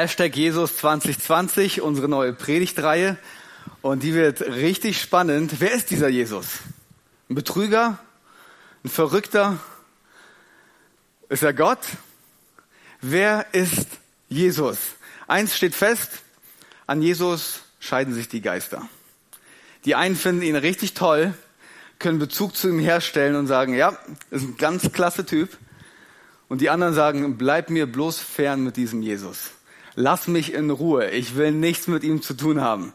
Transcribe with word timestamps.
Hashtag 0.00 0.34
Jesus 0.34 0.78
2020, 0.78 1.82
unsere 1.82 2.08
neue 2.08 2.32
Predigtreihe. 2.32 3.18
Und 3.82 4.02
die 4.02 4.14
wird 4.14 4.40
richtig 4.40 4.98
spannend. 4.98 5.56
Wer 5.58 5.72
ist 5.72 5.90
dieser 5.90 6.08
Jesus? 6.08 6.60
Ein 7.28 7.34
Betrüger? 7.34 7.98
Ein 8.82 8.88
Verrückter? 8.88 9.58
Ist 11.28 11.42
er 11.42 11.52
Gott? 11.52 11.80
Wer 13.02 13.44
ist 13.52 13.88
Jesus? 14.30 14.78
Eins 15.28 15.54
steht 15.54 15.74
fest, 15.74 16.22
an 16.86 17.02
Jesus 17.02 17.60
scheiden 17.78 18.14
sich 18.14 18.26
die 18.26 18.40
Geister. 18.40 18.88
Die 19.84 19.96
einen 19.96 20.16
finden 20.16 20.40
ihn 20.40 20.56
richtig 20.56 20.94
toll, 20.94 21.34
können 21.98 22.18
Bezug 22.18 22.56
zu 22.56 22.70
ihm 22.70 22.78
herstellen 22.78 23.36
und 23.36 23.48
sagen, 23.48 23.74
ja, 23.74 23.98
ist 24.30 24.44
ein 24.44 24.56
ganz 24.56 24.92
klasse 24.92 25.26
Typ. 25.26 25.58
Und 26.48 26.62
die 26.62 26.70
anderen 26.70 26.94
sagen, 26.94 27.36
bleib 27.36 27.68
mir 27.68 27.84
bloß 27.84 28.18
fern 28.18 28.64
mit 28.64 28.78
diesem 28.78 29.02
Jesus. 29.02 29.50
Lass 29.94 30.28
mich 30.28 30.52
in 30.52 30.70
Ruhe. 30.70 31.10
Ich 31.10 31.36
will 31.36 31.52
nichts 31.52 31.86
mit 31.86 32.04
ihm 32.04 32.22
zu 32.22 32.34
tun 32.34 32.60
haben. 32.60 32.92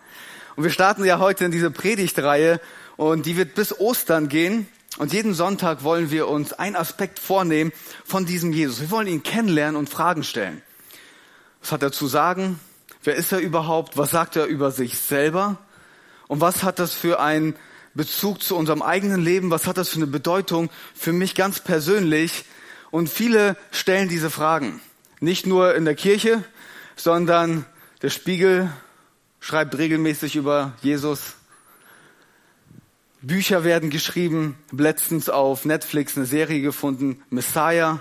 Und 0.56 0.64
wir 0.64 0.72
starten 0.72 1.04
ja 1.04 1.20
heute 1.20 1.46
in 1.46 1.52
diese 1.52 1.72
Predigtreihe 1.72 2.62
und 2.98 3.26
die 3.26 3.38
wird 3.38 3.56
bis 3.56 3.78
Ostern 3.78 4.30
gehen. 4.30 4.68
Und 4.98 5.12
jeden 5.12 5.34
Sonntag 5.34 5.84
wollen 5.84 6.10
wir 6.10 6.30
uns 6.30 6.54
einen 6.54 6.78
Aspekt 6.78 7.20
vornehmen 7.20 7.74
von 8.06 8.26
diesem 8.26 8.54
Jesus. 8.54 8.80
Wir 8.80 8.92
wollen 8.92 9.08
ihn 9.08 9.24
kennenlernen 9.24 9.76
und 9.76 9.90
Fragen 9.90 10.24
stellen. 10.24 10.62
Was 11.62 11.74
hat 11.74 11.84
er 11.84 11.92
zu 11.92 12.08
sagen? 12.08 12.60
Wer 13.04 13.16
ist 13.16 13.34
er 13.34 13.40
überhaupt? 13.40 13.98
Was 13.98 14.12
sagt 14.12 14.38
er 14.38 14.46
über 14.46 14.72
sich 14.72 14.98
selber? 14.98 15.58
Und 16.28 16.40
was 16.40 16.64
hat 16.64 16.80
das 16.80 16.94
für 16.94 17.20
einen 17.20 17.56
Bezug 17.94 18.42
zu 18.42 18.56
unserem 18.56 18.82
eigenen 18.82 19.22
Leben? 19.22 19.52
Was 19.52 19.68
hat 19.68 19.78
das 19.78 19.90
für 19.90 19.98
eine 19.98 20.08
Bedeutung 20.08 20.70
für 20.94 21.12
mich 21.12 21.36
ganz 21.36 21.60
persönlich? 21.60 22.46
Und 22.90 23.10
viele 23.10 23.58
stellen 23.72 24.08
diese 24.08 24.30
Fragen. 24.30 24.80
Nicht 25.20 25.46
nur 25.46 25.76
in 25.76 25.86
der 25.86 25.96
Kirche, 25.96 26.44
sondern 26.96 27.66
der 28.02 28.10
Spiegel 28.10 28.72
schreibt 29.40 29.78
regelmäßig 29.78 30.36
über 30.36 30.74
Jesus. 30.82 31.34
Bücher 33.22 33.64
werden 33.64 33.90
geschrieben, 33.90 34.58
letztens 34.72 35.30
auf 35.30 35.66
Netflix 35.66 36.16
eine 36.16 36.26
Serie 36.26 36.62
gefunden, 36.62 37.24
Messiah. 37.30 38.00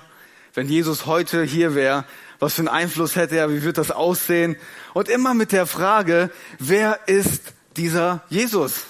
Wenn 0.53 0.69
Jesus 0.69 1.07
heute 1.07 1.43
hier 1.43 1.75
wäre, 1.75 2.05
was 2.39 2.55
für 2.55 2.61
einen 2.61 2.69
Einfluss 2.69 3.17
hätte 3.17 3.37
er, 3.37 3.51
wie 3.51 3.63
wird 3.63 3.79
das 3.79 3.91
aussehen? 3.91 4.57
Und 4.93 5.09
immer 5.09 5.35
mit 5.35 5.53
der 5.53 5.67
Frage, 5.67 6.31
wer 6.59 7.01
ist 7.09 7.55
dieser 7.77 8.23
Jesus? 8.29 8.85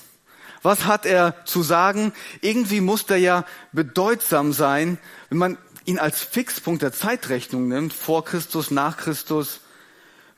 Was 0.62 0.86
hat 0.86 1.06
er 1.06 1.44
zu 1.44 1.62
sagen? 1.62 2.12
Irgendwie 2.40 2.80
muss 2.80 3.04
er 3.08 3.18
ja 3.18 3.44
bedeutsam 3.72 4.52
sein, 4.52 4.98
wenn 5.28 5.38
man 5.38 5.58
ihn 5.84 5.98
als 5.98 6.22
Fixpunkt 6.22 6.82
der 6.82 6.92
Zeitrechnung 6.92 7.68
nimmt, 7.68 7.92
vor 7.92 8.24
Christus, 8.24 8.70
nach 8.70 8.96
Christus, 8.96 9.60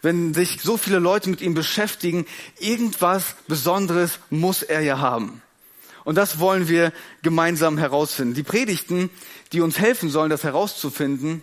wenn 0.06 0.34
sich 0.34 0.60
so 0.62 0.76
viele 0.76 1.00
Leute 1.00 1.28
mit 1.28 1.40
ihm 1.40 1.54
beschäftigen, 1.54 2.26
irgendwas 2.60 3.34
Besonderes 3.48 4.20
muss 4.30 4.62
er 4.62 4.80
ja 4.80 5.00
haben. 5.00 5.42
Und 6.04 6.14
das 6.14 6.38
wollen 6.38 6.68
wir 6.68 6.92
gemeinsam 7.22 7.76
herausfinden. 7.76 8.34
Die 8.34 8.44
Predigten, 8.44 9.10
die 9.52 9.60
uns 9.60 9.80
helfen 9.80 10.08
sollen, 10.08 10.30
das 10.30 10.44
herauszufinden, 10.44 11.42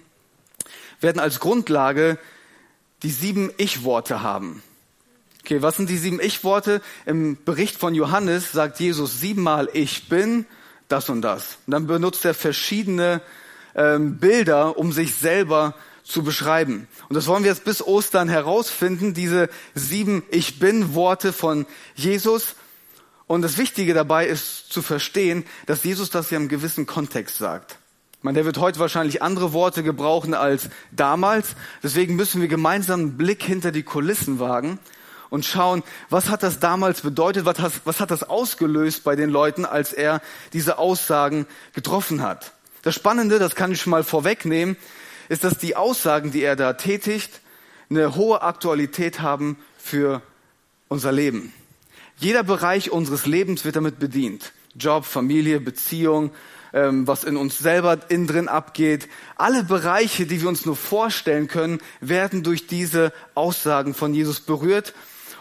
werden 1.02 1.20
als 1.20 1.42
Grundlage 1.42 2.18
die 3.04 3.10
sieben 3.10 3.52
Ich-Worte 3.58 4.22
haben. 4.22 4.64
Okay, 5.42 5.62
was 5.62 5.76
sind 5.76 5.90
die 5.90 5.98
sieben 5.98 6.22
Ich-Worte? 6.22 6.82
Im 7.06 7.38
Bericht 7.44 7.76
von 7.76 7.94
Johannes 7.94 8.54
sagt 8.54 8.80
Jesus 8.80 9.20
siebenmal 9.20 9.68
Ich 9.74 10.08
bin 10.08 10.46
das 10.88 11.10
und 11.10 11.22
das. 11.22 11.58
Und 11.68 11.72
dann 11.72 11.86
benutzt 11.86 12.24
er 12.24 12.34
verschiedene 12.34 13.22
ähm, 13.76 14.20
Bilder, 14.20 14.78
um 14.78 14.94
sich 14.94 15.16
selber 15.16 15.76
zu 16.04 16.24
beschreiben. 16.24 16.88
Und 17.10 17.16
das 17.16 17.28
wollen 17.28 17.44
wir 17.44 17.52
jetzt 17.52 17.66
bis 17.66 17.82
Ostern 17.82 18.30
herausfinden, 18.30 19.14
diese 19.14 19.50
sieben 19.74 20.24
Ich 20.30 20.60
bin 20.60 20.94
Worte 20.94 21.34
von 21.34 21.66
Jesus. 21.96 22.56
Und 23.26 23.42
das 23.42 23.58
Wichtige 23.58 23.94
dabei 23.94 24.28
ist 24.28 24.72
zu 24.72 24.82
verstehen, 24.82 25.46
dass 25.66 25.84
Jesus 25.84 26.10
das 26.10 26.30
ja 26.30 26.38
im 26.38 26.50
gewissen 26.50 26.86
Kontext 26.86 27.38
sagt. 27.38 27.78
Meine, 28.22 28.36
der 28.36 28.46
wird 28.46 28.58
heute 28.58 28.80
wahrscheinlich 28.80 29.22
andere 29.22 29.52
Worte 29.52 29.84
gebrauchen 29.84 30.34
als 30.34 30.70
damals. 30.92 31.56
Deswegen 31.82 32.16
müssen 32.16 32.42
wir 32.42 32.48
gemeinsam 32.48 33.00
einen 33.00 33.18
Blick 33.18 33.44
hinter 33.44 33.72
die 33.72 33.84
Kulissen 33.84 34.40
wagen 34.40 34.80
und 35.30 35.46
schauen, 35.46 35.84
was 36.10 36.30
hat 36.30 36.44
das 36.44 36.60
damals 36.60 37.02
bedeutet, 37.02 37.46
was 37.46 37.60
hat, 37.60 37.74
was 37.86 38.00
hat 38.00 38.12
das 38.12 38.24
ausgelöst 38.24 39.04
bei 39.04 39.16
den 39.16 39.30
Leuten, 39.30 39.66
als 39.66 39.92
er 39.92 40.22
diese 40.54 40.78
Aussagen 40.78 41.48
getroffen 41.74 42.22
hat. 42.22 42.54
Das 42.84 42.96
Spannende, 42.96 43.40
das 43.40 43.56
kann 43.56 43.72
ich 43.72 43.82
schon 43.82 43.92
mal 43.92 44.04
vorwegnehmen, 44.04 44.78
ist, 45.34 45.44
dass 45.44 45.58
die 45.58 45.76
Aussagen, 45.76 46.32
die 46.32 46.44
er 46.44 46.56
da 46.56 46.74
tätigt, 46.74 47.42
eine 47.90 48.16
hohe 48.16 48.42
Aktualität 48.42 49.20
haben 49.20 49.58
für 49.78 50.22
unser 50.88 51.12
Leben. 51.12 51.52
Jeder 52.18 52.44
Bereich 52.44 52.92
unseres 52.92 53.26
Lebens 53.26 53.66
wird 53.66 53.76
damit 53.76 54.00
bedient. 54.00 54.54
Job, 54.76 55.06
Familie, 55.06 55.60
Beziehung, 55.60 56.32
ähm, 56.72 57.08
was 57.08 57.24
in 57.24 57.38
uns 57.38 57.60
selber 57.60 58.00
innen 58.10 58.28
drin 58.28 58.48
abgeht. 58.48 59.10
Alle 59.36 59.64
Bereiche, 59.64 60.26
die 60.26 60.42
wir 60.42 60.50
uns 60.50 60.66
nur 60.66 60.76
vorstellen 60.76 61.48
können, 61.48 61.80
werden 62.00 62.44
durch 62.44 62.68
diese 62.68 63.12
Aussagen 63.36 63.94
von 63.94 64.14
Jesus 64.14 64.40
berührt. 64.40 64.94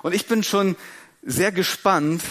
Und 0.02 0.14
ich 0.14 0.26
bin 0.26 0.42
schon 0.42 0.76
sehr 1.22 1.52
gespannt, 1.52 2.22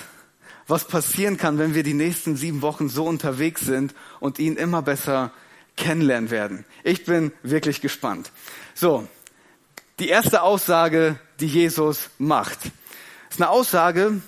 was 0.67 0.87
passieren 0.87 1.37
kann, 1.37 1.57
wenn 1.57 1.75
wir 1.75 1.83
die 1.83 1.93
nächsten 1.93 2.35
sieben 2.35 2.61
Wochen 2.61 2.89
so 2.89 3.05
unterwegs 3.05 3.61
sind 3.61 3.93
und 4.19 4.39
ihn 4.39 4.55
immer 4.55 4.81
besser 4.81 5.31
kennenlernen 5.81 6.29
werden. 6.29 6.65
Ich 6.83 7.05
bin 7.05 7.33
wirklich 7.41 7.81
gespannt. 7.81 8.31
So, 8.75 9.07
die 9.99 10.09
erste 10.09 10.43
Aussage, 10.43 11.19
die 11.39 11.47
Jesus 11.47 12.09
macht, 12.19 12.59
ist 13.29 13.41
eine 13.41 13.49
Aussage, 13.49 14.21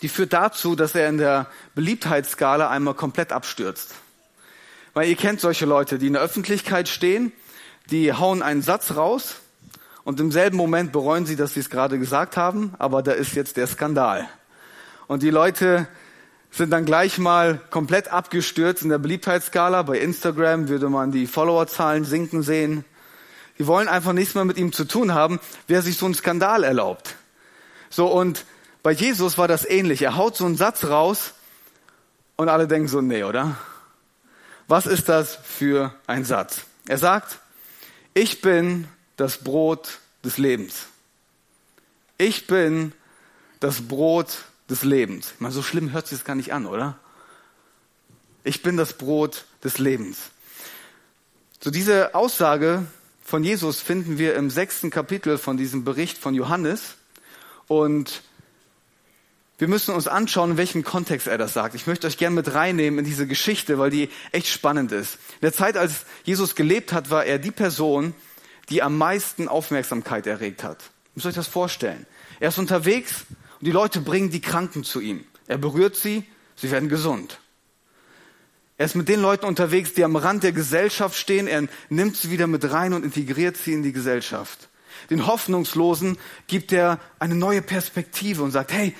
die 0.00 0.08
führt 0.08 0.32
dazu, 0.32 0.74
dass 0.74 0.94
er 0.94 1.08
in 1.08 1.18
der 1.18 1.46
Beliebtheitsskala 1.74 2.70
einmal 2.70 2.94
komplett 2.94 3.32
abstürzt. 3.32 3.94
Weil 4.94 5.08
ihr 5.08 5.16
kennt 5.16 5.40
solche 5.40 5.66
Leute, 5.66 5.98
die 5.98 6.08
in 6.08 6.14
der 6.14 6.22
Öffentlichkeit 6.22 6.88
stehen, 6.88 7.32
die 7.90 8.12
hauen 8.12 8.42
einen 8.42 8.62
Satz 8.62 8.96
raus 8.96 9.36
und 10.04 10.20
im 10.20 10.32
selben 10.32 10.56
Moment 10.56 10.90
bereuen 10.90 11.26
sie, 11.26 11.36
dass 11.36 11.54
sie 11.54 11.60
es 11.60 11.70
gerade 11.70 11.98
gesagt 11.98 12.36
haben, 12.36 12.74
aber 12.78 13.02
da 13.02 13.12
ist 13.12 13.34
jetzt 13.34 13.56
der 13.56 13.66
Skandal. 13.66 14.28
Und 15.06 15.22
die 15.22 15.30
Leute 15.30 15.86
sind 16.52 16.70
dann 16.70 16.84
gleich 16.84 17.18
mal 17.18 17.60
komplett 17.70 18.08
abgestürzt 18.08 18.82
in 18.82 18.90
der 18.90 18.98
Beliebtheitsskala. 18.98 19.82
Bei 19.82 19.98
Instagram 19.98 20.68
würde 20.68 20.90
man 20.90 21.10
die 21.10 21.26
Followerzahlen 21.26 22.04
sinken 22.04 22.42
sehen. 22.42 22.84
Die 23.58 23.66
wollen 23.66 23.88
einfach 23.88 24.12
nichts 24.12 24.34
mehr 24.34 24.44
mit 24.44 24.58
ihm 24.58 24.72
zu 24.72 24.84
tun 24.84 25.14
haben, 25.14 25.40
wer 25.66 25.82
sich 25.82 25.96
so 25.96 26.04
einen 26.04 26.14
Skandal 26.14 26.62
erlaubt. 26.62 27.16
So, 27.88 28.06
und 28.06 28.44
bei 28.82 28.92
Jesus 28.92 29.38
war 29.38 29.48
das 29.48 29.64
ähnlich. 29.64 30.02
Er 30.02 30.16
haut 30.16 30.36
so 30.36 30.44
einen 30.44 30.56
Satz 30.56 30.84
raus 30.84 31.32
und 32.36 32.48
alle 32.48 32.68
denken 32.68 32.88
so, 32.88 33.00
nee, 33.00 33.24
oder? 33.24 33.56
Was 34.68 34.86
ist 34.86 35.08
das 35.08 35.38
für 35.42 35.94
ein 36.06 36.24
Satz? 36.24 36.62
Er 36.86 36.98
sagt, 36.98 37.38
ich 38.14 38.42
bin 38.42 38.88
das 39.16 39.38
Brot 39.38 39.98
des 40.24 40.38
Lebens. 40.38 40.86
Ich 42.18 42.46
bin 42.46 42.92
das 43.60 43.88
Brot 43.88 44.38
des 44.72 44.82
Lebens. 44.82 45.34
Mal 45.38 45.52
so 45.52 45.62
schlimm 45.62 45.92
hört 45.92 46.08
sich 46.08 46.18
das 46.18 46.24
gar 46.24 46.34
nicht 46.34 46.52
an, 46.52 46.66
oder? 46.66 46.98
Ich 48.42 48.62
bin 48.62 48.76
das 48.76 48.94
Brot 48.94 49.44
des 49.62 49.78
Lebens. 49.78 50.30
So 51.60 51.70
diese 51.70 52.14
Aussage 52.14 52.86
von 53.22 53.44
Jesus 53.44 53.80
finden 53.80 54.18
wir 54.18 54.34
im 54.34 54.50
sechsten 54.50 54.90
Kapitel 54.90 55.38
von 55.38 55.56
diesem 55.56 55.84
Bericht 55.84 56.18
von 56.18 56.34
Johannes 56.34 56.94
und 57.68 58.22
wir 59.58 59.68
müssen 59.68 59.94
uns 59.94 60.08
anschauen, 60.08 60.52
in 60.52 60.56
welchem 60.56 60.82
Kontext 60.82 61.28
er 61.28 61.38
das 61.38 61.52
sagt. 61.52 61.76
Ich 61.76 61.86
möchte 61.86 62.08
euch 62.08 62.16
gerne 62.16 62.34
mit 62.34 62.52
reinnehmen 62.52 62.98
in 62.98 63.04
diese 63.04 63.28
Geschichte, 63.28 63.78
weil 63.78 63.90
die 63.90 64.08
echt 64.32 64.48
spannend 64.48 64.90
ist. 64.90 65.14
In 65.34 65.42
der 65.42 65.52
Zeit, 65.52 65.76
als 65.76 66.06
Jesus 66.24 66.56
gelebt 66.56 66.92
hat, 66.92 67.10
war 67.10 67.24
er 67.24 67.38
die 67.38 67.52
Person, 67.52 68.14
die 68.70 68.82
am 68.82 68.98
meisten 68.98 69.46
Aufmerksamkeit 69.46 70.26
erregt 70.26 70.64
hat. 70.64 70.78
Ihr 70.80 71.10
müsst 71.14 71.26
euch 71.26 71.34
das 71.34 71.46
vorstellen. 71.46 72.06
Er 72.40 72.48
ist 72.48 72.58
unterwegs 72.58 73.26
und 73.62 73.66
die 73.66 73.72
Leute 73.72 74.00
bringen 74.00 74.30
die 74.30 74.40
Kranken 74.40 74.82
zu 74.82 74.98
ihm. 74.98 75.24
Er 75.46 75.56
berührt 75.56 75.94
sie, 75.94 76.24
sie 76.56 76.72
werden 76.72 76.88
gesund. 76.88 77.38
Er 78.76 78.86
ist 78.86 78.96
mit 78.96 79.08
den 79.08 79.22
Leuten 79.22 79.46
unterwegs, 79.46 79.92
die 79.94 80.02
am 80.02 80.16
Rand 80.16 80.42
der 80.42 80.50
Gesellschaft 80.50 81.16
stehen. 81.16 81.46
Er 81.46 81.68
nimmt 81.88 82.16
sie 82.16 82.32
wieder 82.32 82.48
mit 82.48 82.68
rein 82.72 82.92
und 82.92 83.04
integriert 83.04 83.56
sie 83.56 83.72
in 83.72 83.84
die 83.84 83.92
Gesellschaft. 83.92 84.68
Den 85.10 85.28
Hoffnungslosen 85.28 86.18
gibt 86.48 86.72
er 86.72 86.98
eine 87.20 87.36
neue 87.36 87.62
Perspektive 87.62 88.42
und 88.42 88.50
sagt, 88.50 88.72
hey, 88.72 88.96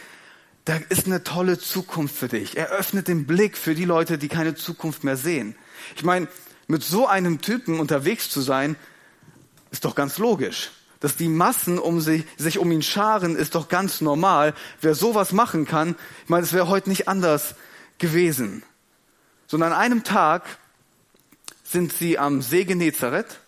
da 0.65 0.77
ist 0.91 1.07
eine 1.07 1.25
tolle 1.25 1.59
Zukunft 1.59 2.15
für 2.15 2.29
dich. 2.29 2.57
Er 2.57 2.69
öffnet 2.69 3.09
den 3.09 3.27
Blick 3.27 3.57
für 3.57 3.75
die 3.75 3.85
Leute, 3.85 4.17
die 4.17 4.29
keine 4.29 4.55
Zukunft 4.55 5.03
mehr 5.03 5.17
sehen. 5.17 5.57
Ich 5.97 6.05
meine, 6.05 6.29
mit 6.69 6.85
so 6.85 7.09
einem 7.09 7.41
Typen 7.41 7.81
unterwegs 7.81 8.31
zu 8.31 8.41
sein, 8.41 8.77
ist 9.73 9.85
doch 9.85 9.97
ganz 9.97 10.19
logisch. 10.19 10.71
Dass 11.03 11.17
die 11.17 11.27
Massen 11.27 11.81
um 11.81 12.01
sich, 12.01 12.25
sich 12.37 12.61
um 12.61 12.71
ihn 12.71 12.81
scharen, 12.81 13.35
ist 13.35 13.57
doch 13.57 13.69
ganz 13.69 14.01
normal. 14.01 14.55
Wer 14.81 14.95
sowas 14.95 15.33
machen 15.33 15.65
kann, 15.65 15.97
ich 16.23 16.31
meine, 16.31 16.45
es 16.45 16.53
wäre 16.53 16.69
heute 16.69 16.89
nicht 16.89 17.09
anders 17.09 17.57
gewesen. 17.99 18.63
Sondern 19.49 19.73
an 19.73 19.81
einem 19.81 20.05
Tag 20.05 20.45
sind 21.65 21.93
sie 21.93 22.21
am 22.21 22.41
See 22.41 22.65
Genezareth, 22.65 23.41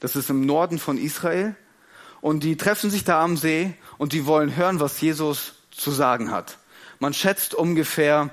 das 0.00 0.16
ist 0.16 0.30
im 0.30 0.46
Norden 0.46 0.78
von 0.78 0.96
Israel, 0.96 1.54
und 2.22 2.44
die 2.44 2.56
treffen 2.56 2.90
sich 2.90 3.04
da 3.04 3.22
am 3.22 3.36
See 3.36 3.74
und 3.98 4.14
die 4.14 4.24
wollen 4.24 4.56
hören, 4.56 4.80
was 4.80 4.98
Jesus 4.98 5.56
zu 5.70 5.90
sagen 5.90 6.30
hat. 6.30 6.56
Man 6.98 7.12
schätzt 7.12 7.54
ungefähr 7.54 8.30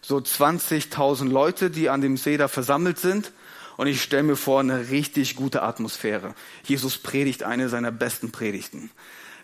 so 0.00 0.16
20.000 0.16 1.28
Leute, 1.28 1.68
die 1.68 1.90
an 1.90 2.00
dem 2.00 2.16
See 2.16 2.38
da 2.38 2.48
versammelt 2.48 2.98
sind. 2.98 3.30
Und 3.76 3.86
ich 3.86 4.02
stelle 4.02 4.22
mir 4.22 4.36
vor, 4.36 4.60
eine 4.60 4.90
richtig 4.90 5.36
gute 5.36 5.62
Atmosphäre. 5.62 6.34
Jesus 6.64 6.98
predigt 6.98 7.42
eine 7.42 7.68
seiner 7.68 7.90
besten 7.90 8.30
Predigten. 8.30 8.90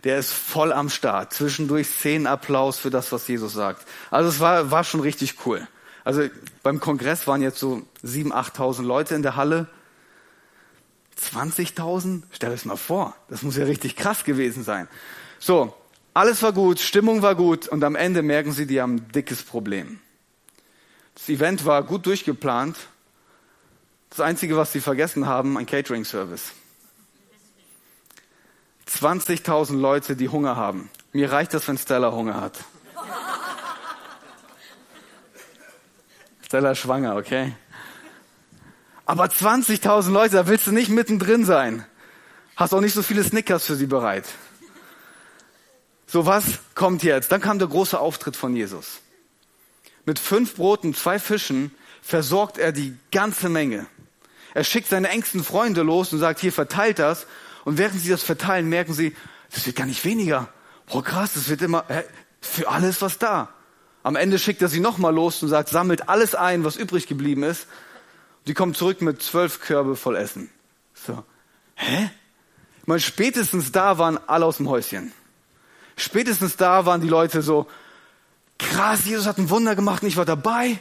Der 0.05 0.19
ist 0.19 0.33
voll 0.33 0.73
am 0.73 0.91
Start. 0.91 1.33
Zwischendurch 1.33 1.89
Szenenapplaus 1.89 2.79
für 2.79 2.91
das, 2.91 3.11
was 3.11 3.27
Jesus 3.27 3.53
sagt. 3.53 3.87
Also 4.11 4.29
es 4.29 4.41
war, 4.41 4.71
war 4.71 4.85
schon 4.85 5.01
richtig 5.01 5.47
cool. 5.47 5.67
Also 6.05 6.23
beim 6.63 6.81
Kongress 6.81 7.27
waren 7.27 7.43
jetzt 7.43 7.59
so 7.59 7.83
7.000, 8.05 8.33
8.000 8.33 8.83
Leute 8.83 9.15
in 9.15 9.23
der 9.23 9.37
Halle. 9.37 9.67
20.000? 11.21 12.23
Stell 12.31 12.53
es 12.53 12.65
mal 12.65 12.77
vor. 12.77 13.17
Das 13.29 13.43
muss 13.43 13.57
ja 13.57 13.65
richtig 13.65 13.97
krass 13.97 14.25
gewesen 14.25 14.63
sein. 14.63 14.89
So, 15.41 15.75
alles 16.15 16.43
war 16.43 16.53
gut, 16.53 16.81
Stimmung 16.81 17.23
war 17.23 17.35
gut 17.35 17.69
und 17.69 17.85
am 17.85 17.95
Ende 17.95 18.23
merken 18.23 18.53
sie, 18.53 18.67
die 18.67 18.81
haben 18.81 18.97
ein 18.97 19.09
dickes 19.13 19.43
Problem. 19.43 20.01
Das 21.15 21.29
Event 21.29 21.65
war 21.65 21.83
gut 21.83 22.07
durchgeplant. 22.07 22.77
Das 24.11 24.21
Einzige, 24.21 24.57
was 24.57 24.73
sie 24.73 24.81
vergessen 24.81 25.27
haben, 25.27 25.59
ein 25.59 25.67
Catering-Service. 25.67 26.53
20.000 28.89 29.79
Leute, 29.79 30.17
die 30.17 30.29
Hunger 30.29 30.57
haben. 30.57 30.91
Mir 31.13 31.31
reicht 31.31 31.55
das, 31.55 31.69
wenn 31.69 31.79
Stella 31.79 32.13
Hunger 32.13 32.41
hat. 32.41 32.59
Stella 36.43 36.71
ist 36.71 36.79
schwanger, 36.79 37.17
okay? 37.17 37.55
Aber 39.05 39.25
20.000 39.25 40.11
Leute, 40.11 40.37
da 40.37 40.47
willst 40.47 40.67
du 40.67 40.73
nicht 40.73 40.89
mittendrin 40.89 41.45
sein. 41.45 41.85
Hast 42.57 42.73
auch 42.73 42.81
nicht 42.81 42.95
so 42.95 43.03
viele 43.03 43.23
Snickers 43.23 43.67
für 43.67 43.77
sie 43.77 43.87
bereit. 43.87 44.25
So 46.07 46.25
was 46.25 46.45
kommt 46.75 47.03
jetzt? 47.03 47.31
Dann 47.31 47.43
kam 47.43 47.59
der 47.59 47.69
große 47.69 47.99
Auftritt 48.01 48.37
von 48.37 48.57
Jesus. 48.57 49.01
Mit 50.07 50.19
fünf 50.19 50.57
Broten, 50.57 50.95
zwei 50.95 51.19
Fischen 51.19 51.71
versorgt 52.01 52.57
er 52.57 52.73
die 52.73 52.97
ganze 53.13 53.51
Menge. 53.51 53.87
Er 54.59 54.65
schickt 54.65 54.89
seine 54.89 55.09
engsten 55.11 55.45
Freunde 55.45 55.83
los 55.83 56.13
und 56.13 56.19
sagt, 56.19 56.41
hier 56.41 56.53
verteilt 56.53 56.99
das. 56.99 57.29
Und 57.65 57.79
während 57.79 58.01
sie 58.01 58.09
das 58.11 58.25
verteilen, 58.25 58.69
merken 58.69 58.93
sie, 58.93 59.15
das 59.53 59.65
wird 59.67 59.77
gar 59.77 59.87
nicht 59.87 60.05
weniger. 60.05 60.49
Boah, 60.87 61.05
krass, 61.05 61.35
das 61.35 61.49
wird 61.49 61.63
immer, 61.63 61.85
für 62.41 62.69
alles 62.69 63.01
was 63.01 63.19
da. 63.19 63.51
Am 64.03 64.17
Ende 64.17 64.37
schickt 64.37 64.61
er 64.61 64.67
sie 64.67 64.81
nochmal 64.81 65.15
los 65.15 65.41
und 65.45 65.49
sagt, 65.49 65.69
sammelt 65.69 66.09
alles 66.09 66.35
ein, 66.35 66.65
was 66.65 66.75
übrig 66.75 67.07
geblieben 67.07 67.45
ist. 67.45 67.69
Und 68.39 68.49
die 68.49 68.55
kommen 68.55 68.75
zurück 68.75 69.01
mit 69.01 69.23
zwölf 69.23 69.61
Körbe 69.61 69.95
voll 69.95 70.17
Essen. 70.17 70.51
So. 70.93 71.23
Hä? 71.77 72.11
Ich 72.81 72.87
meine, 72.89 72.99
spätestens 72.99 73.71
da 73.71 73.99
waren 73.99 74.19
alle 74.27 74.45
aus 74.45 74.57
dem 74.57 74.69
Häuschen. 74.69 75.13
Spätestens 75.97 76.57
da 76.57 76.85
waren 76.85 77.01
die 77.01 77.09
Leute 77.09 77.43
so, 77.43 77.69
krass, 78.59 79.05
Jesus 79.05 79.29
hat 79.29 79.39
ein 79.39 79.51
Wunder 79.51 79.77
gemacht 79.77 80.03
und 80.03 80.09
ich 80.09 80.17
war 80.17 80.25
dabei. 80.25 80.81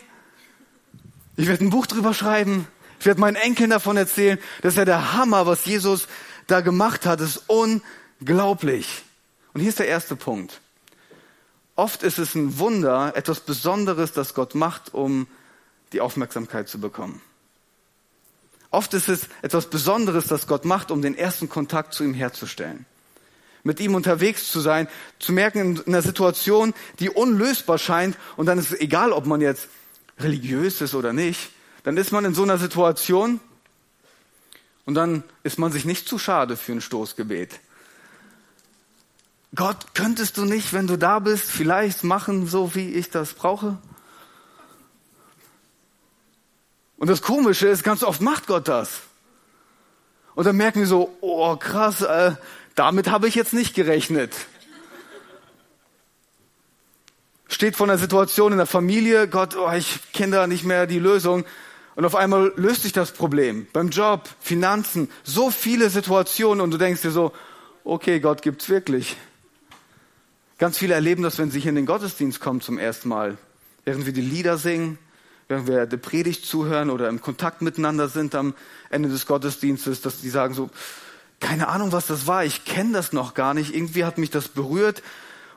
Ich 1.35 1.47
werde 1.47 1.63
ein 1.63 1.69
Buch 1.69 1.85
drüber 1.85 2.15
schreiben. 2.15 2.68
Ich 2.99 3.05
werde 3.05 3.21
meinen 3.21 3.35
Enkeln 3.35 3.69
davon 3.69 3.97
erzählen. 3.97 4.39
Das 4.61 4.73
ist 4.73 4.77
ja 4.77 4.85
der 4.85 5.13
Hammer, 5.13 5.45
was 5.45 5.65
Jesus 5.65 6.07
da 6.47 6.61
gemacht 6.61 7.05
hat. 7.05 7.21
Das 7.21 7.38
ist 7.38 7.44
unglaublich. 7.47 9.03
Und 9.53 9.61
hier 9.61 9.69
ist 9.69 9.79
der 9.79 9.88
erste 9.88 10.15
Punkt. 10.15 10.61
Oft 11.75 12.03
ist 12.03 12.17
es 12.17 12.33
ein 12.33 12.57
Wunder, 12.57 13.13
etwas 13.15 13.39
Besonderes, 13.39 14.11
das 14.11 14.33
Gott 14.33 14.55
macht, 14.55 14.94
um 14.94 15.27
die 15.94 16.01
Aufmerksamkeit 16.01 16.67
zu 16.67 16.79
bekommen. 16.79 17.21
Oft 18.71 18.94
ist 18.94 19.09
es 19.09 19.27
etwas 19.41 19.69
Besonderes, 19.69 20.27
das 20.27 20.47
Gott 20.47 20.65
macht, 20.65 20.91
um 20.91 21.01
den 21.01 21.15
ersten 21.15 21.49
Kontakt 21.49 21.94
zu 21.94 22.03
ihm 22.03 22.13
herzustellen 22.13 22.85
mit 23.67 23.79
ihm 23.79 23.94
unterwegs 23.94 24.49
zu 24.49 24.59
sein, 24.59 24.88
zu 25.19 25.31
merken 25.31 25.75
in 25.75 25.94
einer 25.94 26.01
Situation, 26.01 26.73
die 26.99 27.11
unlösbar 27.11 27.77
scheint, 27.77 28.17
und 28.35 28.47
dann 28.47 28.57
ist 28.57 28.71
es 28.71 28.79
egal, 28.79 29.11
ob 29.11 29.27
man 29.27 29.41
jetzt 29.41 29.67
religiös 30.19 30.81
ist 30.81 30.95
oder 30.95 31.13
nicht, 31.13 31.51
dann 31.88 31.95
ist 31.95 32.12
man 32.12 32.25
in 32.25 32.34
so 32.34 32.44
einer 32.44 32.57
Situation 32.57 33.39
und 34.84 34.95
dann 34.95 35.24
ist 35.44 35.57
man 35.57 35.72
sich 35.72 35.86
nicht 35.86 36.06
zu 36.06 36.19
schade 36.19 36.57
für 36.57 36.74
ein 36.74 36.81
Stoßgebet. 36.81 37.62
Gott, 39.56 39.94
könntest 39.94 40.36
du 40.36 40.44
nicht, 40.44 40.74
wenn 40.74 40.88
du 40.88 40.98
da 40.98 41.19
bist, 41.19 41.50
vielleicht 41.50 42.04
machen, 42.04 42.45
so 42.45 42.75
wie 42.75 42.92
ich 42.92 43.10
das 43.10 43.36
brauche? 43.36 43.78
Und 46.98 47.10
das 47.10 47.22
Komische 47.22 47.69
ist, 47.69 47.86
ganz 47.86 48.04
oft 48.04 48.19
macht 48.19 48.48
Gott 48.48 48.68
das. 48.68 49.00
Und 50.36 50.44
dann 50.44 50.57
merken 50.57 50.80
wir 50.80 50.88
so, 50.88 51.18
oh 51.22 51.56
krass, 51.56 52.01
äh, 52.01 52.33
damit 52.75 53.10
habe 53.10 53.30
ich 53.30 53.36
jetzt 53.36 53.54
nicht 53.54 53.74
gerechnet. 53.74 54.36
Steht 57.48 57.78
von 57.78 57.88
der 57.88 57.98
Situation 57.98 58.51
in 58.51 58.57
der 58.57 58.68
Familie, 58.68 59.30
Gott, 59.30 59.56
oh, 59.56 59.72
ich 59.72 60.12
kenne 60.12 60.36
da 60.36 60.48
nicht 60.48 60.66
mehr 60.66 60.86
die 60.86 61.00
Lösung. 61.00 61.45
Und 61.97 62.05
auf 62.05 62.13
einmal 62.13 62.53
löst 62.57 62.83
sich 62.83 62.94
das 62.94 63.11
Problem. 63.11 63.65
Beim 63.73 63.89
Job, 63.89 64.29
Finanzen, 64.39 65.09
so 65.23 65.49
viele 65.49 65.89
Situationen 65.89 66.61
und 66.61 66.69
du 66.69 66.77
denkst 66.77 67.01
dir 67.01 67.09
so, 67.09 67.33
okay, 67.83 68.19
Gott 68.19 68.44
gibt's 68.44 68.69
wirklich. 68.69 69.17
Ganz 70.59 70.77
viele 70.77 70.94
erleben 70.94 71.23
das, 71.23 71.39
wenn 71.39 71.49
sie 71.49 71.59
hier 71.59 71.69
in 71.69 71.75
den 71.75 71.88
Gottesdienst 71.88 72.39
kommen 72.39 72.61
zum 72.61 72.77
ersten 72.77 73.09
Mal. 73.09 73.39
Während 73.83 74.05
wir 74.05 74.13
die 74.13 74.21
Lieder 74.21 74.59
singen, 74.59 74.99
während 75.47 75.65
wir 75.65 75.88
der 75.88 75.97
Predigt 75.97 76.45
zuhören 76.45 76.91
oder 76.91 77.09
im 77.09 77.19
Kontakt 77.19 77.63
miteinander 77.63 78.09
sind 78.09 78.35
am 78.35 78.53
Ende 78.91 79.09
des 79.09 79.25
Gottesdienstes, 79.25 80.01
dass 80.01 80.21
die 80.21 80.29
sagen 80.29 80.53
so, 80.53 80.69
keine 81.39 81.67
Ahnung, 81.67 81.94
was 81.94 82.05
das 82.05 82.27
war, 82.27 82.45
ich 82.45 82.63
kenne 82.63 82.94
das 82.94 83.11
noch 83.11 83.33
gar 83.33 83.56
nicht, 83.56 83.73
irgendwie 83.73 84.06
hat 84.06 84.19
mich 84.19 84.30
das 84.30 84.49
berührt. 84.49 85.01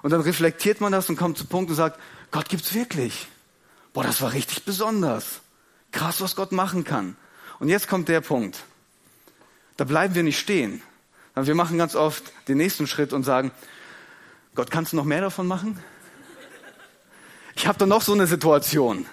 Und 0.01 0.09
dann 0.09 0.23
reflektiert 0.23 0.81
man 0.81 0.91
das 0.91 1.11
und 1.11 1.17
kommt 1.17 1.37
zu 1.37 1.45
Punkt 1.45 1.69
und 1.69 1.77
sagt, 1.77 2.01
Gott 2.31 2.49
gibt's 2.49 2.73
wirklich. 2.73 3.29
Boah, 3.93 4.05
das 4.05 4.23
war 4.23 4.33
richtig 4.33 4.65
besonders. 4.65 5.43
Krass, 5.93 6.21
was 6.21 6.37
Gott 6.37 6.53
machen 6.53 6.85
kann. 6.85 7.17
Und 7.59 7.69
jetzt 7.69 7.89
kommt 7.89 8.09
der 8.09 8.21
Punkt. 8.21 8.63
Da 9.77 9.85
bleiben 9.85 10.15
wir 10.15 10.23
nicht 10.23 10.39
stehen. 10.39 10.83
Wir 11.35 11.55
machen 11.55 11.79
ganz 11.79 11.95
oft 11.95 12.25
den 12.49 12.59
nächsten 12.59 12.87
Schritt 12.87 13.13
und 13.13 13.23
sagen, 13.23 13.51
Gott, 14.55 14.71
kannst 14.71 14.93
du 14.93 14.97
noch 14.97 15.05
mehr 15.05 15.21
davon 15.21 15.47
machen? 15.47 15.79
Ich 17.55 17.67
habe 17.67 17.79
da 17.79 17.87
noch 17.87 18.03
so 18.03 18.13
eine 18.13 18.27
Situation. 18.27 19.07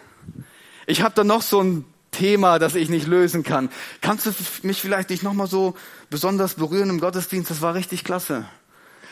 Ich 0.86 1.01
habe 1.01 1.13
da 1.15 1.24
noch 1.24 1.41
so 1.41 1.62
ein 1.62 1.86
Thema, 2.12 2.60
das 2.60 2.75
ich 2.75 2.89
nicht 2.89 3.07
lösen 3.07 3.43
kann. 3.43 3.69
Kannst 4.01 4.25
du 4.25 4.34
mich 4.63 4.81
vielleicht 4.81 5.10
nicht 5.10 5.24
nochmal 5.24 5.48
so 5.48 5.75
besonders 6.10 6.55
berühren 6.55 6.89
im 6.89 7.00
Gottesdienst? 7.00 7.51
Das 7.51 7.62
war 7.62 7.75
richtig 7.75 8.03
klasse. 8.03 8.46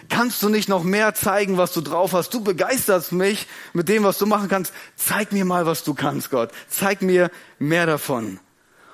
Kannst 0.09 0.43
du 0.43 0.49
nicht 0.49 0.69
noch 0.69 0.83
mehr 0.83 1.13
zeigen, 1.13 1.57
was 1.57 1.73
du 1.73 1.81
drauf 1.81 2.13
hast? 2.13 2.33
Du 2.33 2.41
begeisterst 2.41 3.11
mich 3.11 3.47
mit 3.73 3.89
dem, 3.89 4.03
was 4.03 4.17
du 4.17 4.25
machen 4.25 4.49
kannst. 4.49 4.73
Zeig 4.95 5.31
mir 5.31 5.45
mal, 5.45 5.65
was 5.65 5.83
du 5.83 5.93
kannst, 5.93 6.29
Gott. 6.29 6.51
Zeig 6.69 7.01
mir 7.01 7.31
mehr 7.59 7.85
davon. 7.85 8.39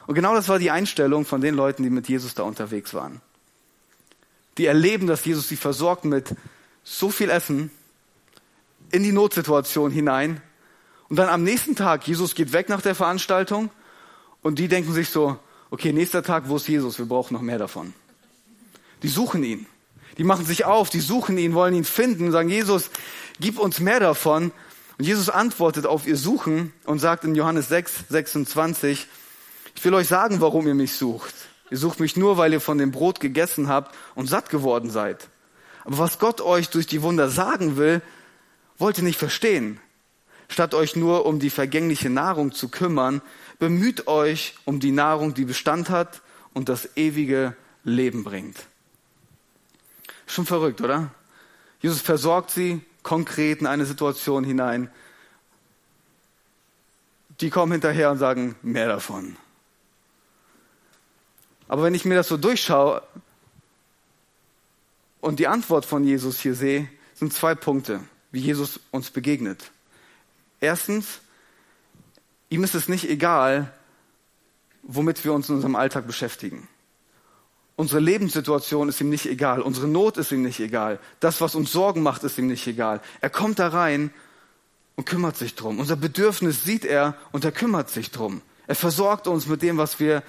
Und 0.07 0.15
genau 0.15 0.33
das 0.33 0.47
war 0.47 0.59
die 0.59 0.71
Einstellung 0.71 1.25
von 1.25 1.41
den 1.41 1.55
Leuten, 1.55 1.83
die 1.83 1.89
mit 1.89 2.07
Jesus 2.07 2.33
da 2.33 2.43
unterwegs 2.43 2.93
waren. 2.93 3.21
Die 4.57 4.65
erleben, 4.65 5.07
dass 5.07 5.25
Jesus 5.25 5.47
sie 5.49 5.55
versorgt 5.55 6.05
mit 6.05 6.35
so 6.83 7.09
viel 7.09 7.29
Essen 7.29 7.71
in 8.91 9.03
die 9.03 9.11
Notsituation 9.11 9.91
hinein. 9.91 10.41
Und 11.09 11.17
dann 11.17 11.29
am 11.29 11.43
nächsten 11.43 11.75
Tag, 11.75 12.07
Jesus 12.07 12.35
geht 12.35 12.53
weg 12.53 12.69
nach 12.69 12.81
der 12.81 12.95
Veranstaltung 12.95 13.69
und 14.41 14.59
die 14.59 14.67
denken 14.67 14.93
sich 14.93 15.09
so, 15.09 15.37
okay, 15.69 15.93
nächster 15.93 16.23
Tag, 16.23 16.47
wo 16.47 16.55
ist 16.55 16.67
Jesus? 16.67 16.97
Wir 16.99 17.05
brauchen 17.05 17.33
noch 17.33 17.41
mehr 17.41 17.57
davon. 17.57 17.93
Die 19.03 19.09
suchen 19.09 19.43
ihn. 19.43 19.65
Die 20.17 20.23
machen 20.23 20.45
sich 20.45 20.65
auf, 20.65 20.89
die 20.89 20.99
suchen 20.99 21.37
ihn, 21.37 21.53
wollen 21.53 21.73
ihn 21.73 21.85
finden 21.85 22.25
und 22.25 22.31
sagen, 22.31 22.49
Jesus, 22.49 22.89
gib 23.39 23.59
uns 23.59 23.79
mehr 23.79 23.99
davon. 23.99 24.51
Und 24.97 25.05
Jesus 25.05 25.29
antwortet 25.29 25.85
auf 25.85 26.05
ihr 26.05 26.17
Suchen 26.17 26.73
und 26.85 26.99
sagt 26.99 27.23
in 27.23 27.35
Johannes 27.35 27.69
6, 27.69 28.05
26, 28.09 29.07
ich 29.75 29.85
will 29.85 29.93
euch 29.93 30.07
sagen, 30.07 30.41
warum 30.41 30.67
ihr 30.67 30.75
mich 30.75 30.93
sucht. 30.93 31.33
Ihr 31.71 31.77
sucht 31.77 31.99
mich 31.99 32.17
nur, 32.17 32.37
weil 32.37 32.53
ihr 32.53 32.61
von 32.61 32.77
dem 32.77 32.91
Brot 32.91 33.19
gegessen 33.19 33.69
habt 33.69 33.95
und 34.13 34.27
satt 34.27 34.49
geworden 34.49 34.89
seid. 34.89 35.29
Aber 35.85 35.97
was 35.97 36.19
Gott 36.19 36.41
euch 36.41 36.69
durch 36.69 36.85
die 36.85 37.01
Wunder 37.01 37.29
sagen 37.29 37.77
will, 37.77 38.01
wollt 38.77 38.97
ihr 38.97 39.03
nicht 39.03 39.17
verstehen. 39.17 39.79
Statt 40.49 40.73
euch 40.73 40.97
nur 40.97 41.25
um 41.25 41.39
die 41.39 41.49
vergängliche 41.49 42.09
Nahrung 42.09 42.51
zu 42.51 42.67
kümmern, 42.67 43.21
bemüht 43.57 44.07
euch 44.07 44.55
um 44.65 44.81
die 44.81 44.91
Nahrung, 44.91 45.33
die 45.33 45.45
Bestand 45.45 45.89
hat 45.89 46.21
und 46.53 46.67
das 46.67 46.97
ewige 46.97 47.55
Leben 47.83 48.25
bringt. 48.25 48.57
Schon 50.31 50.45
verrückt, 50.45 50.79
oder? 50.79 51.11
Jesus 51.81 52.00
versorgt 52.00 52.51
sie 52.51 52.79
konkret 53.03 53.59
in 53.59 53.67
eine 53.67 53.85
Situation 53.85 54.45
hinein. 54.45 54.89
Die 57.41 57.50
kommen 57.50 57.73
hinterher 57.73 58.09
und 58.11 58.17
sagen, 58.17 58.55
mehr 58.61 58.88
davon. 58.88 59.35
Aber 61.67 61.83
wenn 61.83 61.93
ich 61.93 62.05
mir 62.05 62.15
das 62.15 62.29
so 62.29 62.38
durchschaue 62.38 63.03
und 65.19 65.39
die 65.39 65.47
Antwort 65.47 65.85
von 65.85 66.05
Jesus 66.05 66.39
hier 66.39 66.55
sehe, 66.55 66.88
sind 67.13 67.33
zwei 67.33 67.53
Punkte, 67.53 68.00
wie 68.31 68.39
Jesus 68.39 68.79
uns 68.91 69.11
begegnet. 69.11 69.71
Erstens, 70.61 71.19
ihm 72.47 72.63
ist 72.63 72.75
es 72.75 72.88
nicht 72.88 73.09
egal, 73.09 73.73
womit 74.81 75.25
wir 75.25 75.33
uns 75.33 75.50
in 75.50 75.55
unserem 75.55 75.75
Alltag 75.75 76.07
beschäftigen. 76.07 76.69
Unsere 77.75 77.99
Lebenssituation 77.99 78.89
ist 78.89 79.01
ihm 79.01 79.09
nicht 79.09 79.25
egal. 79.25 79.61
Unsere 79.61 79.87
Not 79.87 80.17
ist 80.17 80.31
ihm 80.31 80.43
nicht 80.43 80.59
egal. 80.59 80.99
Das, 81.19 81.41
was 81.41 81.55
uns 81.55 81.71
Sorgen 81.71 82.03
macht, 82.03 82.23
ist 82.23 82.37
ihm 82.37 82.47
nicht 82.47 82.67
egal. 82.67 83.01
Er 83.21 83.29
kommt 83.29 83.59
da 83.59 83.69
rein 83.69 84.13
und 84.95 85.05
kümmert 85.05 85.37
sich 85.37 85.55
drum. 85.55 85.79
Unser 85.79 85.95
Bedürfnis 85.95 86.63
sieht 86.63 86.85
er 86.85 87.15
und 87.31 87.45
er 87.45 87.51
kümmert 87.51 87.89
sich 87.89 88.11
drum. 88.11 88.41
Er 88.67 88.75
versorgt 88.75 89.27
uns 89.27 89.47
mit 89.47 89.61
dem, 89.61 89.77
was 89.77 89.99
wir 89.99 90.23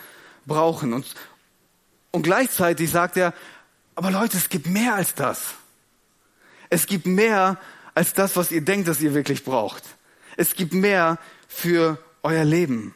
brauchen. 0.47 0.93
Und, 0.93 1.15
und 2.11 2.23
gleichzeitig 2.23 2.91
sagt 2.91 3.17
er, 3.17 3.35
aber 3.95 4.11
Leute, 4.11 4.37
es 4.37 4.49
gibt 4.49 4.67
mehr 4.67 4.95
als 4.95 5.15
das. 5.15 5.55
Es 6.71 6.87
gibt 6.87 7.07
mehr 7.07 7.59
als 7.95 8.15
das, 8.15 8.37
was 8.37 8.51
ihr 8.51 8.63
denkt, 8.63 8.89
dass 8.89 9.01
ihr 9.01 9.15
wirklich 9.15 9.45
braucht. 9.45 9.83
Es 10.37 10.55
gibt 10.55 10.73
mehr 10.73 11.19
für 11.47 11.99
euer 12.23 12.45
Leben. 12.45 12.95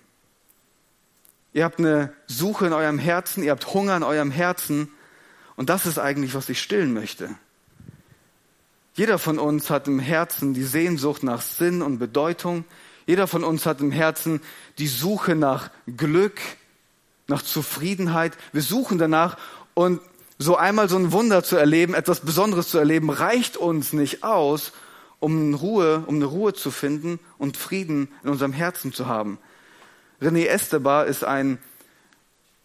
Ihr 1.56 1.64
habt 1.64 1.78
eine 1.78 2.12
Suche 2.26 2.66
in 2.66 2.74
eurem 2.74 2.98
Herzen, 2.98 3.42
ihr 3.42 3.50
habt 3.50 3.72
Hunger 3.72 3.96
in 3.96 4.02
eurem 4.02 4.30
Herzen. 4.30 4.90
Und 5.56 5.70
das 5.70 5.86
ist 5.86 5.98
eigentlich, 5.98 6.34
was 6.34 6.50
ich 6.50 6.60
stillen 6.60 6.92
möchte. 6.92 7.30
Jeder 8.92 9.18
von 9.18 9.38
uns 9.38 9.70
hat 9.70 9.88
im 9.88 9.98
Herzen 9.98 10.52
die 10.52 10.64
Sehnsucht 10.64 11.22
nach 11.22 11.40
Sinn 11.40 11.80
und 11.80 11.98
Bedeutung. 11.98 12.66
Jeder 13.06 13.26
von 13.26 13.42
uns 13.42 13.64
hat 13.64 13.80
im 13.80 13.90
Herzen 13.90 14.42
die 14.76 14.86
Suche 14.86 15.34
nach 15.34 15.70
Glück, 15.86 16.42
nach 17.26 17.40
Zufriedenheit. 17.40 18.36
Wir 18.52 18.60
suchen 18.60 18.98
danach 18.98 19.38
und 19.72 20.02
so 20.38 20.58
einmal 20.58 20.90
so 20.90 20.98
ein 20.98 21.10
Wunder 21.10 21.42
zu 21.42 21.56
erleben, 21.56 21.94
etwas 21.94 22.20
Besonderes 22.20 22.68
zu 22.68 22.76
erleben, 22.76 23.08
reicht 23.08 23.56
uns 23.56 23.94
nicht 23.94 24.24
aus, 24.24 24.72
um 25.20 25.54
Ruhe, 25.54 26.04
um 26.06 26.16
eine 26.16 26.26
Ruhe 26.26 26.52
zu 26.52 26.70
finden 26.70 27.18
und 27.38 27.56
Frieden 27.56 28.08
in 28.22 28.28
unserem 28.28 28.52
Herzen 28.52 28.92
zu 28.92 29.06
haben. 29.06 29.38
René 30.20 30.46
Estebar 30.46 31.06
ist 31.06 31.24
ein 31.24 31.58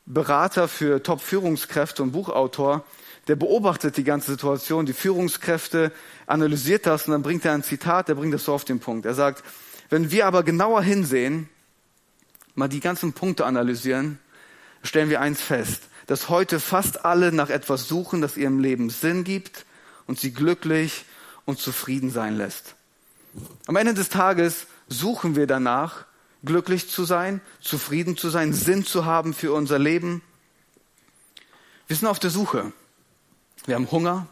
Berater 0.06 0.68
für 0.68 1.04
Top-Führungskräfte 1.04 2.04
und 2.04 2.12
Buchautor, 2.12 2.86
der 3.28 3.36
beobachtet 3.36 3.98
die 3.98 4.04
ganze 4.04 4.32
Situation, 4.32 4.86
die 4.86 4.94
Führungskräfte, 4.94 5.92
analysiert 6.26 6.86
das 6.86 7.06
und 7.06 7.12
dann 7.12 7.22
bringt 7.22 7.46
er 7.46 7.54
ein 7.54 7.64
Zitat, 7.64 8.08
der 8.08 8.16
bringt 8.16 8.34
das 8.34 8.46
so 8.46 8.54
auf 8.54 8.66
den 8.66 8.80
Punkt. 8.80 9.06
Er 9.06 9.14
sagt, 9.14 9.44
wenn 9.90 10.12
wir 10.12 10.26
aber 10.26 10.44
genauer 10.44 10.82
hinsehen, 10.82 11.50
mal 12.56 12.68
die 12.68 12.80
ganzen 12.80 13.14
Punkte 13.14 13.46
analysieren, 13.46 14.20
stellen 14.84 15.10
wir 15.10 15.22
eins 15.22 15.42
fest, 15.42 15.84
dass 16.08 16.30
heute 16.30 16.60
fast 16.60 17.06
alle 17.06 17.32
nach 17.32 17.50
etwas 17.50 17.88
suchen, 17.88 18.22
das 18.22 18.38
ihrem 18.38 18.60
Leben 18.60 18.90
Sinn 18.90 19.24
gibt 19.24 19.66
und 20.08 20.20
sie 20.20 20.34
glücklich 20.34 21.06
und 21.46 21.60
zufrieden 21.60 22.10
sein 22.10 22.36
lässt. 22.36 22.76
Am 23.68 23.76
Ende 23.76 23.94
des 23.94 24.10
Tages 24.10 24.68
suchen 24.88 25.36
wir 25.36 25.48
danach, 25.48 26.06
glücklich 26.44 26.90
zu 26.90 27.04
sein, 27.04 27.42
zufrieden 27.60 28.18
zu 28.18 28.30
sein, 28.30 28.54
Sinn 28.54 28.86
zu 28.86 29.06
haben 29.06 29.34
für 29.34 29.54
unser 29.54 29.80
Leben. 29.80 30.22
Wir 31.88 31.96
sind 31.96 32.08
auf 32.08 32.20
der 32.20 32.30
Suche. 32.30 32.72
Wir 33.66 33.76
haben 33.76 33.92
Hunger. 33.92 34.28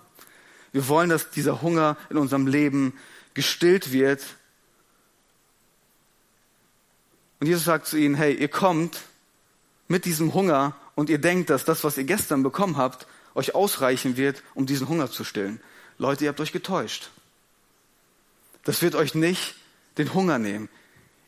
Wir 0.71 0.87
wollen, 0.87 1.09
dass 1.09 1.29
dieser 1.29 1.61
Hunger 1.61 1.97
in 2.09 2.17
unserem 2.17 2.47
Leben 2.47 2.93
gestillt 3.33 3.91
wird. 3.91 4.23
Und 7.39 7.47
Jesus 7.47 7.65
sagt 7.65 7.87
zu 7.87 7.97
ihnen, 7.97 8.15
hey, 8.15 8.33
ihr 8.33 8.49
kommt 8.49 9.01
mit 9.87 10.05
diesem 10.05 10.33
Hunger 10.33 10.75
und 10.95 11.09
ihr 11.09 11.19
denkt, 11.19 11.49
dass 11.49 11.65
das, 11.65 11.83
was 11.83 11.97
ihr 11.97 12.03
gestern 12.03 12.43
bekommen 12.43 12.77
habt, 12.77 13.07
euch 13.35 13.55
ausreichen 13.55 14.17
wird, 14.17 14.43
um 14.53 14.65
diesen 14.65 14.87
Hunger 14.87 15.09
zu 15.09 15.23
stillen. 15.23 15.61
Leute, 15.97 16.25
ihr 16.25 16.29
habt 16.29 16.41
euch 16.41 16.51
getäuscht. 16.51 17.09
Das 18.63 18.81
wird 18.81 18.95
euch 18.95 19.15
nicht 19.15 19.55
den 19.97 20.13
Hunger 20.13 20.39
nehmen. 20.39 20.69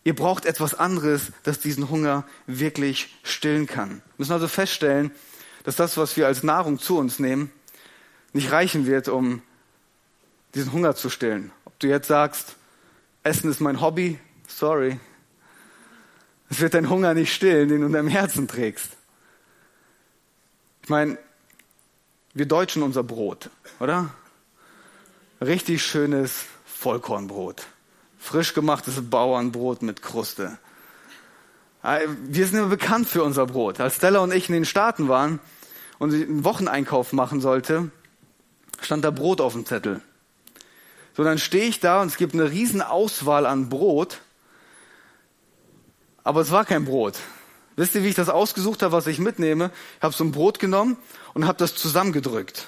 Ihr 0.04 0.16
braucht 0.16 0.46
etwas 0.46 0.74
anderes, 0.74 1.32
das 1.44 1.60
diesen 1.60 1.90
Hunger 1.90 2.26
wirklich 2.48 3.16
stillen 3.24 3.68
kann. 3.68 3.90
Wir 3.90 4.14
müssen 4.18 4.34
also 4.34 4.48
feststellen, 4.48 5.12
dass 5.64 5.76
das, 5.76 5.98
was 5.98 6.18
wir 6.18 6.26
als 6.26 6.42
Nahrung 6.44 6.80
zu 6.80 6.98
uns 6.98 7.20
nehmen, 7.20 7.52
nicht 8.34 8.52
reichen 8.52 8.88
wird, 8.88 9.08
um 9.08 9.42
diesen 10.56 10.72
Hunger 10.72 10.96
zu 10.96 11.10
stillen. 11.10 11.52
Ob 11.66 11.78
du 11.80 11.88
jetzt 11.88 12.08
sagst, 12.08 12.56
Essen 13.24 13.52
ist 13.52 13.60
mein 13.60 13.80
Hobby, 13.80 14.20
sorry. 14.48 15.00
Es 16.50 16.60
wird 16.60 16.74
dein 16.74 16.90
Hunger 16.90 17.14
nicht 17.14 17.34
stillen, 17.34 17.70
den 17.70 17.82
du 17.82 17.88
in 17.88 17.94
deinem 17.94 18.08
Herzen 18.08 18.48
trägst. 18.48 18.90
Ich 20.84 20.90
meine, 20.90 21.18
wir 22.34 22.48
Deutschen 22.48 22.82
unser 22.82 23.04
Brot, 23.04 23.50
oder? 23.80 24.10
Richtig 25.40 25.84
schönes 25.84 26.46
Vollkornbrot. 26.66 27.68
Frisch 28.22 28.54
gemachtes 28.54 29.10
Bauernbrot 29.10 29.82
mit 29.82 30.04
Kruste. 30.04 30.60
Äh, 31.84 32.08
wir 32.28 32.46
sind 32.46 32.60
immer 32.60 32.68
bekannt 32.68 33.10
für 33.10 33.24
unser 33.24 33.48
Brot. 33.48 33.80
Als 33.80 33.96
Stella 33.96 34.20
und 34.20 34.32
ich 34.32 34.48
in 34.48 34.54
den 34.54 34.64
Staaten 34.64 35.10
waren 35.10 35.40
und 35.98 36.14
einen 36.14 36.44
Wocheneinkauf 36.44 37.14
machen 37.14 37.42
sollte, 37.42 37.90
stand 38.80 39.04
da 39.04 39.10
Brot 39.10 39.42
auf 39.42 39.54
dem 39.54 39.66
Zettel. 39.66 40.02
So, 41.18 41.24
dann 41.24 41.40
stehe 41.40 41.66
ich 41.66 41.80
da 41.80 42.04
und 42.04 42.10
es 42.10 42.18
gibt 42.18 42.36
eine 42.36 42.52
riesen 42.52 42.84
Auswahl 42.84 43.48
an 43.48 43.70
Brot, 43.70 44.22
aber 46.24 46.42
es 46.42 46.52
war 46.52 46.64
kein 46.64 46.86
Brot. 46.86 47.16
Wisst 47.76 47.96
ihr, 47.96 48.04
wie 48.04 48.10
ich 48.10 48.16
das 48.16 48.30
ausgesucht 48.30 48.84
habe, 48.84 48.92
was 48.92 49.08
ich 49.08 49.18
mitnehme? 49.18 49.72
Ich 49.98 50.04
habe 50.04 50.14
so 50.14 50.24
ein 50.24 50.32
Brot 50.32 50.60
genommen 50.60 50.96
und 51.34 51.48
habe 51.48 51.58
das 51.58 51.74
zusammengedrückt. 51.74 52.68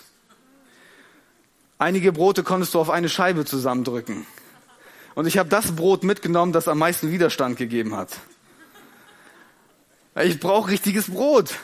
Einige 1.77 2.11
Brote 2.11 2.41
konntest 2.41 2.73
du 2.73 2.79
auf 2.79 2.89
eine 2.89 3.07
Scheibe 3.07 3.45
zusammendrücken. 3.45 4.25
Und 5.15 5.27
ich 5.27 5.37
habe 5.37 5.49
das 5.49 5.75
Brot 5.75 6.03
mitgenommen, 6.03 6.53
das 6.53 6.67
am 6.67 6.79
meisten 6.79 7.11
Widerstand 7.11 7.57
gegeben 7.57 7.95
hat. 7.95 8.09
Ich 10.23 10.39
brauche 10.39 10.71
richtiges 10.71 11.09
Brot. 11.09 11.55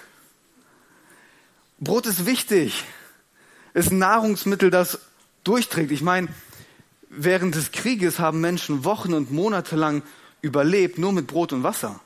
Brot 1.79 2.06
ist 2.06 2.25
wichtig. 2.25 2.84
Ist 3.74 3.91
ein 3.91 4.00
Nahrungsmittel, 4.00 4.70
das 4.70 5.00
durchträgt. 5.44 5.91
Ich 5.91 6.01
meine, 6.01 6.27
während 7.10 7.56
des 7.56 7.72
Krieges 7.72 8.20
haben 8.20 8.41
Menschen 8.41 8.84
Wochen 8.84 9.13
und 9.13 9.32
Monate 9.32 9.75
lang 9.75 10.03
überlebt, 10.41 10.98
nur 10.98 11.12
mit 11.12 11.27
Brot 11.27 11.53
und 11.53 11.63
Wasser. 11.63 12.00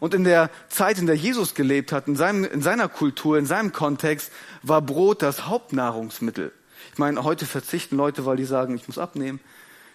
Und 0.00 0.14
in 0.14 0.24
der 0.24 0.50
Zeit, 0.68 0.98
in 0.98 1.06
der 1.06 1.16
Jesus 1.16 1.54
gelebt 1.54 1.92
hat, 1.92 2.08
in, 2.08 2.16
seinem, 2.16 2.44
in 2.44 2.62
seiner 2.62 2.88
Kultur, 2.88 3.36
in 3.36 3.46
seinem 3.46 3.72
Kontext, 3.72 4.30
war 4.62 4.80
Brot 4.80 5.22
das 5.22 5.46
Hauptnahrungsmittel. 5.46 6.52
Ich 6.92 6.98
meine, 6.98 7.24
heute 7.24 7.46
verzichten 7.46 7.96
Leute, 7.96 8.24
weil 8.24 8.36
die 8.36 8.44
sagen, 8.44 8.76
ich 8.76 8.86
muss 8.86 8.98
abnehmen 8.98 9.40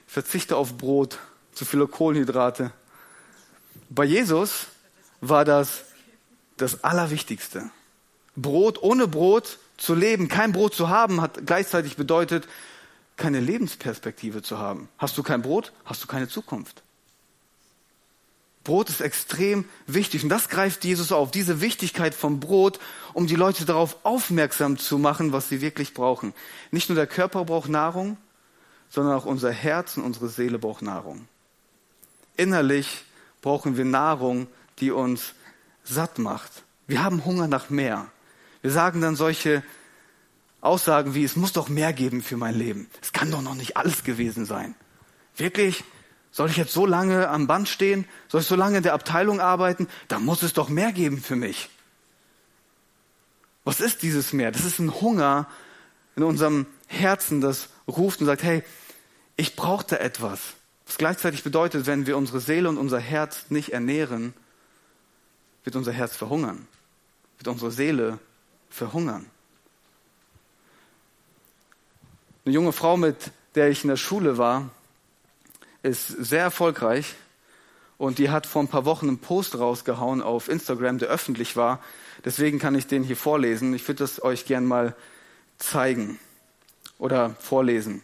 verzichte 0.08 0.56
auf 0.56 0.78
Brot, 0.78 1.20
zu 1.54 1.66
viele 1.66 1.88
Kohlenhydrate. 1.88 2.72
Bei 3.90 4.06
Jesus 4.06 4.68
war 5.22 5.46
das 5.46 5.84
das 6.58 6.84
Allerwichtigste. 6.84 7.70
Brot, 8.36 8.82
ohne 8.82 9.08
Brot 9.08 9.60
zu 9.78 9.96
leben, 9.96 10.28
kein 10.28 10.52
Brot 10.52 10.74
zu 10.74 10.90
haben, 10.90 11.22
hat 11.22 11.46
gleichzeitig 11.46 11.96
bedeutet, 11.96 12.48
keine 13.16 13.40
Lebensperspektive 13.40 14.42
zu 14.42 14.58
haben. 14.58 14.90
Hast 14.98 15.18
du 15.18 15.24
kein 15.24 15.42
Brot, 15.42 15.72
hast 15.86 16.04
du 16.04 16.08
keine 16.08 16.28
Zukunft. 16.28 16.82
Brot 18.64 18.90
ist 18.90 19.02
extrem 19.02 19.66
wichtig 19.88 20.24
und 20.24 20.30
das 20.30 20.48
greift 20.48 20.86
Jesus 20.86 21.12
auf, 21.12 21.32
diese 21.32 21.60
Wichtigkeit 21.60 22.16
vom 22.16 22.40
Brot, 22.40 22.80
um 23.14 23.28
die 23.28 23.36
Leute 23.36 23.66
darauf 23.66 23.98
aufmerksam 24.04 24.78
zu 24.78 24.98
machen, 24.98 25.34
was 25.34 25.50
sie 25.50 25.60
wirklich 25.60 25.94
brauchen. 25.94 26.34
Nicht 26.72 26.90
nur 26.90 26.96
der 26.96 27.08
Körper 27.08 27.44
braucht 27.44 27.70
Nahrung, 27.70 28.18
sondern 28.94 29.16
auch 29.16 29.26
unser 29.26 29.52
Herz 29.52 29.98
und 29.98 30.04
unsere 30.04 30.30
Seele 30.30 30.60
braucht 30.60 30.84
Nahrung. 30.84 31.28
Innerlich 32.38 33.04
brauchen 33.42 33.76
wir 33.76 33.86
Nahrung, 33.86 34.46
die 34.78 34.92
uns 34.92 35.34
satt 35.84 36.20
macht. 36.20 36.64
Wir 36.86 37.04
haben 37.04 37.26
Hunger 37.26 37.48
nach 37.48 37.72
mehr. 37.72 38.06
Wir 38.62 38.70
sagen 38.70 39.02
dann 39.02 39.16
solche 39.16 39.64
Aussagen 40.62 41.16
wie, 41.16 41.24
es 41.24 41.36
muss 41.36 41.54
doch 41.54 41.70
mehr 41.70 41.92
geben 41.92 42.22
für 42.22 42.38
mein 42.38 42.54
Leben. 42.54 42.88
Es 43.02 43.12
kann 43.14 43.32
doch 43.32 43.42
noch 43.42 43.56
nicht 43.56 43.78
alles 43.78 44.04
gewesen 44.04 44.46
sein. 44.46 44.76
Wirklich? 45.38 45.84
Soll 46.30 46.52
ich 46.52 46.58
jetzt 46.58 46.74
so 46.74 46.86
lange 46.86 47.30
am 47.30 47.48
Band 47.48 47.70
stehen? 47.70 48.06
Soll 48.28 48.42
ich 48.42 48.48
so 48.48 48.56
lange 48.56 48.78
in 48.78 48.84
der 48.84 48.94
Abteilung 48.94 49.40
arbeiten? 49.40 49.88
Da 50.08 50.20
muss 50.20 50.44
es 50.44 50.54
doch 50.54 50.70
mehr 50.70 50.92
geben 50.92 51.20
für 51.20 51.36
mich. 51.36 51.72
Was 53.64 53.82
ist 53.82 54.04
dieses 54.04 54.34
Mehr? 54.34 54.52
Das 54.52 54.66
ist 54.66 54.78
ein 54.78 55.02
Hunger 55.02 55.48
in 56.16 56.22
unserem 56.22 56.68
Herzen, 56.86 57.42
das 57.42 57.70
ruft 57.88 58.22
und 58.22 58.28
sagt, 58.28 58.44
hey, 58.44 58.64
ich 59.36 59.56
brauchte 59.56 60.00
etwas. 60.00 60.54
Was 60.86 60.98
gleichzeitig 60.98 61.44
bedeutet, 61.44 61.86
wenn 61.86 62.06
wir 62.06 62.18
unsere 62.18 62.40
Seele 62.40 62.70
und 62.70 62.78
unser 62.78 63.00
Herz 63.00 63.46
nicht 63.50 63.70
ernähren, 63.74 64.34
wird 65.64 65.76
unser 65.76 65.92
Herz 65.92 66.16
verhungern, 66.16 66.68
wird 67.38 67.48
unsere 67.48 67.72
Seele 67.72 68.20
verhungern. 68.70 69.26
Eine 72.46 72.54
junge 72.54 72.74
Frau, 72.74 72.98
mit 72.98 73.32
der 73.56 73.70
ich 73.70 73.84
in 73.84 73.88
der 73.88 73.98
Schule 73.98 74.38
war, 74.38 74.70
ist 75.82 76.08
sehr 76.08 76.42
erfolgreich 76.42 77.16
und 77.98 78.18
die 78.18 78.30
hat 78.30 78.46
vor 78.46 78.62
ein 78.62 78.68
paar 78.68 78.86
Wochen 78.86 79.08
einen 79.08 79.20
Post 79.20 79.58
rausgehauen 79.58 80.22
auf 80.22 80.50
Instagram, 80.50 80.98
der 80.98 81.08
öffentlich 81.08 81.56
war. 81.56 81.80
Deswegen 82.26 82.60
kann 82.60 82.76
ich 82.76 82.88
den 82.88 83.04
hier 83.04 83.16
vorlesen. 83.16 83.74
Ich 83.74 83.88
würde 83.88 84.00
das 84.00 84.22
euch 84.22 84.46
gern 84.46 84.66
mal 84.66 84.96
zeigen 85.58 86.20
oder 86.98 87.36
vorlesen. 87.40 88.04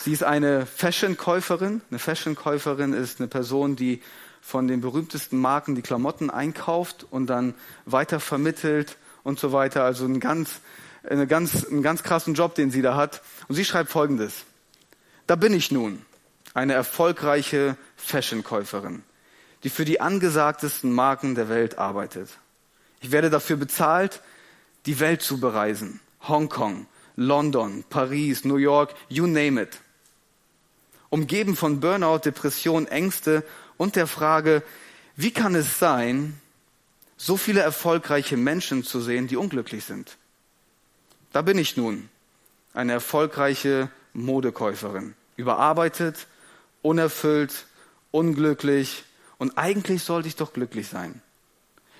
Sie 0.00 0.12
ist 0.12 0.22
eine 0.22 0.64
Fashion-Käuferin. 0.64 1.82
Eine 1.90 1.98
Fashion-Käuferin 1.98 2.92
ist 2.92 3.18
eine 3.18 3.26
Person, 3.26 3.74
die 3.74 4.00
von 4.40 4.68
den 4.68 4.80
berühmtesten 4.80 5.40
Marken 5.40 5.74
die 5.74 5.82
Klamotten 5.82 6.30
einkauft 6.30 7.04
und 7.10 7.26
dann 7.26 7.54
weiter 7.84 8.20
vermittelt 8.20 8.96
und 9.24 9.40
so 9.40 9.52
weiter. 9.52 9.82
Also 9.82 10.04
ein 10.04 10.20
ganz, 10.20 10.60
eine 11.02 11.26
ganz, 11.26 11.66
einen 11.66 11.82
ganz 11.82 12.04
krassen 12.04 12.34
Job, 12.34 12.54
den 12.54 12.70
sie 12.70 12.80
da 12.80 12.94
hat. 12.94 13.22
Und 13.48 13.56
sie 13.56 13.64
schreibt 13.64 13.90
Folgendes. 13.90 14.44
Da 15.26 15.34
bin 15.34 15.52
ich 15.52 15.72
nun, 15.72 16.06
eine 16.54 16.74
erfolgreiche 16.74 17.76
Fashion-Käuferin, 17.96 19.02
die 19.64 19.68
für 19.68 19.84
die 19.84 20.00
angesagtesten 20.00 20.92
Marken 20.92 21.34
der 21.34 21.48
Welt 21.48 21.76
arbeitet. 21.76 22.38
Ich 23.00 23.10
werde 23.10 23.30
dafür 23.30 23.56
bezahlt, 23.56 24.22
die 24.86 25.00
Welt 25.00 25.22
zu 25.22 25.40
bereisen. 25.40 25.98
Hongkong, 26.28 26.86
London, 27.16 27.84
Paris, 27.90 28.44
New 28.44 28.56
York, 28.58 28.94
you 29.08 29.26
name 29.26 29.60
it 29.60 29.80
umgeben 31.10 31.56
von 31.56 31.80
Burnout, 31.80 32.20
Depression, 32.24 32.86
Ängste 32.86 33.44
und 33.76 33.96
der 33.96 34.06
Frage, 34.06 34.62
wie 35.16 35.30
kann 35.30 35.54
es 35.54 35.78
sein, 35.78 36.40
so 37.16 37.36
viele 37.36 37.60
erfolgreiche 37.60 38.36
Menschen 38.36 38.84
zu 38.84 39.00
sehen, 39.00 39.26
die 39.26 39.36
unglücklich 39.36 39.84
sind? 39.84 40.16
Da 41.32 41.42
bin 41.42 41.58
ich 41.58 41.76
nun, 41.76 42.08
eine 42.72 42.92
erfolgreiche 42.92 43.90
Modekäuferin, 44.12 45.14
überarbeitet, 45.36 46.26
unerfüllt, 46.82 47.66
unglücklich 48.10 49.04
und 49.38 49.58
eigentlich 49.58 50.02
sollte 50.02 50.28
ich 50.28 50.36
doch 50.36 50.52
glücklich 50.52 50.88
sein. 50.88 51.22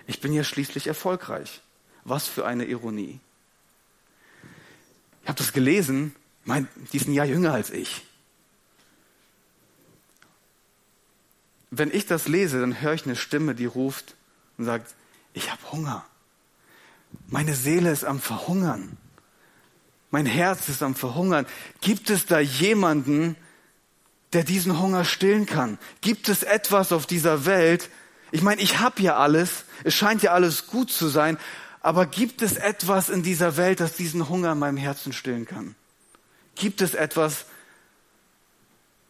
Ich 0.06 0.20
bin 0.20 0.32
ja 0.32 0.42
schließlich 0.42 0.86
erfolgreich. 0.86 1.60
Was 2.04 2.26
für 2.26 2.46
eine 2.46 2.64
Ironie. 2.64 3.20
Ich 5.22 5.28
habe 5.28 5.38
das 5.38 5.52
gelesen, 5.52 6.14
mein, 6.44 6.66
die 6.92 7.00
ein 7.00 7.12
Jahr 7.12 7.26
jünger 7.26 7.52
als 7.52 7.70
ich. 7.70 8.02
Wenn 11.70 11.90
ich 11.92 12.06
das 12.06 12.28
lese, 12.28 12.60
dann 12.60 12.80
höre 12.80 12.94
ich 12.94 13.04
eine 13.04 13.16
Stimme, 13.16 13.54
die 13.54 13.66
ruft 13.66 14.16
und 14.56 14.64
sagt, 14.64 14.94
ich 15.34 15.50
habe 15.50 15.72
Hunger. 15.72 16.04
Meine 17.26 17.54
Seele 17.54 17.90
ist 17.90 18.04
am 18.04 18.20
Verhungern. 18.20 18.96
Mein 20.10 20.26
Herz 20.26 20.68
ist 20.68 20.82
am 20.82 20.94
Verhungern. 20.94 21.46
Gibt 21.80 22.10
es 22.10 22.26
da 22.26 22.38
jemanden, 22.38 23.36
der 24.32 24.44
diesen 24.44 24.78
Hunger 24.78 25.04
stillen 25.04 25.46
kann? 25.46 25.78
Gibt 26.00 26.28
es 26.28 26.42
etwas 26.42 26.92
auf 26.92 27.06
dieser 27.06 27.44
Welt? 27.44 27.90
Ich 28.30 28.42
meine, 28.42 28.60
ich 28.60 28.78
habe 28.78 29.02
ja 29.02 29.16
alles. 29.16 29.64
Es 29.84 29.94
scheint 29.94 30.22
ja 30.22 30.32
alles 30.32 30.66
gut 30.66 30.90
zu 30.90 31.08
sein. 31.08 31.38
Aber 31.80 32.06
gibt 32.06 32.42
es 32.42 32.56
etwas 32.56 33.08
in 33.08 33.22
dieser 33.22 33.56
Welt, 33.56 33.80
das 33.80 33.96
diesen 33.96 34.28
Hunger 34.28 34.52
in 34.52 34.58
meinem 34.58 34.76
Herzen 34.76 35.12
stillen 35.12 35.46
kann? 35.46 35.74
Gibt 36.54 36.80
es 36.80 36.94
etwas, 36.94 37.46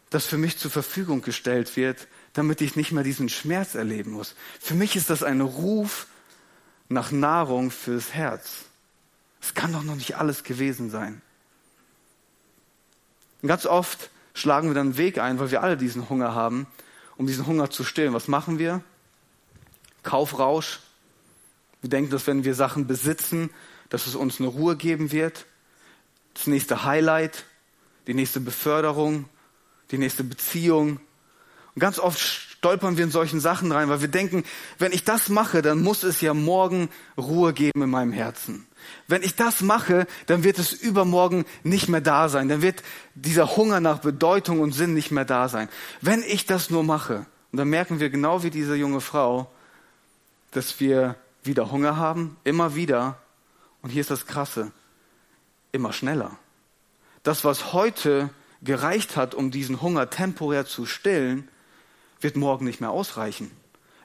das 0.09 0.25
für 0.25 0.37
mich 0.37 0.57
zur 0.57 0.71
Verfügung 0.71 1.21
gestellt 1.21 1.75
wird, 1.75 2.07
damit 2.33 2.61
ich 2.61 2.75
nicht 2.75 2.91
mehr 2.91 3.03
diesen 3.03 3.29
Schmerz 3.29 3.75
erleben 3.75 4.11
muss. 4.11 4.35
Für 4.59 4.75
mich 4.75 4.95
ist 4.95 5.09
das 5.09 5.23
ein 5.23 5.41
Ruf 5.41 6.07
nach 6.87 7.11
Nahrung 7.11 7.71
fürs 7.71 8.13
Herz. 8.13 8.65
Es 9.41 9.53
kann 9.53 9.73
doch 9.73 9.83
noch 9.83 9.95
nicht 9.95 10.17
alles 10.17 10.43
gewesen 10.43 10.89
sein. 10.89 11.21
Und 13.41 13.47
ganz 13.47 13.65
oft 13.65 14.09
schlagen 14.33 14.67
wir 14.69 14.75
dann 14.75 14.87
einen 14.87 14.97
Weg 14.97 15.17
ein, 15.17 15.39
weil 15.39 15.51
wir 15.51 15.63
alle 15.63 15.77
diesen 15.77 16.09
Hunger 16.09 16.35
haben, 16.35 16.67
um 17.15 17.27
diesen 17.27 17.47
Hunger 17.47 17.69
zu 17.69 17.83
stillen. 17.83 18.13
Was 18.13 18.27
machen 18.27 18.59
wir? 18.59 18.83
Kaufrausch. 20.03 20.79
Wir 21.81 21.89
denken, 21.89 22.11
dass 22.11 22.27
wenn 22.27 22.43
wir 22.43 22.55
Sachen 22.55 22.87
besitzen, 22.87 23.49
dass 23.89 24.07
es 24.07 24.15
uns 24.15 24.39
eine 24.39 24.49
Ruhe 24.49 24.75
geben 24.75 25.11
wird. 25.11 25.45
Das 26.33 26.47
nächste 26.47 26.83
Highlight, 26.83 27.45
die 28.07 28.13
nächste 28.13 28.39
Beförderung, 28.39 29.25
die 29.91 29.97
nächste 29.97 30.23
Beziehung, 30.23 30.99
und 31.79 31.81
ganz 31.81 31.97
oft 31.97 32.19
stolpern 32.19 32.97
wir 32.97 33.05
in 33.05 33.09
solchen 33.09 33.39
Sachen 33.39 33.71
rein, 33.71 33.87
weil 33.87 34.01
wir 34.01 34.09
denken, 34.09 34.43
wenn 34.79 34.91
ich 34.91 35.05
das 35.05 35.29
mache, 35.29 35.61
dann 35.61 35.81
muss 35.81 36.03
es 36.03 36.19
ja 36.19 36.33
morgen 36.33 36.89
Ruhe 37.17 37.53
geben 37.53 37.81
in 37.81 37.89
meinem 37.89 38.11
Herzen. 38.11 38.67
Wenn 39.07 39.23
ich 39.23 39.37
das 39.37 39.61
mache, 39.61 40.05
dann 40.25 40.43
wird 40.43 40.59
es 40.59 40.73
übermorgen 40.73 41.45
nicht 41.63 41.87
mehr 41.87 42.01
da 42.01 42.27
sein. 42.27 42.49
Dann 42.49 42.61
wird 42.61 42.83
dieser 43.15 43.55
Hunger 43.55 43.79
nach 43.79 43.99
Bedeutung 43.99 44.59
und 44.59 44.73
Sinn 44.73 44.93
nicht 44.93 45.11
mehr 45.11 45.23
da 45.23 45.47
sein. 45.47 45.69
Wenn 46.01 46.21
ich 46.21 46.45
das 46.45 46.69
nur 46.69 46.83
mache, 46.83 47.25
und 47.53 47.57
dann 47.59 47.69
merken 47.69 48.01
wir 48.01 48.09
genau 48.09 48.43
wie 48.43 48.49
diese 48.49 48.75
junge 48.75 48.99
Frau, 48.99 49.49
dass 50.51 50.81
wir 50.81 51.15
wieder 51.43 51.71
Hunger 51.71 51.95
haben, 51.95 52.35
immer 52.43 52.75
wieder. 52.75 53.19
Und 53.81 53.91
hier 53.91 54.01
ist 54.01 54.11
das 54.11 54.25
Krasse, 54.25 54.73
immer 55.71 55.93
schneller. 55.93 56.37
Das, 57.23 57.45
was 57.45 57.71
heute 57.71 58.31
gereicht 58.61 59.15
hat, 59.15 59.33
um 59.33 59.49
diesen 59.49 59.81
Hunger 59.81 60.09
temporär 60.09 60.65
zu 60.65 60.85
stillen, 60.85 61.47
wird 62.21 62.35
morgen 62.35 62.65
nicht 62.65 62.81
mehr 62.81 62.91
ausreichen. 62.91 63.51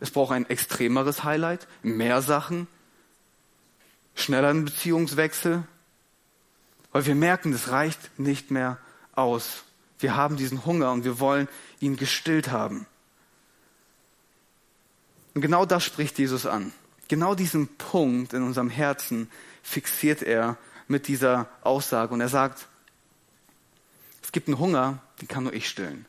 Es 0.00 0.10
braucht 0.10 0.32
ein 0.32 0.48
extremeres 0.48 1.24
Highlight, 1.24 1.66
mehr 1.82 2.22
Sachen, 2.22 2.66
schnelleren 4.14 4.64
Beziehungswechsel, 4.64 5.64
weil 6.92 7.06
wir 7.06 7.14
merken, 7.14 7.52
es 7.52 7.70
reicht 7.70 8.18
nicht 8.18 8.50
mehr 8.50 8.78
aus. 9.12 9.64
Wir 9.98 10.16
haben 10.16 10.36
diesen 10.36 10.64
Hunger 10.64 10.92
und 10.92 11.04
wir 11.04 11.18
wollen 11.20 11.48
ihn 11.80 11.96
gestillt 11.96 12.50
haben. 12.50 12.86
Und 15.34 15.40
genau 15.40 15.66
das 15.66 15.84
spricht 15.84 16.18
Jesus 16.18 16.46
an. 16.46 16.72
Genau 17.08 17.34
diesen 17.34 17.68
Punkt 17.76 18.32
in 18.32 18.42
unserem 18.42 18.70
Herzen 18.70 19.30
fixiert 19.62 20.22
er 20.22 20.56
mit 20.86 21.08
dieser 21.08 21.48
Aussage. 21.62 22.14
Und 22.14 22.20
er 22.20 22.28
sagt, 22.28 22.68
es 24.22 24.32
gibt 24.32 24.48
einen 24.48 24.58
Hunger, 24.58 25.00
den 25.20 25.28
kann 25.28 25.44
nur 25.44 25.52
ich 25.52 25.68
stillen. 25.68 26.06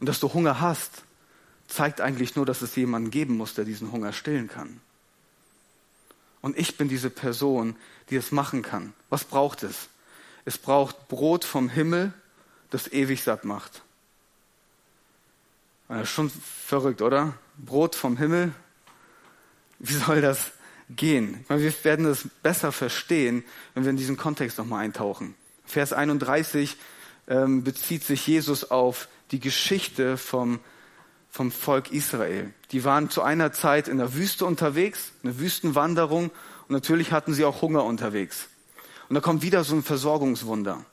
Und 0.00 0.08
dass 0.08 0.20
du 0.20 0.32
Hunger 0.32 0.60
hast, 0.60 1.02
zeigt 1.66 2.00
eigentlich 2.00 2.36
nur, 2.36 2.46
dass 2.46 2.62
es 2.62 2.74
jemanden 2.76 3.10
geben 3.10 3.36
muss, 3.36 3.54
der 3.54 3.64
diesen 3.64 3.92
Hunger 3.92 4.12
stillen 4.12 4.48
kann. 4.48 4.80
Und 6.40 6.56
ich 6.56 6.76
bin 6.76 6.88
diese 6.88 7.10
Person, 7.10 7.76
die 8.10 8.16
es 8.16 8.32
machen 8.32 8.62
kann. 8.62 8.94
Was 9.10 9.24
braucht 9.24 9.62
es? 9.62 9.88
Es 10.44 10.56
braucht 10.56 11.08
Brot 11.08 11.44
vom 11.44 11.68
Himmel, 11.68 12.12
das 12.70 12.90
ewig 12.90 13.22
satt 13.22 13.44
macht. 13.44 13.82
Ist 15.88 16.10
schon 16.10 16.30
verrückt, 16.30 17.02
oder? 17.02 17.34
Brot 17.56 17.94
vom 17.94 18.16
Himmel. 18.16 18.52
Wie 19.78 19.94
soll 19.94 20.20
das 20.20 20.52
gehen? 20.90 21.44
Meine, 21.48 21.62
wir 21.62 21.84
werden 21.84 22.06
es 22.06 22.28
besser 22.42 22.72
verstehen, 22.72 23.44
wenn 23.74 23.84
wir 23.84 23.90
in 23.90 23.96
diesen 23.96 24.16
Kontext 24.16 24.58
nochmal 24.58 24.84
eintauchen. 24.84 25.34
Vers 25.64 25.92
31 25.92 26.76
ähm, 27.26 27.64
bezieht 27.64 28.04
sich 28.04 28.26
Jesus 28.26 28.70
auf 28.70 29.08
die 29.30 29.40
Geschichte 29.40 30.16
vom, 30.16 30.60
vom 31.30 31.50
Volk 31.50 31.92
Israel. 31.92 32.52
Die 32.72 32.84
waren 32.84 33.10
zu 33.10 33.22
einer 33.22 33.52
Zeit 33.52 33.88
in 33.88 33.98
der 33.98 34.14
Wüste 34.14 34.44
unterwegs, 34.44 35.12
eine 35.22 35.38
Wüstenwanderung 35.38 36.30
und 36.68 36.70
natürlich 36.70 37.12
hatten 37.12 37.34
sie 37.34 37.44
auch 37.44 37.62
Hunger 37.62 37.84
unterwegs. 37.84 38.48
Und 39.08 39.14
da 39.14 39.20
kommt 39.20 39.42
wieder 39.42 39.64
so 39.64 39.74
ein 39.74 39.82
Versorgungswunder. 39.82 40.84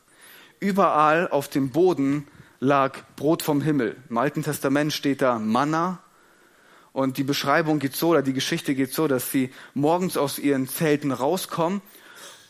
Überall 0.60 1.28
auf 1.28 1.48
dem 1.48 1.70
Boden 1.70 2.26
lag 2.60 2.98
Brot 3.16 3.42
vom 3.42 3.60
Himmel. 3.60 3.96
Im 4.08 4.16
Alten 4.16 4.42
Testament 4.42 4.92
steht 4.92 5.20
da 5.20 5.38
Manna. 5.38 6.00
Und 6.92 7.18
die 7.18 7.24
Beschreibung 7.24 7.78
geht 7.78 7.94
so, 7.94 8.08
oder 8.08 8.22
die 8.22 8.32
Geschichte 8.32 8.74
geht 8.74 8.94
so, 8.94 9.06
dass 9.06 9.30
sie 9.30 9.50
morgens 9.74 10.16
aus 10.16 10.38
ihren 10.38 10.66
Zelten 10.66 11.12
rauskommen 11.12 11.82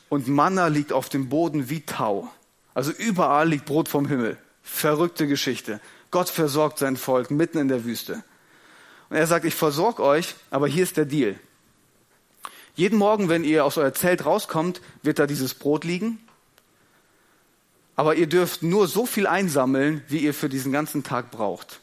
und 0.09 0.29
Manna 0.29 0.69
liegt 0.69 0.93
auf 0.93 1.09
dem 1.09 1.29
Boden 1.29 1.69
wie 1.69 1.81
Tau. 1.81 2.31
Also 2.73 2.93
überall 2.93 3.49
liegt 3.49 3.65
Brot 3.65 3.89
vom 3.89 4.07
Himmel. 4.07 4.39
Verrückte 4.67 5.29
Geschichte. 5.29 5.81
Gott 6.11 6.29
versorgt 6.29 6.79
sein 6.79 6.97
Volk 6.97 7.31
mitten 7.31 7.59
in 7.59 7.69
der 7.69 7.85
Wüste. 7.85 8.25
Und 9.09 9.17
er 9.17 9.27
sagt, 9.27 9.45
ich 9.45 9.55
versorge 9.55 10.03
euch, 10.03 10.35
aber 10.51 10.67
hier 10.67 10.83
ist 10.83 10.97
der 10.97 11.05
Deal. 11.05 11.39
Jeden 12.75 12.99
Morgen, 12.99 13.29
wenn 13.29 13.45
ihr 13.45 13.65
aus 13.65 13.79
euer 13.79 13.95
Zelt 13.95 14.27
rauskommt, 14.27 14.83
wird 15.03 15.21
da 15.21 15.27
dieses 15.27 15.55
Brot 15.55 15.85
liegen. 15.85 16.19
Aber 17.95 18.17
ihr 18.17 18.27
dürft 18.27 18.63
nur 18.63 18.89
so 18.89 19.07
viel 19.07 19.27
einsammeln, 19.27 20.03
wie 20.09 20.19
ihr 20.19 20.35
für 20.35 20.49
diesen 20.49 20.73
ganzen 20.73 21.05
Tag 21.05 21.31
braucht. 21.31 21.81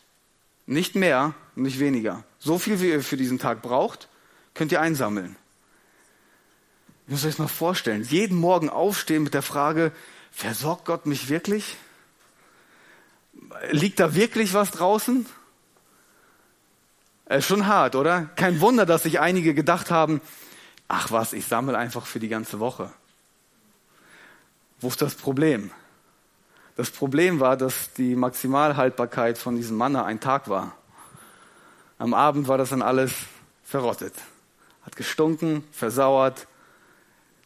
Nicht 0.67 0.93
mehr, 0.93 1.33
nicht 1.55 1.79
weniger. 1.79 2.23
So 2.37 2.59
viel, 2.59 2.81
wie 2.81 2.89
ihr 2.89 3.01
für 3.01 3.17
diesen 3.17 3.39
Tag 3.39 3.61
braucht, 3.61 4.09
könnt 4.53 4.71
ihr 4.71 4.81
einsammeln. 4.81 5.35
Ich 7.07 7.13
muss 7.13 7.23
euch 7.23 7.31
das 7.31 7.39
mal 7.39 7.47
vorstellen. 7.47 8.03
Jeden 8.03 8.37
Morgen 8.37 8.69
aufstehen 8.69 9.23
mit 9.23 9.33
der 9.33 9.41
Frage, 9.41 9.91
versorgt 10.31 10.85
Gott 10.85 11.05
mich 11.05 11.29
wirklich? 11.29 11.77
Liegt 13.71 13.99
da 13.99 14.15
wirklich 14.15 14.53
was 14.53 14.71
draußen? 14.71 15.25
Ist 17.29 17.47
schon 17.47 17.67
hart, 17.67 17.95
oder? 17.95 18.25
Kein 18.35 18.59
Wunder, 18.61 18.85
dass 18.85 19.03
sich 19.03 19.19
einige 19.19 19.53
gedacht 19.53 19.91
haben, 19.91 20.21
ach 20.87 21.11
was, 21.11 21.33
ich 21.33 21.47
sammle 21.47 21.77
einfach 21.77 22.05
für 22.05 22.19
die 22.19 22.27
ganze 22.27 22.59
Woche. 22.59 22.91
Wo 24.79 24.89
ist 24.89 25.01
das 25.01 25.15
Problem? 25.15 25.71
Das 26.75 26.89
Problem 26.89 27.39
war, 27.39 27.55
dass 27.55 27.93
die 27.93 28.15
Maximalhaltbarkeit 28.15 29.37
von 29.37 29.55
diesem 29.55 29.77
Manna 29.77 30.05
ein 30.05 30.19
Tag 30.19 30.49
war. 30.49 30.75
Am 31.99 32.13
Abend 32.13 32.47
war 32.47 32.57
das 32.57 32.69
dann 32.69 32.81
alles 32.81 33.13
verrottet. 33.63 34.13
Hat 34.83 34.95
gestunken, 34.95 35.63
versauert. 35.71 36.47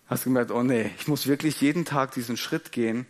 Hast 0.08 0.24
gemerkt, 0.24 0.52
oh 0.52 0.64
nee, 0.64 0.92
ich 0.98 1.08
muss 1.08 1.28
wirklich 1.28 1.60
jeden 1.62 1.84
Tag 1.86 2.12
diesen 2.12 2.38
Schritt 2.38 2.72
gehen 2.72 3.06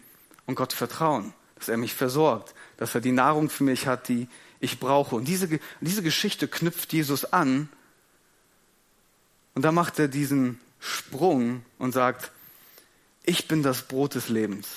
und 0.47 0.55
Gott 0.55 0.73
vertrauen, 0.73 1.33
dass 1.57 1.69
er 1.69 1.77
mich 1.77 1.93
versorgt, 1.93 2.53
dass 2.77 2.95
er 2.95 3.01
die 3.01 3.11
Nahrung 3.11 3.49
für 3.49 3.63
mich 3.63 3.87
hat, 3.87 4.07
die 4.07 4.27
ich 4.59 4.79
brauche. 4.79 5.15
Und 5.15 5.27
diese, 5.27 5.59
diese 5.81 6.03
Geschichte 6.03 6.47
knüpft 6.47 6.93
Jesus 6.93 7.25
an. 7.25 7.69
Und 9.55 9.63
da 9.63 9.71
macht 9.71 9.99
er 9.99 10.07
diesen 10.07 10.59
Sprung 10.79 11.63
und 11.77 11.91
sagt, 11.91 12.31
ich 13.23 13.47
bin 13.47 13.63
das 13.63 13.81
Brot 13.83 14.15
des 14.15 14.29
Lebens. 14.29 14.67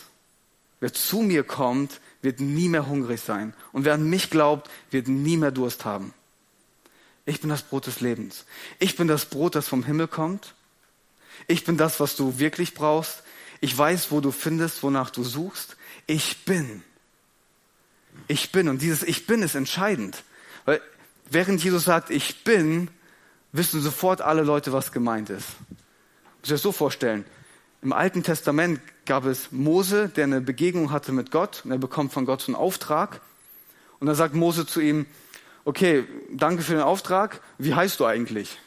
Wer 0.80 0.92
zu 0.92 1.20
mir 1.20 1.44
kommt, 1.44 2.00
wird 2.22 2.40
nie 2.40 2.68
mehr 2.68 2.86
hungrig 2.86 3.20
sein. 3.20 3.54
Und 3.72 3.84
wer 3.84 3.94
an 3.94 4.08
mich 4.08 4.30
glaubt, 4.30 4.70
wird 4.90 5.08
nie 5.08 5.36
mehr 5.36 5.50
Durst 5.50 5.84
haben. 5.84 6.14
Ich 7.26 7.40
bin 7.40 7.50
das 7.50 7.62
Brot 7.62 7.86
des 7.86 8.00
Lebens. 8.00 8.44
Ich 8.78 8.96
bin 8.96 9.06
das 9.06 9.26
Brot, 9.26 9.54
das 9.54 9.68
vom 9.68 9.84
Himmel 9.84 10.08
kommt. 10.08 10.54
Ich 11.46 11.64
bin 11.64 11.76
das, 11.76 12.00
was 12.00 12.16
du 12.16 12.38
wirklich 12.38 12.74
brauchst. 12.74 13.22
Ich 13.60 13.76
weiß, 13.76 14.10
wo 14.10 14.20
du 14.20 14.32
findest, 14.32 14.82
wonach 14.82 15.10
du 15.10 15.22
suchst. 15.22 15.76
Ich 16.06 16.44
bin. 16.44 16.82
Ich 18.28 18.52
bin. 18.52 18.68
Und 18.68 18.82
dieses 18.82 19.02
Ich 19.02 19.26
bin 19.26 19.42
ist 19.42 19.54
entscheidend. 19.54 20.22
Weil 20.64 20.80
während 21.30 21.62
Jesus 21.62 21.84
sagt, 21.84 22.10
ich 22.10 22.44
bin, 22.44 22.88
wissen 23.52 23.80
sofort 23.80 24.20
alle 24.20 24.42
Leute, 24.42 24.72
was 24.72 24.92
gemeint 24.92 25.30
ist. 25.30 25.48
Muss 25.68 26.44
ich 26.44 26.50
das 26.50 26.62
so 26.62 26.72
vorstellen. 26.72 27.24
Im 27.82 27.92
Alten 27.92 28.22
Testament 28.22 28.80
gab 29.06 29.24
es 29.24 29.50
Mose, 29.52 30.08
der 30.08 30.24
eine 30.24 30.40
Begegnung 30.40 30.92
hatte 30.92 31.12
mit 31.12 31.30
Gott 31.30 31.62
und 31.64 31.70
er 31.70 31.78
bekommt 31.78 32.12
von 32.12 32.26
Gott 32.26 32.46
einen 32.46 32.54
Auftrag. 32.54 33.20
Und 33.98 34.06
dann 34.06 34.16
sagt 34.16 34.34
Mose 34.34 34.66
zu 34.66 34.80
ihm, 34.80 35.06
okay, 35.64 36.04
danke 36.30 36.62
für 36.62 36.72
den 36.72 36.82
Auftrag, 36.82 37.40
wie 37.58 37.74
heißt 37.74 37.98
du 38.00 38.06
eigentlich? 38.06 38.58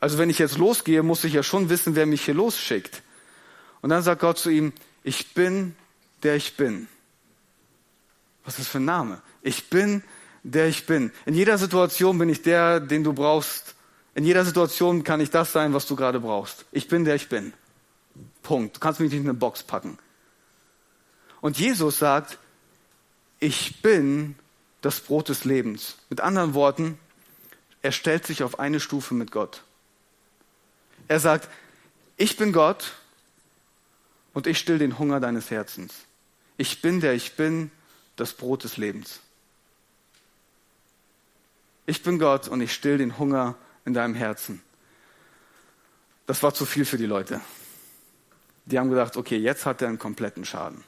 Also 0.00 0.16
wenn 0.16 0.30
ich 0.30 0.38
jetzt 0.38 0.56
losgehe, 0.56 1.02
muss 1.02 1.24
ich 1.24 1.34
ja 1.34 1.42
schon 1.42 1.68
wissen, 1.68 1.94
wer 1.94 2.06
mich 2.06 2.24
hier 2.24 2.34
losschickt. 2.34 3.02
Und 3.82 3.90
dann 3.90 4.02
sagt 4.02 4.20
Gott 4.22 4.38
zu 4.38 4.50
ihm, 4.50 4.72
ich 5.04 5.34
bin, 5.34 5.74
der 6.22 6.36
ich 6.36 6.56
bin. 6.56 6.88
Was 8.44 8.54
ist 8.54 8.60
das 8.60 8.68
für 8.68 8.78
ein 8.78 8.84
Name? 8.84 9.22
Ich 9.42 9.70
bin, 9.70 10.02
der 10.42 10.68
ich 10.68 10.86
bin. 10.86 11.12
In 11.26 11.34
jeder 11.34 11.58
Situation 11.58 12.18
bin 12.18 12.28
ich 12.28 12.42
der, 12.42 12.80
den 12.80 13.04
du 13.04 13.12
brauchst. 13.12 13.74
In 14.14 14.24
jeder 14.24 14.44
Situation 14.44 15.04
kann 15.04 15.20
ich 15.20 15.30
das 15.30 15.52
sein, 15.52 15.72
was 15.72 15.86
du 15.86 15.96
gerade 15.96 16.20
brauchst. 16.20 16.64
Ich 16.72 16.88
bin, 16.88 17.04
der 17.04 17.14
ich 17.14 17.28
bin. 17.28 17.52
Punkt. 18.42 18.76
Du 18.76 18.80
kannst 18.80 19.00
mich 19.00 19.10
nicht 19.10 19.20
in 19.20 19.26
eine 19.26 19.34
Box 19.34 19.62
packen. 19.62 19.98
Und 21.40 21.58
Jesus 21.58 21.98
sagt, 21.98 22.38
ich 23.38 23.80
bin 23.82 24.34
das 24.80 25.00
Brot 25.00 25.28
des 25.28 25.44
Lebens. 25.44 25.96
Mit 26.08 26.20
anderen 26.20 26.54
Worten, 26.54 26.98
er 27.82 27.92
stellt 27.92 28.26
sich 28.26 28.42
auf 28.42 28.58
eine 28.58 28.80
Stufe 28.80 29.14
mit 29.14 29.30
Gott. 29.30 29.62
Er 31.08 31.20
sagt, 31.20 31.48
ich 32.16 32.36
bin 32.36 32.52
Gott 32.52 32.92
und 34.34 34.46
ich 34.46 34.58
still 34.58 34.78
den 34.78 34.98
Hunger 34.98 35.20
deines 35.20 35.50
Herzens. 35.50 35.94
Ich 36.60 36.82
bin 36.82 37.00
der 37.00 37.14
ich 37.14 37.36
bin, 37.36 37.70
das 38.16 38.34
Brot 38.34 38.64
des 38.64 38.76
Lebens. 38.76 39.20
Ich 41.86 42.02
bin 42.02 42.18
Gott 42.18 42.48
und 42.48 42.60
ich 42.60 42.74
still 42.74 42.98
den 42.98 43.18
Hunger 43.18 43.54
in 43.86 43.94
deinem 43.94 44.14
Herzen. 44.14 44.60
Das 46.26 46.42
war 46.42 46.52
zu 46.52 46.66
viel 46.66 46.84
für 46.84 46.98
die 46.98 47.06
Leute. 47.06 47.40
Die 48.66 48.78
haben 48.78 48.90
gedacht, 48.90 49.16
okay, 49.16 49.38
jetzt 49.38 49.64
hat 49.64 49.80
er 49.80 49.88
einen 49.88 49.98
kompletten 49.98 50.44
Schaden. 50.44 50.84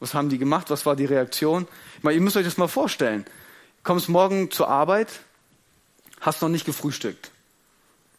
Was 0.00 0.14
haben 0.14 0.30
die 0.30 0.38
gemacht? 0.38 0.70
Was 0.70 0.86
war 0.86 0.96
die 0.96 1.04
Reaktion? 1.04 1.68
Ich 1.98 2.02
meine, 2.02 2.16
ihr 2.16 2.22
müsst 2.22 2.38
euch 2.38 2.46
das 2.46 2.56
mal 2.56 2.66
vorstellen. 2.66 3.24
Du 3.24 3.82
kommst 3.82 4.08
morgen 4.08 4.50
zur 4.50 4.68
Arbeit, 4.68 5.20
hast 6.22 6.40
noch 6.40 6.48
nicht 6.48 6.64
gefrühstückt. 6.64 7.32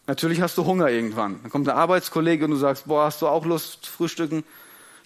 Natürlich 0.06 0.40
hast 0.42 0.56
du 0.58 0.64
Hunger 0.64 0.90
irgendwann. 0.90 1.42
Dann 1.42 1.50
kommt 1.50 1.68
ein 1.68 1.76
Arbeitskollege 1.76 2.44
und 2.44 2.52
du 2.52 2.56
sagst, 2.56 2.86
boah, 2.86 3.06
hast 3.06 3.20
du 3.20 3.26
auch 3.26 3.44
Lust 3.44 3.82
zu 3.82 3.90
frühstücken? 3.90 4.44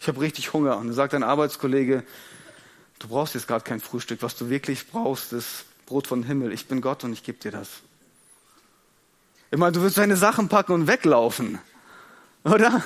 Ich 0.00 0.08
habe 0.08 0.20
richtig 0.20 0.52
Hunger. 0.54 0.78
Und 0.78 0.86
dann 0.86 0.94
sagt 0.94 1.12
dein 1.12 1.22
Arbeitskollege, 1.22 2.04
du 2.98 3.08
brauchst 3.08 3.34
jetzt 3.34 3.46
gerade 3.46 3.64
kein 3.64 3.80
Frühstück. 3.80 4.22
Was 4.22 4.34
du 4.34 4.48
wirklich 4.48 4.88
brauchst, 4.88 5.32
ist 5.32 5.66
Brot 5.84 6.06
vom 6.06 6.22
Himmel. 6.22 6.52
Ich 6.52 6.66
bin 6.66 6.80
Gott 6.80 7.04
und 7.04 7.12
ich 7.12 7.22
gebe 7.22 7.38
dir 7.38 7.52
das. 7.52 7.68
Ich 9.50 9.58
meine, 9.58 9.72
du 9.72 9.82
wirst 9.82 9.98
deine 9.98 10.16
Sachen 10.16 10.48
packen 10.48 10.72
und 10.72 10.86
weglaufen. 10.86 11.58
Oder? 12.44 12.82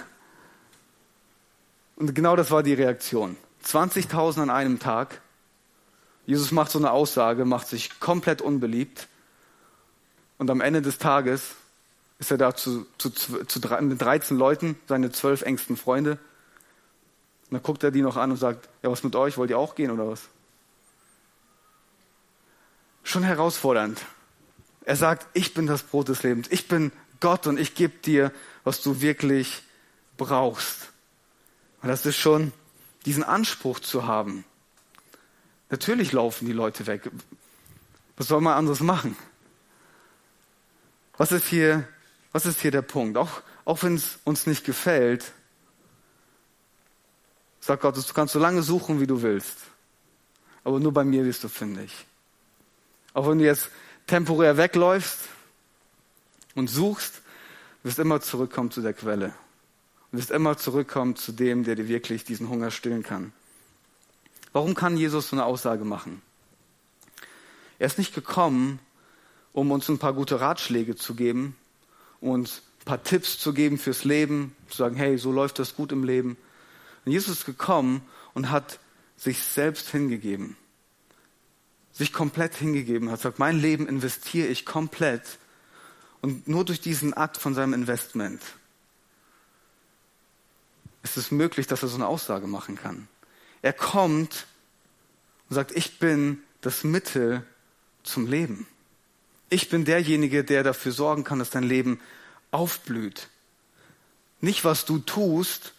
Und 1.96 2.14
genau 2.14 2.34
das 2.34 2.50
war 2.50 2.64
die 2.64 2.74
Reaktion. 2.74 3.36
20.000 3.64 4.42
an 4.42 4.50
einem 4.50 4.80
Tag. 4.80 5.20
Jesus 6.26 6.50
macht 6.50 6.72
so 6.72 6.78
eine 6.78 6.90
Aussage, 6.90 7.44
macht 7.44 7.68
sich 7.68 8.00
komplett 8.00 8.42
unbeliebt. 8.42 9.06
Und 10.38 10.50
am 10.50 10.60
Ende 10.60 10.82
des 10.82 10.98
Tages 10.98 11.54
ist 12.18 12.32
er 12.32 12.38
da 12.38 12.56
zu, 12.56 12.86
zu, 12.98 13.10
zu, 13.10 13.60
mit 13.82 14.00
13 14.00 14.36
Leuten, 14.36 14.76
seine 14.88 15.12
zwölf 15.12 15.42
engsten 15.42 15.76
Freunde. 15.76 16.18
Und 17.50 17.54
dann 17.54 17.62
guckt 17.62 17.82
er 17.84 17.90
die 17.90 18.02
noch 18.02 18.16
an 18.16 18.30
und 18.30 18.36
sagt, 18.36 18.68
ja, 18.82 18.90
was 18.90 19.02
mit 19.02 19.14
euch? 19.16 19.36
Wollt 19.36 19.50
ihr 19.50 19.58
auch 19.58 19.74
gehen 19.74 19.90
oder 19.90 20.08
was? 20.08 20.22
Schon 23.02 23.22
herausfordernd. 23.22 24.00
Er 24.84 24.96
sagt, 24.96 25.26
ich 25.34 25.54
bin 25.54 25.66
das 25.66 25.82
Brot 25.82 26.08
des 26.08 26.22
Lebens. 26.22 26.48
Ich 26.50 26.68
bin 26.68 26.92
Gott 27.20 27.46
und 27.46 27.58
ich 27.58 27.74
gebe 27.74 27.98
dir, 27.98 28.32
was 28.64 28.82
du 28.82 29.00
wirklich 29.00 29.62
brauchst. 30.16 30.90
Und 31.82 31.88
das 31.88 32.06
ist 32.06 32.16
schon 32.16 32.52
diesen 33.04 33.22
Anspruch 33.22 33.80
zu 33.80 34.06
haben. 34.06 34.44
Natürlich 35.70 36.12
laufen 36.12 36.46
die 36.46 36.52
Leute 36.52 36.86
weg. 36.86 37.10
Was 38.16 38.28
soll 38.28 38.40
man 38.40 38.54
anderes 38.54 38.80
machen? 38.80 39.16
Was 41.16 41.32
ist 41.32 41.46
hier, 41.46 41.86
was 42.32 42.46
ist 42.46 42.60
hier 42.60 42.70
der 42.70 42.82
Punkt? 42.82 43.16
Auch, 43.16 43.42
auch 43.64 43.82
wenn 43.82 43.94
es 43.94 44.18
uns 44.24 44.46
nicht 44.46 44.64
gefällt, 44.64 45.32
sagt 47.64 47.82
Gott, 47.82 47.96
du 47.96 48.12
kannst 48.12 48.34
so 48.34 48.38
lange 48.38 48.62
suchen, 48.62 49.00
wie 49.00 49.06
du 49.06 49.22
willst. 49.22 49.56
Aber 50.64 50.80
nur 50.80 50.92
bei 50.92 51.04
mir 51.04 51.24
wirst 51.24 51.44
du 51.44 51.48
fündig. 51.48 52.06
Auch 53.14 53.28
wenn 53.28 53.38
du 53.38 53.44
jetzt 53.44 53.70
temporär 54.06 54.56
wegläufst 54.56 55.20
und 56.54 56.68
suchst, 56.68 57.22
wirst 57.82 57.98
immer 57.98 58.20
zurückkommen 58.20 58.70
zu 58.70 58.82
der 58.82 58.92
Quelle. 58.92 59.34
Du 60.10 60.18
wirst 60.18 60.30
immer 60.30 60.56
zurückkommen 60.56 61.16
zu 61.16 61.32
dem, 61.32 61.64
der 61.64 61.76
dir 61.76 61.88
wirklich 61.88 62.24
diesen 62.24 62.48
Hunger 62.48 62.70
stillen 62.70 63.02
kann. 63.02 63.32
Warum 64.52 64.74
kann 64.74 64.96
Jesus 64.96 65.30
so 65.30 65.36
eine 65.36 65.44
Aussage 65.44 65.84
machen? 65.84 66.22
Er 67.78 67.86
ist 67.86 67.98
nicht 67.98 68.14
gekommen, 68.14 68.78
um 69.52 69.70
uns 69.70 69.88
ein 69.88 69.98
paar 69.98 70.12
gute 70.12 70.40
Ratschläge 70.40 70.96
zu 70.96 71.14
geben, 71.14 71.56
uns 72.20 72.62
ein 72.80 72.84
paar 72.84 73.02
Tipps 73.02 73.38
zu 73.38 73.52
geben 73.52 73.78
fürs 73.78 74.04
Leben, 74.04 74.54
zu 74.68 74.76
sagen, 74.76 74.96
hey, 74.96 75.18
so 75.18 75.32
läuft 75.32 75.58
das 75.58 75.74
gut 75.74 75.92
im 75.92 76.04
Leben. 76.04 76.36
Und 77.04 77.12
Jesus 77.12 77.38
ist 77.38 77.46
gekommen 77.46 78.02
und 78.32 78.50
hat 78.50 78.78
sich 79.16 79.42
selbst 79.42 79.90
hingegeben. 79.90 80.56
Sich 81.92 82.12
komplett 82.12 82.54
hingegeben 82.56 83.10
hat, 83.10 83.20
sagt, 83.20 83.38
mein 83.38 83.58
Leben 83.58 83.86
investiere 83.86 84.48
ich 84.48 84.66
komplett. 84.66 85.38
Und 86.20 86.48
nur 86.48 86.64
durch 86.64 86.80
diesen 86.80 87.14
Akt 87.14 87.36
von 87.36 87.54
seinem 87.54 87.74
Investment 87.74 88.42
ist 91.02 91.16
es 91.18 91.30
möglich, 91.30 91.66
dass 91.66 91.82
er 91.82 91.88
so 91.88 91.96
eine 91.96 92.06
Aussage 92.06 92.46
machen 92.46 92.76
kann. 92.76 93.08
Er 93.62 93.74
kommt 93.74 94.46
und 95.48 95.54
sagt, 95.54 95.70
ich 95.72 95.98
bin 95.98 96.42
das 96.62 96.82
Mittel 96.82 97.46
zum 98.02 98.26
Leben. 98.26 98.66
Ich 99.50 99.68
bin 99.68 99.84
derjenige, 99.84 100.42
der 100.42 100.62
dafür 100.62 100.92
sorgen 100.92 101.22
kann, 101.22 101.38
dass 101.38 101.50
dein 101.50 101.62
Leben 101.62 102.00
aufblüht. 102.50 103.28
Nicht, 104.40 104.64
was 104.64 104.84
du 104.84 104.98
tust 104.98 105.74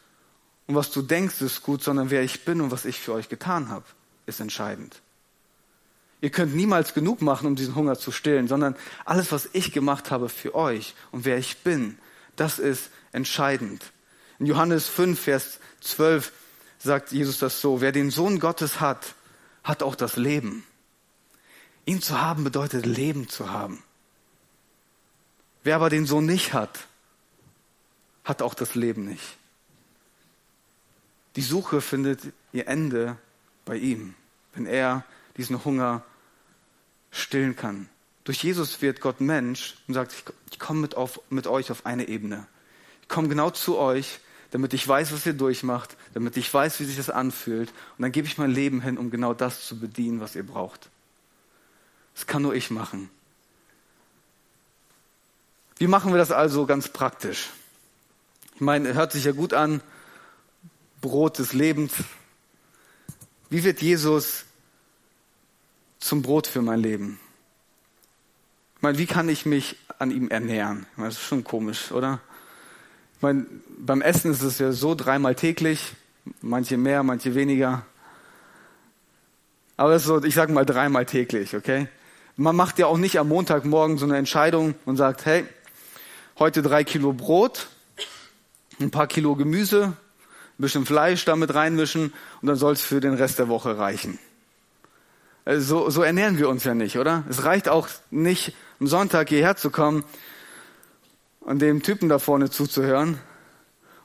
und 0.67 0.75
was 0.75 0.91
du 0.91 1.01
denkst, 1.01 1.41
ist 1.41 1.61
gut, 1.61 1.83
sondern 1.83 2.09
wer 2.09 2.23
ich 2.23 2.43
bin 2.43 2.61
und 2.61 2.71
was 2.71 2.85
ich 2.85 2.99
für 2.99 3.13
euch 3.13 3.29
getan 3.29 3.69
habe, 3.69 3.85
ist 4.25 4.39
entscheidend. 4.39 5.01
Ihr 6.21 6.31
könnt 6.31 6.55
niemals 6.55 6.93
genug 6.93 7.21
machen, 7.21 7.45
um 7.45 7.55
diesen 7.55 7.75
Hunger 7.75 7.99
zu 7.99 8.11
stillen, 8.11 8.47
sondern 8.47 8.75
alles, 9.03 9.31
was 9.31 9.49
ich 9.53 9.71
gemacht 9.71 10.09
habe 10.09 10.29
für 10.29 10.55
euch 10.55 10.95
und 11.11 11.25
wer 11.25 11.37
ich 11.37 11.57
bin, 11.57 11.99
das 12.35 12.57
ist 12.57 12.89
entscheidend. 13.11 13.91
In 14.39 14.47
Johannes 14.47 14.87
5, 14.87 15.19
Vers 15.19 15.59
12 15.81 16.31
sagt 16.79 17.11
Jesus 17.11 17.37
das 17.39 17.61
so, 17.61 17.79
wer 17.79 17.91
den 17.91 18.09
Sohn 18.09 18.39
Gottes 18.39 18.79
hat, 18.79 19.13
hat 19.63 19.83
auch 19.83 19.95
das 19.95 20.17
Leben. 20.17 20.65
Ihn 21.85 22.01
zu 22.01 22.19
haben 22.19 22.43
bedeutet 22.43 22.85
Leben 22.85 23.29
zu 23.29 23.51
haben. 23.51 23.83
Wer 25.63 25.75
aber 25.75 25.89
den 25.89 26.05
Sohn 26.05 26.25
nicht 26.25 26.53
hat, 26.53 26.87
hat 28.23 28.41
auch 28.41 28.55
das 28.55 28.75
Leben 28.75 29.05
nicht. 29.05 29.37
Die 31.35 31.41
Suche 31.41 31.81
findet 31.81 32.21
ihr 32.53 32.67
Ende 32.67 33.17
bei 33.65 33.77
ihm, 33.77 34.15
wenn 34.53 34.65
er 34.65 35.03
diesen 35.37 35.63
Hunger 35.65 36.03
stillen 37.11 37.55
kann. 37.55 37.89
Durch 38.23 38.43
Jesus 38.43 38.81
wird 38.81 39.01
Gott 39.01 39.21
Mensch 39.21 39.75
und 39.87 39.93
sagt, 39.93 40.15
ich 40.49 40.59
komme 40.59 40.81
mit, 40.81 40.95
mit 41.29 41.47
euch 41.47 41.71
auf 41.71 41.85
eine 41.85 42.07
Ebene. 42.07 42.47
Ich 43.01 43.07
komme 43.07 43.27
genau 43.27 43.49
zu 43.49 43.77
euch 43.77 44.19
damit 44.55 44.73
ich 44.73 44.87
weiß, 44.87 45.11
was 45.11 45.25
ihr 45.25 45.33
durchmacht, 45.33 45.97
damit 46.13 46.37
ich 46.37 46.53
weiß, 46.53 46.79
wie 46.79 46.85
sich 46.85 46.95
das 46.95 47.09
anfühlt. 47.09 47.69
Und 47.97 48.03
dann 48.03 48.13
gebe 48.13 48.25
ich 48.25 48.37
mein 48.37 48.51
Leben 48.51 48.79
hin, 48.79 48.97
um 48.97 49.11
genau 49.11 49.33
das 49.33 49.67
zu 49.67 49.77
bedienen, 49.77 50.21
was 50.21 50.33
ihr 50.33 50.45
braucht. 50.45 50.89
Das 52.13 52.25
kann 52.25 52.41
nur 52.41 52.55
ich 52.55 52.71
machen. 52.71 53.09
Wie 55.77 55.87
machen 55.87 56.13
wir 56.13 56.17
das 56.17 56.31
also 56.31 56.65
ganz 56.65 56.87
praktisch? 56.87 57.49
Ich 58.53 58.61
meine, 58.61 58.93
hört 58.93 59.11
sich 59.11 59.25
ja 59.25 59.33
gut 59.33 59.53
an. 59.53 59.81
Brot 61.05 61.37
des 61.37 61.53
Lebens. 61.53 61.93
Wie 63.51 63.63
wird 63.63 63.79
Jesus 63.79 64.45
zum 65.99 66.23
Brot 66.23 66.47
für 66.47 66.63
mein 66.63 66.79
Leben? 66.79 67.19
Ich 68.75 68.81
meine, 68.81 68.97
wie 68.97 69.05
kann 69.05 69.29
ich 69.29 69.45
mich 69.45 69.77
an 69.99 70.09
ihm 70.09 70.29
ernähren? 70.29 70.87
Ich 70.91 70.97
meine, 70.97 71.09
das 71.09 71.19
ist 71.19 71.27
schon 71.27 71.43
komisch, 71.43 71.91
oder? 71.91 72.21
Ich 73.17 73.21
meine, 73.21 73.45
beim 73.77 74.01
Essen 74.01 74.31
ist 74.31 74.41
es 74.41 74.57
ja 74.57 74.71
so 74.71 74.95
dreimal 74.95 75.35
täglich, 75.35 75.93
manche 76.41 76.75
mehr, 76.75 77.03
manche 77.03 77.35
weniger. 77.35 77.85
Aber 79.77 79.93
es 79.93 80.01
ist 80.01 80.07
so, 80.07 80.23
ich 80.23 80.33
sage 80.33 80.53
mal 80.53 80.65
dreimal 80.65 81.05
täglich, 81.05 81.55
okay? 81.55 81.87
Man 82.35 82.55
macht 82.55 82.79
ja 82.79 82.87
auch 82.87 82.97
nicht 82.97 83.19
am 83.19 83.27
Montagmorgen 83.27 83.99
so 83.99 84.07
eine 84.07 84.17
Entscheidung 84.17 84.73
und 84.85 84.97
sagt, 84.97 85.27
hey, 85.27 85.45
heute 86.39 86.63
drei 86.63 86.83
Kilo 86.83 87.13
Brot, 87.13 87.67
ein 88.79 88.89
paar 88.89 89.05
Kilo 89.05 89.35
Gemüse, 89.35 89.95
ein 90.57 90.61
bisschen 90.61 90.85
Fleisch 90.85 91.25
damit 91.25 91.53
reinmischen 91.53 92.13
und 92.41 92.47
dann 92.47 92.55
soll 92.55 92.73
es 92.73 92.81
für 92.81 93.01
den 93.01 93.13
Rest 93.13 93.39
der 93.39 93.49
Woche 93.49 93.77
reichen. 93.77 94.19
Also 95.43 95.83
so, 95.83 95.89
so 95.89 96.01
ernähren 96.01 96.37
wir 96.37 96.49
uns 96.49 96.63
ja 96.63 96.73
nicht, 96.73 96.97
oder? 96.97 97.23
Es 97.29 97.43
reicht 97.43 97.69
auch 97.69 97.87
nicht, 98.09 98.55
am 98.79 98.87
Sonntag 98.87 99.29
hierher 99.29 99.55
zu 99.55 99.69
kommen 99.69 100.03
und 101.41 101.61
dem 101.61 101.83
Typen 101.83 102.09
da 102.09 102.19
vorne 102.19 102.49
zuzuhören 102.49 103.19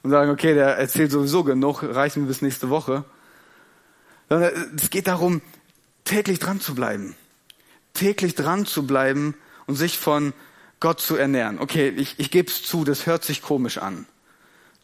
und 0.03 0.11
sagen, 0.11 0.29
okay, 0.31 0.53
der 0.53 0.77
erzählt 0.77 1.11
sowieso 1.11 1.43
genug, 1.43 1.83
reicht 1.83 2.17
mir 2.17 2.27
bis 2.27 2.41
nächste 2.41 2.69
Woche. 2.69 3.03
Es 4.29 4.89
geht 4.89 5.07
darum, 5.07 5.41
täglich 6.03 6.39
dran 6.39 6.61
zu 6.61 6.75
bleiben. 6.75 7.15
Täglich 7.93 8.35
dran 8.35 8.65
zu 8.65 8.85
bleiben 8.85 9.35
und 9.65 9.75
sich 9.75 9.97
von 9.97 10.33
Gott 10.79 10.99
zu 10.99 11.15
ernähren. 11.15 11.59
Okay, 11.59 11.89
ich, 11.89 12.19
ich 12.19 12.31
gebe 12.31 12.49
es 12.49 12.63
zu, 12.63 12.83
das 12.83 13.05
hört 13.05 13.23
sich 13.23 13.41
komisch 13.41 13.77
an, 13.77 14.05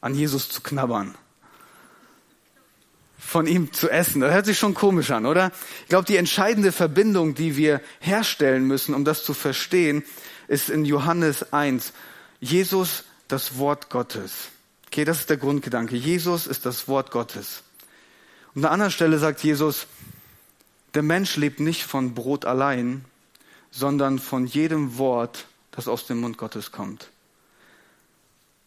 an 0.02 0.16
Jesus 0.16 0.50
zu 0.50 0.62
knabbern. 0.62 1.16
Von 3.18 3.48
ihm 3.48 3.74
zu 3.74 3.90
essen. 3.90 4.22
Das 4.22 4.32
hört 4.32 4.46
sich 4.46 4.58
schon 4.58 4.74
komisch 4.74 5.12
an, 5.12 5.26
oder? 5.26 5.52
Ich 5.84 5.90
glaube, 5.90 6.06
die 6.06 6.18
entscheidende 6.18 6.72
Verbindung, 6.72 7.34
die 7.34 7.58
wir 7.58 7.82
herstellen 8.00 8.66
müssen, 8.66 8.94
um 8.94 9.06
das 9.06 9.24
zu 9.24 9.34
verstehen, 9.34 10.04
ist 10.48 10.70
in 10.70 10.86
Johannes 10.86 11.52
1. 11.52 11.94
Jesus, 12.40 13.04
das 13.28 13.58
Wort 13.58 13.90
Gottes. 13.90 14.50
Okay, 14.88 15.04
das 15.04 15.20
ist 15.20 15.30
der 15.30 15.38
Grundgedanke. 15.38 15.96
Jesus 15.96 16.48
ist 16.48 16.66
das 16.66 16.88
Wort 16.88 17.12
Gottes. 17.12 17.64
Und 18.54 18.62
an 18.62 18.66
einer 18.66 18.74
anderen 18.74 18.92
Stelle 18.92 19.18
sagt 19.20 19.44
Jesus, 19.44 19.88
der 20.94 21.04
Mensch 21.04 21.36
lebt 21.36 21.60
nicht 21.60 21.84
von 21.84 22.14
Brot 22.14 22.46
allein, 22.46 23.06
sondern 23.72 24.20
von 24.20 24.48
jedem 24.48 24.98
Wort, 24.98 25.46
das 25.72 25.88
aus 25.88 26.08
dem 26.08 26.22
Mund 26.22 26.38
Gottes 26.38 26.72
kommt. 26.72 27.10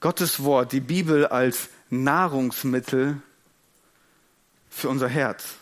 Gottes 0.00 0.44
Wort, 0.44 0.72
die 0.72 0.80
Bibel 0.80 1.26
als 1.26 1.68
Nahrungsmittel 1.90 3.20
für 4.80 4.88
unser 4.88 5.08
Herz. 5.08 5.54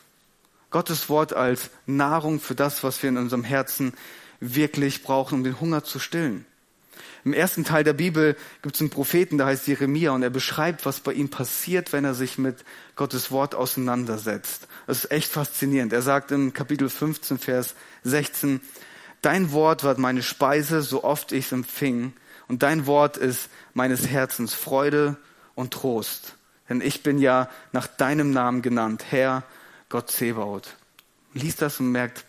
Gottes 0.70 1.08
Wort 1.08 1.32
als 1.32 1.70
Nahrung 1.86 2.40
für 2.40 2.54
das, 2.54 2.82
was 2.84 3.02
wir 3.02 3.10
in 3.10 3.16
unserem 3.16 3.44
Herzen 3.44 3.94
wirklich 4.40 5.02
brauchen, 5.02 5.36
um 5.36 5.44
den 5.44 5.60
Hunger 5.60 5.84
zu 5.84 5.98
stillen. 5.98 6.46
Im 7.24 7.32
ersten 7.32 7.64
Teil 7.64 7.84
der 7.84 7.92
Bibel 7.92 8.36
gibt 8.62 8.76
es 8.76 8.80
einen 8.80 8.90
Propheten, 8.90 9.38
der 9.38 9.46
heißt 9.46 9.66
Jeremia, 9.66 10.12
und 10.12 10.22
er 10.22 10.30
beschreibt, 10.30 10.86
was 10.86 11.00
bei 11.00 11.12
ihm 11.12 11.28
passiert, 11.28 11.92
wenn 11.92 12.04
er 12.04 12.14
sich 12.14 12.38
mit 12.38 12.64
Gottes 12.96 13.30
Wort 13.30 13.54
auseinandersetzt. 13.54 14.68
Das 14.86 15.04
ist 15.04 15.10
echt 15.10 15.30
faszinierend. 15.30 15.92
Er 15.92 16.02
sagt 16.02 16.30
im 16.30 16.52
Kapitel 16.52 16.88
15, 16.88 17.38
Vers 17.38 17.74
16, 18.04 18.60
Dein 19.20 19.52
Wort 19.52 19.82
wird 19.82 19.98
meine 19.98 20.22
Speise, 20.22 20.80
so 20.80 21.02
oft 21.02 21.32
ich 21.32 21.46
es 21.46 21.52
empfing. 21.52 22.12
Und 22.46 22.62
dein 22.62 22.86
Wort 22.86 23.16
ist 23.16 23.50
meines 23.74 24.06
Herzens 24.06 24.54
Freude 24.54 25.16
und 25.54 25.72
Trost. 25.72 26.37
Denn 26.68 26.80
ich 26.80 27.02
bin 27.02 27.18
ja 27.18 27.48
nach 27.72 27.86
deinem 27.86 28.30
Namen 28.30 28.62
genannt, 28.62 29.06
Herr 29.10 29.44
Gott 29.88 30.10
Zebaut. 30.10 30.76
Liest 31.34 31.62
das 31.62 31.80
und 31.80 31.92
merkt, 31.92 32.24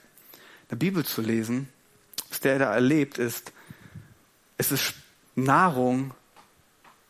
in 0.63 0.69
der 0.71 0.75
Bibel 0.77 1.05
zu 1.05 1.21
lesen, 1.21 1.67
was 2.29 2.39
der 2.39 2.59
da 2.59 2.73
erlebt, 2.73 3.17
ist, 3.17 3.51
es 4.57 4.71
ist 4.71 4.93
Nahrung, 5.35 6.13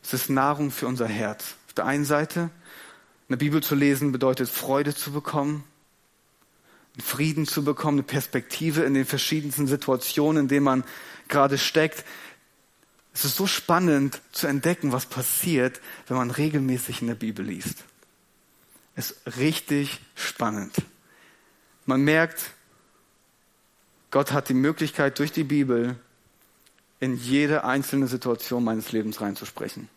es 0.01 0.13
ist 0.13 0.29
Nahrung 0.29 0.71
für 0.71 0.87
unser 0.87 1.07
Herz. 1.07 1.55
Auf 1.67 1.73
der 1.73 1.85
einen 1.85 2.05
Seite, 2.05 2.49
in 3.27 3.33
der 3.33 3.37
Bibel 3.37 3.61
zu 3.61 3.75
lesen 3.75 4.11
bedeutet 4.11 4.49
Freude 4.49 4.95
zu 4.95 5.11
bekommen, 5.11 5.63
Frieden 7.01 7.45
zu 7.45 7.63
bekommen, 7.63 7.99
eine 7.99 8.03
Perspektive 8.03 8.83
in 8.83 8.93
den 8.93 9.05
verschiedensten 9.05 9.67
Situationen, 9.67 10.43
in 10.43 10.47
denen 10.47 10.65
man 10.65 10.83
gerade 11.27 11.57
steckt. 11.57 12.03
Es 13.19 13.25
ist 13.25 13.35
so 13.35 13.47
spannend 13.47 14.21
zu 14.31 14.47
entdecken, 14.47 14.93
was 14.93 15.05
passiert, 15.05 15.81
wenn 16.07 16.15
man 16.15 16.31
regelmäßig 16.31 17.01
in 17.01 17.07
der 17.07 17.15
Bibel 17.15 17.45
liest. 17.45 17.83
Es 18.95 19.11
ist 19.11 19.37
richtig 19.37 19.99
spannend. 20.15 20.73
Man 21.85 21.99
merkt, 21.99 22.51
Gott 24.09 24.31
hat 24.31 24.47
die 24.47 24.53
Möglichkeit, 24.53 25.19
durch 25.19 25.33
die 25.33 25.43
Bibel 25.43 25.97
in 27.01 27.17
jede 27.17 27.65
einzelne 27.65 28.07
Situation 28.07 28.63
meines 28.63 28.93
Lebens 28.93 29.19
reinzusprechen. 29.19 29.89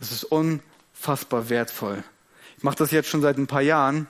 Es 0.00 0.10
ist 0.10 0.24
unfassbar 0.24 1.50
wertvoll. 1.50 2.02
Ich 2.56 2.64
mache 2.64 2.78
das 2.78 2.90
jetzt 2.90 3.08
schon 3.08 3.22
seit 3.22 3.38
ein 3.38 3.46
paar 3.46 3.62
Jahren 3.62 4.08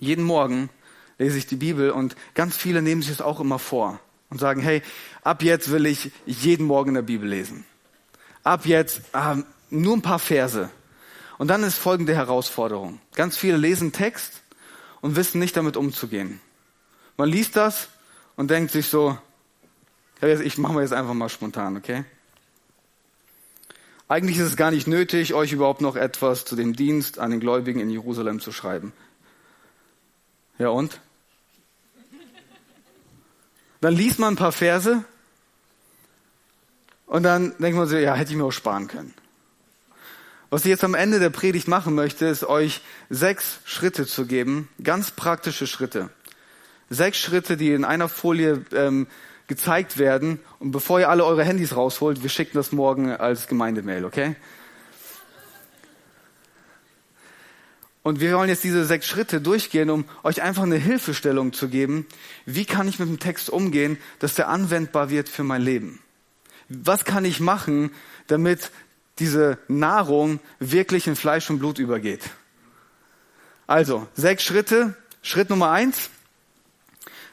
jeden 0.00 0.24
Morgen 0.24 0.68
lese 1.16 1.38
ich 1.38 1.46
die 1.46 1.56
Bibel 1.56 1.92
und 1.92 2.14
ganz 2.34 2.58
viele 2.58 2.82
nehmen 2.82 3.00
sich 3.00 3.10
das 3.10 3.22
auch 3.22 3.40
immer 3.40 3.58
vor 3.58 4.00
und 4.30 4.38
sagen, 4.38 4.60
hey, 4.60 4.82
ab 5.22 5.42
jetzt 5.42 5.70
will 5.70 5.86
ich 5.86 6.10
jeden 6.26 6.66
Morgen 6.66 6.90
in 6.90 6.94
der 6.94 7.02
Bibel 7.02 7.28
lesen. 7.28 7.64
Ab 8.42 8.66
jetzt 8.66 9.00
äh, 9.12 9.36
nur 9.70 9.96
ein 9.96 10.02
paar 10.02 10.18
Verse. 10.18 10.70
Und 11.38 11.48
dann 11.48 11.62
ist 11.62 11.78
folgende 11.78 12.14
Herausforderung. 12.14 13.00
Ganz 13.14 13.36
viele 13.36 13.56
lesen 13.56 13.92
Text 13.92 14.42
und 15.00 15.16
wissen 15.16 15.38
nicht 15.38 15.56
damit 15.56 15.76
umzugehen. 15.76 16.40
Man 17.16 17.28
liest 17.28 17.56
das 17.56 17.88
und 18.36 18.50
denkt 18.50 18.70
sich 18.72 18.86
so, 18.86 19.18
ich 20.20 20.58
mache 20.58 20.72
mal 20.72 20.82
jetzt 20.82 20.92
einfach 20.92 21.14
mal 21.14 21.28
spontan, 21.28 21.76
okay? 21.76 22.04
Eigentlich 24.08 24.38
ist 24.38 24.46
es 24.46 24.56
gar 24.56 24.70
nicht 24.70 24.86
nötig, 24.86 25.34
euch 25.34 25.52
überhaupt 25.52 25.80
noch 25.80 25.96
etwas 25.96 26.44
zu 26.44 26.56
dem 26.56 26.76
Dienst 26.76 27.18
an 27.18 27.30
den 27.30 27.40
Gläubigen 27.40 27.80
in 27.80 27.90
Jerusalem 27.90 28.40
zu 28.40 28.52
schreiben. 28.52 28.92
Ja 30.58 30.68
und? 30.68 31.00
Dann 33.84 33.96
liest 33.96 34.18
man 34.18 34.32
ein 34.32 34.36
paar 34.36 34.50
Verse 34.50 35.04
und 37.04 37.22
dann 37.22 37.52
denkt 37.58 37.76
man 37.76 37.86
so, 37.86 37.98
ja, 37.98 38.14
hätte 38.14 38.30
ich 38.30 38.36
mir 38.38 38.46
auch 38.46 38.50
sparen 38.50 38.88
können. 38.88 39.12
Was 40.48 40.62
ich 40.64 40.70
jetzt 40.70 40.84
am 40.84 40.94
Ende 40.94 41.18
der 41.18 41.28
Predigt 41.28 41.68
machen 41.68 41.94
möchte, 41.94 42.24
ist 42.24 42.44
euch 42.44 42.80
sechs 43.10 43.58
Schritte 43.66 44.06
zu 44.06 44.24
geben, 44.24 44.70
ganz 44.82 45.10
praktische 45.10 45.66
Schritte. 45.66 46.08
Sechs 46.88 47.18
Schritte, 47.18 47.58
die 47.58 47.72
in 47.72 47.84
einer 47.84 48.08
Folie 48.08 48.64
ähm, 48.72 49.06
gezeigt 49.48 49.98
werden. 49.98 50.40
Und 50.60 50.70
bevor 50.70 51.00
ihr 51.00 51.10
alle 51.10 51.26
eure 51.26 51.44
Handys 51.44 51.76
rausholt, 51.76 52.22
wir 52.22 52.30
schicken 52.30 52.56
das 52.56 52.72
morgen 52.72 53.10
als 53.10 53.48
Gemeindemail, 53.48 54.06
okay? 54.06 54.34
Und 58.04 58.20
wir 58.20 58.36
wollen 58.36 58.50
jetzt 58.50 58.62
diese 58.62 58.84
sechs 58.84 59.06
Schritte 59.06 59.40
durchgehen, 59.40 59.88
um 59.88 60.04
euch 60.22 60.42
einfach 60.42 60.64
eine 60.64 60.76
Hilfestellung 60.76 61.54
zu 61.54 61.68
geben. 61.68 62.06
Wie 62.44 62.66
kann 62.66 62.86
ich 62.86 62.98
mit 62.98 63.08
dem 63.08 63.18
Text 63.18 63.48
umgehen, 63.48 63.96
dass 64.18 64.34
der 64.34 64.48
anwendbar 64.48 65.08
wird 65.08 65.26
für 65.26 65.42
mein 65.42 65.62
Leben? 65.62 66.00
Was 66.68 67.06
kann 67.06 67.24
ich 67.24 67.40
machen, 67.40 67.90
damit 68.26 68.70
diese 69.18 69.56
Nahrung 69.68 70.38
wirklich 70.58 71.06
in 71.06 71.16
Fleisch 71.16 71.48
und 71.48 71.60
Blut 71.60 71.78
übergeht? 71.78 72.20
Also, 73.66 74.06
sechs 74.14 74.44
Schritte. 74.44 74.94
Schritt 75.22 75.48
Nummer 75.48 75.70
eins. 75.70 76.10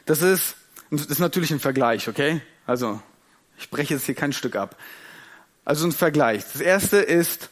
Das 0.06 0.22
ist, 0.22 0.56
das 0.90 1.04
ist 1.04 1.18
natürlich 1.18 1.50
ein 1.50 1.60
Vergleich, 1.60 2.08
okay? 2.08 2.40
Also, 2.66 3.02
ich 3.58 3.68
breche 3.68 3.92
jetzt 3.92 4.06
hier 4.06 4.14
kein 4.14 4.32
Stück 4.32 4.56
ab. 4.56 4.78
Also 5.66 5.86
ein 5.86 5.92
Vergleich. 5.92 6.44
Das 6.50 6.62
erste 6.62 6.96
ist, 6.96 7.50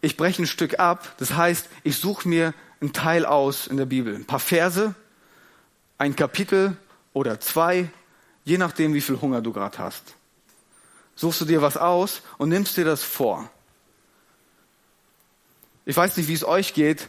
ich 0.00 0.16
breche 0.16 0.42
ein 0.42 0.46
Stück 0.46 0.78
ab. 0.78 1.14
Das 1.18 1.34
heißt, 1.34 1.68
ich 1.82 1.96
suche 1.96 2.28
mir 2.28 2.54
einen 2.80 2.92
Teil 2.92 3.26
aus 3.26 3.66
in 3.66 3.76
der 3.76 3.86
Bibel. 3.86 4.14
Ein 4.14 4.26
paar 4.26 4.38
Verse, 4.38 4.94
ein 5.98 6.14
Kapitel 6.14 6.76
oder 7.12 7.40
zwei, 7.40 7.90
je 8.44 8.58
nachdem, 8.58 8.94
wie 8.94 9.00
viel 9.00 9.20
Hunger 9.20 9.42
du 9.42 9.52
gerade 9.52 9.78
hast. 9.78 10.14
Suchst 11.16 11.40
du 11.40 11.44
dir 11.44 11.62
was 11.62 11.76
aus 11.76 12.22
und 12.38 12.48
nimmst 12.48 12.76
dir 12.76 12.84
das 12.84 13.02
vor. 13.02 13.50
Ich 15.84 15.96
weiß 15.96 16.16
nicht, 16.16 16.28
wie 16.28 16.34
es 16.34 16.44
euch 16.44 16.74
geht. 16.74 17.08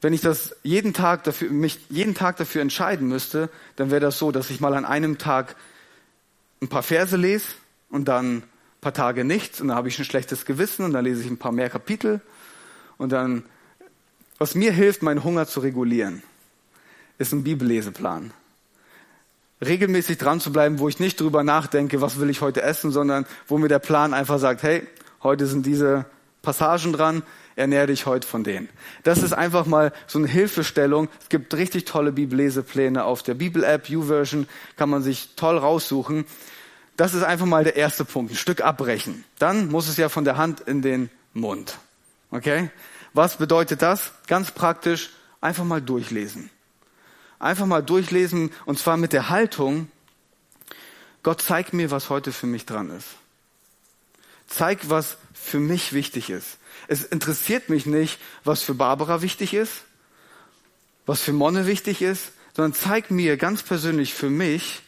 Wenn 0.00 0.12
ich 0.12 0.20
das 0.20 0.56
jeden 0.62 0.94
Tag 0.94 1.24
dafür, 1.24 1.50
mich 1.50 1.80
jeden 1.88 2.14
Tag 2.14 2.36
dafür 2.36 2.62
entscheiden 2.62 3.08
müsste, 3.08 3.50
dann 3.76 3.90
wäre 3.90 4.00
das 4.00 4.18
so, 4.18 4.32
dass 4.32 4.50
ich 4.50 4.60
mal 4.60 4.74
an 4.74 4.84
einem 4.84 5.18
Tag 5.18 5.56
ein 6.62 6.68
paar 6.68 6.82
Verse 6.82 7.16
lese 7.16 7.48
und 7.90 8.06
dann 8.06 8.42
paar 8.84 8.92
Tage 8.92 9.24
nichts 9.24 9.62
und 9.62 9.68
dann 9.68 9.76
habe 9.78 9.88
ich 9.88 9.98
ein 9.98 10.04
schlechtes 10.04 10.44
Gewissen 10.44 10.84
und 10.84 10.92
dann 10.92 11.06
lese 11.06 11.22
ich 11.22 11.30
ein 11.30 11.38
paar 11.38 11.52
mehr 11.52 11.70
Kapitel 11.70 12.20
und 12.98 13.12
dann, 13.12 13.42
was 14.36 14.54
mir 14.54 14.72
hilft, 14.72 15.02
meinen 15.02 15.24
Hunger 15.24 15.46
zu 15.46 15.60
regulieren, 15.60 16.22
ist 17.16 17.32
ein 17.32 17.44
Bibelleseplan. 17.44 18.32
Regelmäßig 19.64 20.18
dran 20.18 20.38
zu 20.38 20.52
bleiben, 20.52 20.80
wo 20.80 20.88
ich 20.90 21.00
nicht 21.00 21.18
drüber 21.18 21.42
nachdenke, 21.42 22.02
was 22.02 22.20
will 22.20 22.28
ich 22.28 22.42
heute 22.42 22.60
essen, 22.60 22.90
sondern 22.90 23.24
wo 23.48 23.56
mir 23.56 23.68
der 23.68 23.78
Plan 23.78 24.12
einfach 24.12 24.38
sagt, 24.38 24.62
hey, 24.62 24.86
heute 25.22 25.46
sind 25.46 25.64
diese 25.64 26.04
Passagen 26.42 26.92
dran, 26.92 27.22
ernähre 27.56 27.86
dich 27.86 28.04
heute 28.04 28.28
von 28.28 28.44
denen. 28.44 28.68
Das 29.02 29.22
ist 29.22 29.32
einfach 29.32 29.64
mal 29.64 29.94
so 30.06 30.18
eine 30.18 30.28
Hilfestellung. 30.28 31.08
Es 31.22 31.30
gibt 31.30 31.54
richtig 31.54 31.86
tolle 31.86 32.12
Bibellesepläne 32.12 33.04
auf 33.04 33.22
der 33.22 33.32
Bibel-App, 33.32 33.88
YouVersion, 33.88 34.46
kann 34.76 34.90
man 34.90 35.02
sich 35.02 35.30
toll 35.36 35.56
raussuchen. 35.56 36.26
Das 36.96 37.14
ist 37.14 37.22
einfach 37.22 37.46
mal 37.46 37.64
der 37.64 37.76
erste 37.76 38.04
Punkt, 38.04 38.32
ein 38.32 38.36
Stück 38.36 38.60
abbrechen. 38.60 39.24
Dann 39.38 39.68
muss 39.68 39.88
es 39.88 39.96
ja 39.96 40.08
von 40.08 40.24
der 40.24 40.36
Hand 40.36 40.60
in 40.60 40.82
den 40.82 41.10
Mund. 41.32 41.78
Okay? 42.30 42.70
Was 43.12 43.36
bedeutet 43.36 43.82
das? 43.82 44.12
Ganz 44.26 44.50
praktisch, 44.50 45.10
einfach 45.40 45.64
mal 45.64 45.82
durchlesen. 45.82 46.50
Einfach 47.38 47.66
mal 47.66 47.82
durchlesen 47.82 48.50
und 48.64 48.78
zwar 48.78 48.96
mit 48.96 49.12
der 49.12 49.28
Haltung, 49.28 49.88
Gott 51.22 51.40
zeigt 51.40 51.72
mir, 51.72 51.90
was 51.90 52.10
heute 52.10 52.32
für 52.32 52.46
mich 52.46 52.66
dran 52.66 52.90
ist. 52.90 53.06
Zeig, 54.46 54.90
was 54.90 55.16
für 55.32 55.58
mich 55.58 55.92
wichtig 55.92 56.30
ist. 56.30 56.58
Es 56.86 57.02
interessiert 57.02 57.70
mich 57.70 57.86
nicht, 57.86 58.18
was 58.44 58.62
für 58.62 58.74
Barbara 58.74 59.22
wichtig 59.22 59.54
ist, 59.54 59.84
was 61.06 61.20
für 61.20 61.32
Monne 61.32 61.66
wichtig 61.66 62.02
ist, 62.02 62.32
sondern 62.54 62.74
zeig 62.74 63.10
mir 63.10 63.36
ganz 63.36 63.62
persönlich 63.62 64.14
für 64.14 64.30
mich, 64.30 64.82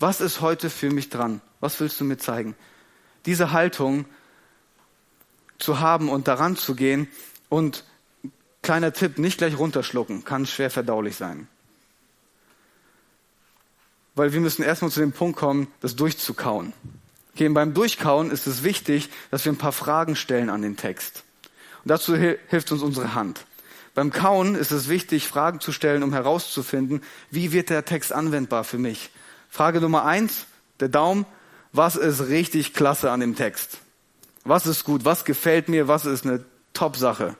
was 0.00 0.20
ist 0.20 0.40
heute 0.40 0.70
für 0.70 0.90
mich 0.90 1.10
dran? 1.10 1.40
Was 1.60 1.78
willst 1.78 2.00
du 2.00 2.04
mir 2.04 2.16
zeigen? 2.16 2.56
Diese 3.26 3.52
Haltung 3.52 4.06
zu 5.58 5.78
haben 5.78 6.08
und 6.08 6.26
daran 6.26 6.56
zu 6.56 6.74
gehen 6.74 7.06
und 7.50 7.84
kleiner 8.62 8.92
Tipp, 8.92 9.18
nicht 9.18 9.38
gleich 9.38 9.58
runterschlucken, 9.58 10.24
kann 10.24 10.46
schwer 10.46 10.70
verdaulich 10.70 11.16
sein. 11.16 11.48
Weil 14.14 14.32
wir 14.32 14.40
müssen 14.40 14.62
erstmal 14.62 14.90
zu 14.90 15.00
dem 15.00 15.12
Punkt 15.12 15.38
kommen, 15.38 15.68
das 15.80 15.96
durchzukauen. 15.96 16.72
Okay, 17.34 17.48
beim 17.50 17.74
Durchkauen 17.74 18.30
ist 18.30 18.46
es 18.46 18.64
wichtig, 18.64 19.10
dass 19.30 19.44
wir 19.44 19.52
ein 19.52 19.58
paar 19.58 19.72
Fragen 19.72 20.16
stellen 20.16 20.50
an 20.50 20.62
den 20.62 20.76
Text. 20.76 21.24
Und 21.84 21.90
dazu 21.90 22.16
hilft 22.16 22.72
uns 22.72 22.82
unsere 22.82 23.14
Hand. 23.14 23.44
Beim 23.94 24.12
Kauen 24.12 24.54
ist 24.54 24.72
es 24.72 24.88
wichtig, 24.88 25.26
Fragen 25.26 25.60
zu 25.60 25.72
stellen, 25.72 26.02
um 26.02 26.12
herauszufinden, 26.12 27.02
wie 27.30 27.52
wird 27.52 27.70
der 27.70 27.84
Text 27.84 28.12
anwendbar 28.12 28.64
für 28.64 28.78
mich. 28.78 29.10
Frage 29.50 29.80
Nummer 29.80 30.04
eins, 30.04 30.46
der 30.78 30.88
Daumen. 30.88 31.26
Was 31.72 31.96
ist 31.96 32.28
richtig 32.28 32.72
klasse 32.72 33.10
an 33.10 33.20
dem 33.20 33.36
Text? 33.36 33.78
Was 34.44 34.64
ist 34.66 34.84
gut? 34.84 35.04
Was 35.04 35.24
gefällt 35.24 35.68
mir? 35.68 35.88
Was 35.88 36.06
ist 36.06 36.24
eine 36.24 36.44
Top-Sache? 36.72 37.36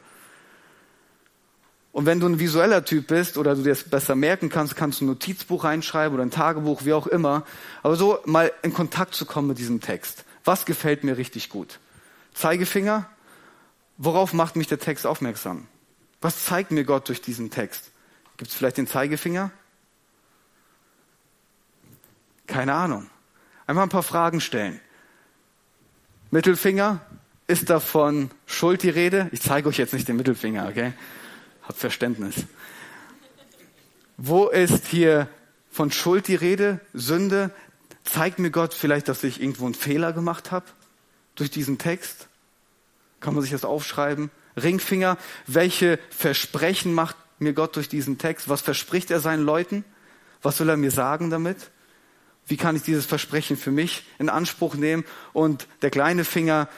Und 1.93 2.07
wenn 2.07 2.21
du 2.21 2.27
ein 2.27 2.39
visueller 2.39 2.85
Typ 2.85 3.07
bist 3.09 3.39
oder 3.39 3.55
du 3.55 3.63
dir 3.63 3.71
das 3.71 3.85
besser 3.85 4.15
merken 4.15 4.49
kannst, 4.49 4.77
kannst 4.77 5.01
du 5.01 5.05
ein 5.05 5.09
Notizbuch 5.09 5.65
reinschreiben 5.65 6.15
oder 6.15 6.25
ein 6.25 6.31
Tagebuch, 6.31 6.85
wie 6.85 6.93
auch 6.93 7.07
immer. 7.07 7.45
Aber 7.83 7.97
so 7.97 8.19
mal 8.27 8.53
in 8.63 8.75
Kontakt 8.75 9.15
zu 9.15 9.25
kommen 9.25 9.49
mit 9.49 9.59
diesem 9.59 9.81
Text. 9.81 10.25
Was 10.45 10.67
gefällt 10.67 11.05
mir 11.05 11.17
richtig 11.17 11.49
gut? 11.49 11.79
Zeigefinger? 12.35 13.09
Worauf 13.99 14.33
macht 14.33 14.57
mich 14.57 14.67
der 14.67 14.79
Text 14.79 15.07
aufmerksam? 15.07 15.67
Was 16.21 16.45
zeigt 16.45 16.71
mir 16.71 16.85
Gott 16.85 17.09
durch 17.09 17.23
diesen 17.23 17.51
Text? 17.51 17.91
Gibt 18.37 18.51
es 18.51 18.57
vielleicht 18.57 18.77
den 18.77 18.87
Zeigefinger? 18.87 19.51
Keine 22.51 22.75
Ahnung. 22.75 23.09
Einfach 23.67 23.85
ein 23.85 23.89
paar 23.89 24.03
Fragen 24.03 24.41
stellen. 24.41 24.81
Mittelfinger? 26.33 27.01
Ist 27.47 27.71
davon 27.71 28.31
Schuld 28.45 28.83
die 28.83 28.91
Rede? 28.91 29.29
Ich 29.33 29.41
zeige 29.41 29.69
euch 29.69 29.79
jetzt 29.79 29.93
nicht 29.93 30.09
den 30.09 30.17
Mittelfinger, 30.17 30.69
okay? 30.69 30.93
Habt 31.63 31.79
Verständnis. 31.79 32.35
Wo 34.17 34.49
ist 34.49 34.87
hier 34.89 35.29
von 35.71 35.93
Schuld 35.93 36.27
die 36.27 36.35
Rede? 36.35 36.81
Sünde? 36.93 37.53
Zeigt 38.03 38.41
mir 38.41 38.51
Gott 38.51 38.75
vielleicht, 38.75 39.07
dass 39.07 39.23
ich 39.23 39.41
irgendwo 39.41 39.67
einen 39.67 39.75
Fehler 39.75 40.13
gemacht 40.13 40.51
habe 40.51 40.67
durch 41.37 41.53
diesen 41.53 41.79
Text? 41.79 42.27
Kann 43.21 43.35
man 43.35 43.43
sich 43.43 43.53
das 43.53 43.65
aufschreiben? 43.65 44.31
Ringfinger, 44.61 45.19
welche 45.47 46.01
Versprechen 46.11 46.95
macht 46.95 47.17
mir 47.39 47.53
Gott 47.53 47.77
durch 47.77 47.89
diesen 47.89 48.19
Text? 48.19 48.49
Was 48.49 48.61
verspricht 48.61 49.13
er 49.13 49.21
seinen 49.21 49.45
Leuten? 49.45 49.85
Was 50.43 50.59
will 50.59 50.69
er 50.69 50.77
mir 50.77 50.91
sagen 50.91 51.31
damit? 51.31 51.71
Wie 52.51 52.59
kann 52.59 52.77
ich 52.77 52.83
dieses 52.83 53.07
Versprechen 53.07 53.57
für 53.57 53.71
mich 53.71 54.05
in 54.19 54.29
Anspruch 54.29 54.75
nehmen? 54.75 55.05
Und 55.33 55.67
der 55.81 55.91
kleine 55.91 56.25
Finger, 56.25 56.69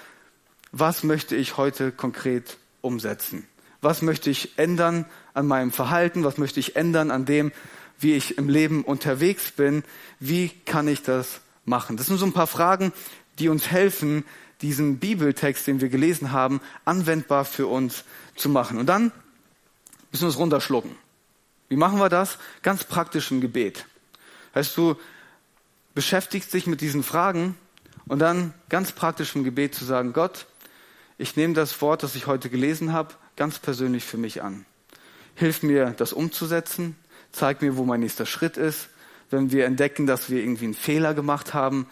was 0.71 1.03
möchte 1.03 1.35
ich 1.35 1.57
heute 1.57 1.91
konkret 1.91 2.59
umsetzen? 2.83 3.49
was 3.83 4.01
möchte 4.01 4.31
ich 4.31 4.57
ändern 4.59 5.05
an 5.35 5.47
meinem 5.47 5.73
Verhalten, 5.73 6.25
was 6.25 6.39
möchte 6.39 6.61
ich 6.61 6.77
ändern 6.77 7.11
an 7.11 7.27
dem, 7.27 7.53
wie 7.99 8.15
ich 8.15 8.39
im 8.39 8.49
Leben 8.49 8.85
unterwegs 8.85 9.51
bin, 9.51 9.85
wie 10.19 10.49
kann 10.49 10.89
ich 10.89 11.03
das 11.03 11.41
machen? 11.65 11.97
Das 11.97 12.07
sind 12.07 12.17
so 12.17 12.25
ein 12.25 12.33
paar 12.33 12.47
Fragen, 12.47 12.93
die 13.39 13.49
uns 13.49 13.71
helfen, 13.71 14.25
diesen 14.63 14.99
Bibeltext, 14.99 15.67
den 15.67 15.81
wir 15.81 15.89
gelesen 15.89 16.31
haben, 16.31 16.61
anwendbar 16.85 17.45
für 17.45 17.67
uns 17.67 18.05
zu 18.37 18.49
machen. 18.49 18.79
Und 18.79 18.87
dann 18.87 19.11
müssen 20.13 20.25
wir 20.25 20.29
es 20.29 20.39
runterschlucken. 20.39 20.95
Wie 21.69 21.77
machen 21.77 21.99
wir 21.99 22.09
das? 22.09 22.39
Ganz 22.63 22.85
praktisch 22.85 23.31
im 23.33 23.41
Gebet. 23.41 23.87
Heißt 24.55 24.77
du, 24.77 24.97
beschäftigst 25.95 26.53
dich 26.53 26.67
mit 26.67 26.81
diesen 26.81 27.03
Fragen 27.03 27.57
und 28.07 28.19
dann 28.19 28.55
ganz 28.69 28.93
praktisch 28.93 29.35
im 29.37 29.45
Gebet 29.45 29.75
zu 29.75 29.85
sagen, 29.85 30.13
Gott, 30.13 30.47
ich 31.19 31.37
nehme 31.37 31.55
das 31.55 31.81
Wort, 31.81 32.03
das 32.03 32.15
ich 32.15 32.27
heute 32.27 32.51
gelesen 32.51 32.93
habe, 32.93 33.15
ganz 33.37 33.59
persönlich 33.59 34.05
für 34.05 34.19
mich 34.19 34.43
an. 34.43 34.67
Hilf 35.35 35.63
mir, 35.63 35.95
das 35.97 36.13
umzusetzen. 36.13 36.97
Zeig 37.33 37.63
mir, 37.63 37.77
wo 37.77 37.85
mein 37.85 38.01
nächster 38.01 38.27
Schritt 38.27 38.57
ist. 38.57 38.89
Wenn 39.31 39.51
wir 39.51 39.65
entdecken, 39.65 40.07
dass 40.07 40.29
wir 40.29 40.43
irgendwie 40.43 40.67
einen 40.67 40.75
Fehler 40.75 41.15
gemacht 41.15 41.55
haben, 41.55 41.87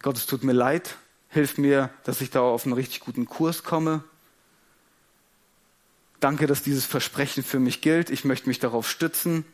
Gott, 0.00 0.16
es 0.16 0.26
tut 0.26 0.42
mir 0.42 0.52
leid. 0.52 0.96
Hilf 1.28 1.58
mir, 1.58 1.90
dass 2.04 2.20
ich 2.20 2.30
da 2.30 2.40
auf 2.40 2.64
einen 2.64 2.72
richtig 2.72 3.00
guten 3.00 3.26
Kurs 3.26 3.62
komme. 3.62 4.02
Danke, 6.20 6.46
dass 6.46 6.62
dieses 6.62 6.84
Versprechen 6.84 7.42
für 7.42 7.58
mich 7.58 7.80
gilt. 7.80 8.10
Ich 8.10 8.24
möchte 8.24 8.48
mich 8.48 8.58
darauf 8.58 8.88
stützen, 8.88 9.44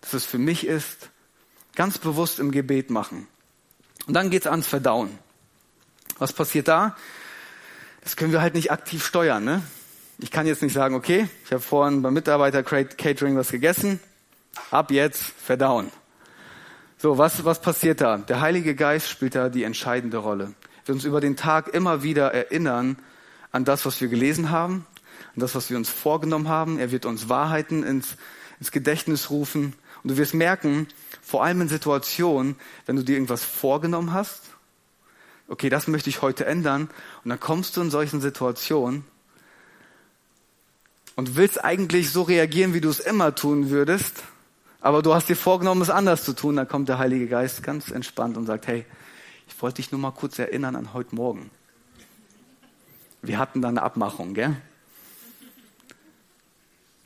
dass 0.00 0.14
es 0.14 0.24
für 0.24 0.38
mich 0.38 0.66
ist. 0.66 1.10
Ganz 1.74 1.98
bewusst 1.98 2.38
im 2.38 2.50
Gebet 2.50 2.90
machen. 2.90 3.26
Und 4.06 4.14
dann 4.14 4.30
geht 4.30 4.42
es 4.42 4.50
ans 4.50 4.66
Verdauen. 4.66 5.18
Was 6.18 6.32
passiert 6.32 6.68
da? 6.68 6.96
Das 8.02 8.16
können 8.16 8.32
wir 8.32 8.42
halt 8.42 8.54
nicht 8.54 8.70
aktiv 8.70 9.04
steuern. 9.04 9.44
Ne? 9.44 9.62
Ich 10.18 10.30
kann 10.30 10.46
jetzt 10.46 10.62
nicht 10.62 10.72
sagen, 10.72 10.94
okay, 10.94 11.28
ich 11.44 11.52
habe 11.52 11.62
vorhin 11.62 12.02
beim 12.02 12.14
Mitarbeiter 12.14 12.62
Catering 12.62 13.36
was 13.36 13.50
gegessen, 13.50 14.00
ab 14.70 14.90
jetzt 14.90 15.22
verdauen. 15.22 15.90
So, 16.98 17.18
was, 17.18 17.44
was 17.44 17.60
passiert 17.60 18.00
da? 18.00 18.18
Der 18.18 18.40
Heilige 18.40 18.74
Geist 18.74 19.08
spielt 19.08 19.34
da 19.34 19.48
die 19.48 19.64
entscheidende 19.64 20.18
Rolle. 20.18 20.54
Wir 20.84 20.94
uns 20.94 21.04
über 21.04 21.20
den 21.20 21.36
Tag 21.36 21.74
immer 21.74 22.02
wieder 22.02 22.32
erinnern 22.32 22.96
an 23.50 23.64
das, 23.64 23.86
was 23.86 24.00
wir 24.00 24.08
gelesen 24.08 24.50
haben, 24.50 24.86
an 25.34 25.40
das, 25.40 25.54
was 25.54 25.70
wir 25.70 25.76
uns 25.76 25.88
vorgenommen 25.90 26.48
haben. 26.48 26.78
Er 26.78 26.90
wird 26.90 27.06
uns 27.06 27.28
Wahrheiten 27.28 27.82
ins, 27.82 28.16
ins 28.58 28.70
Gedächtnis 28.70 29.30
rufen. 29.30 29.74
Und 30.02 30.10
du 30.10 30.16
wirst 30.16 30.34
merken, 30.34 30.88
vor 31.32 31.42
allem 31.42 31.62
in 31.62 31.68
Situationen, 31.68 32.56
wenn 32.84 32.96
du 32.96 33.02
dir 33.02 33.14
irgendwas 33.14 33.42
vorgenommen 33.42 34.12
hast, 34.12 34.50
okay, 35.48 35.70
das 35.70 35.86
möchte 35.86 36.10
ich 36.10 36.20
heute 36.20 36.44
ändern, 36.44 36.90
und 37.24 37.30
dann 37.30 37.40
kommst 37.40 37.74
du 37.74 37.80
in 37.80 37.90
solchen 37.90 38.20
Situationen 38.20 39.06
und 41.16 41.34
willst 41.34 41.64
eigentlich 41.64 42.10
so 42.10 42.20
reagieren, 42.20 42.74
wie 42.74 42.82
du 42.82 42.90
es 42.90 43.00
immer 43.00 43.34
tun 43.34 43.70
würdest, 43.70 44.24
aber 44.82 45.00
du 45.00 45.14
hast 45.14 45.30
dir 45.30 45.36
vorgenommen, 45.36 45.80
es 45.80 45.88
anders 45.88 46.22
zu 46.22 46.34
tun, 46.34 46.56
dann 46.56 46.68
kommt 46.68 46.90
der 46.90 46.98
Heilige 46.98 47.28
Geist 47.28 47.62
ganz 47.62 47.90
entspannt 47.90 48.36
und 48.36 48.44
sagt, 48.44 48.66
hey, 48.66 48.84
ich 49.48 49.62
wollte 49.62 49.76
dich 49.76 49.90
nur 49.90 50.02
mal 50.02 50.10
kurz 50.10 50.38
erinnern 50.38 50.76
an 50.76 50.92
heute 50.92 51.14
Morgen. 51.14 51.50
Wir 53.22 53.38
hatten 53.38 53.62
da 53.62 53.68
eine 53.68 53.80
Abmachung, 53.80 54.34
gell? 54.34 54.54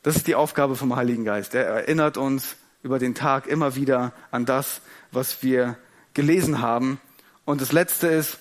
Das 0.03 0.17
ist 0.17 0.27
die 0.27 0.35
Aufgabe 0.35 0.75
vom 0.75 0.97
Heiligen 0.97 1.23
Geist. 1.23 1.55
Er 1.55 1.63
erinnert 1.63 2.17
uns 2.17 2.57
über 2.87 2.99
den 2.99 3.15
Tag 3.15 3.47
immer 3.47 3.75
wieder 3.75 4.13
an 4.31 4.45
das, 4.45 4.79
was 5.11 5.43
wir 5.43 5.77
gelesen 6.13 6.61
haben. 6.61 7.01
Und 7.43 7.59
das 7.59 7.73
Letzte 7.73 8.07
ist, 8.07 8.39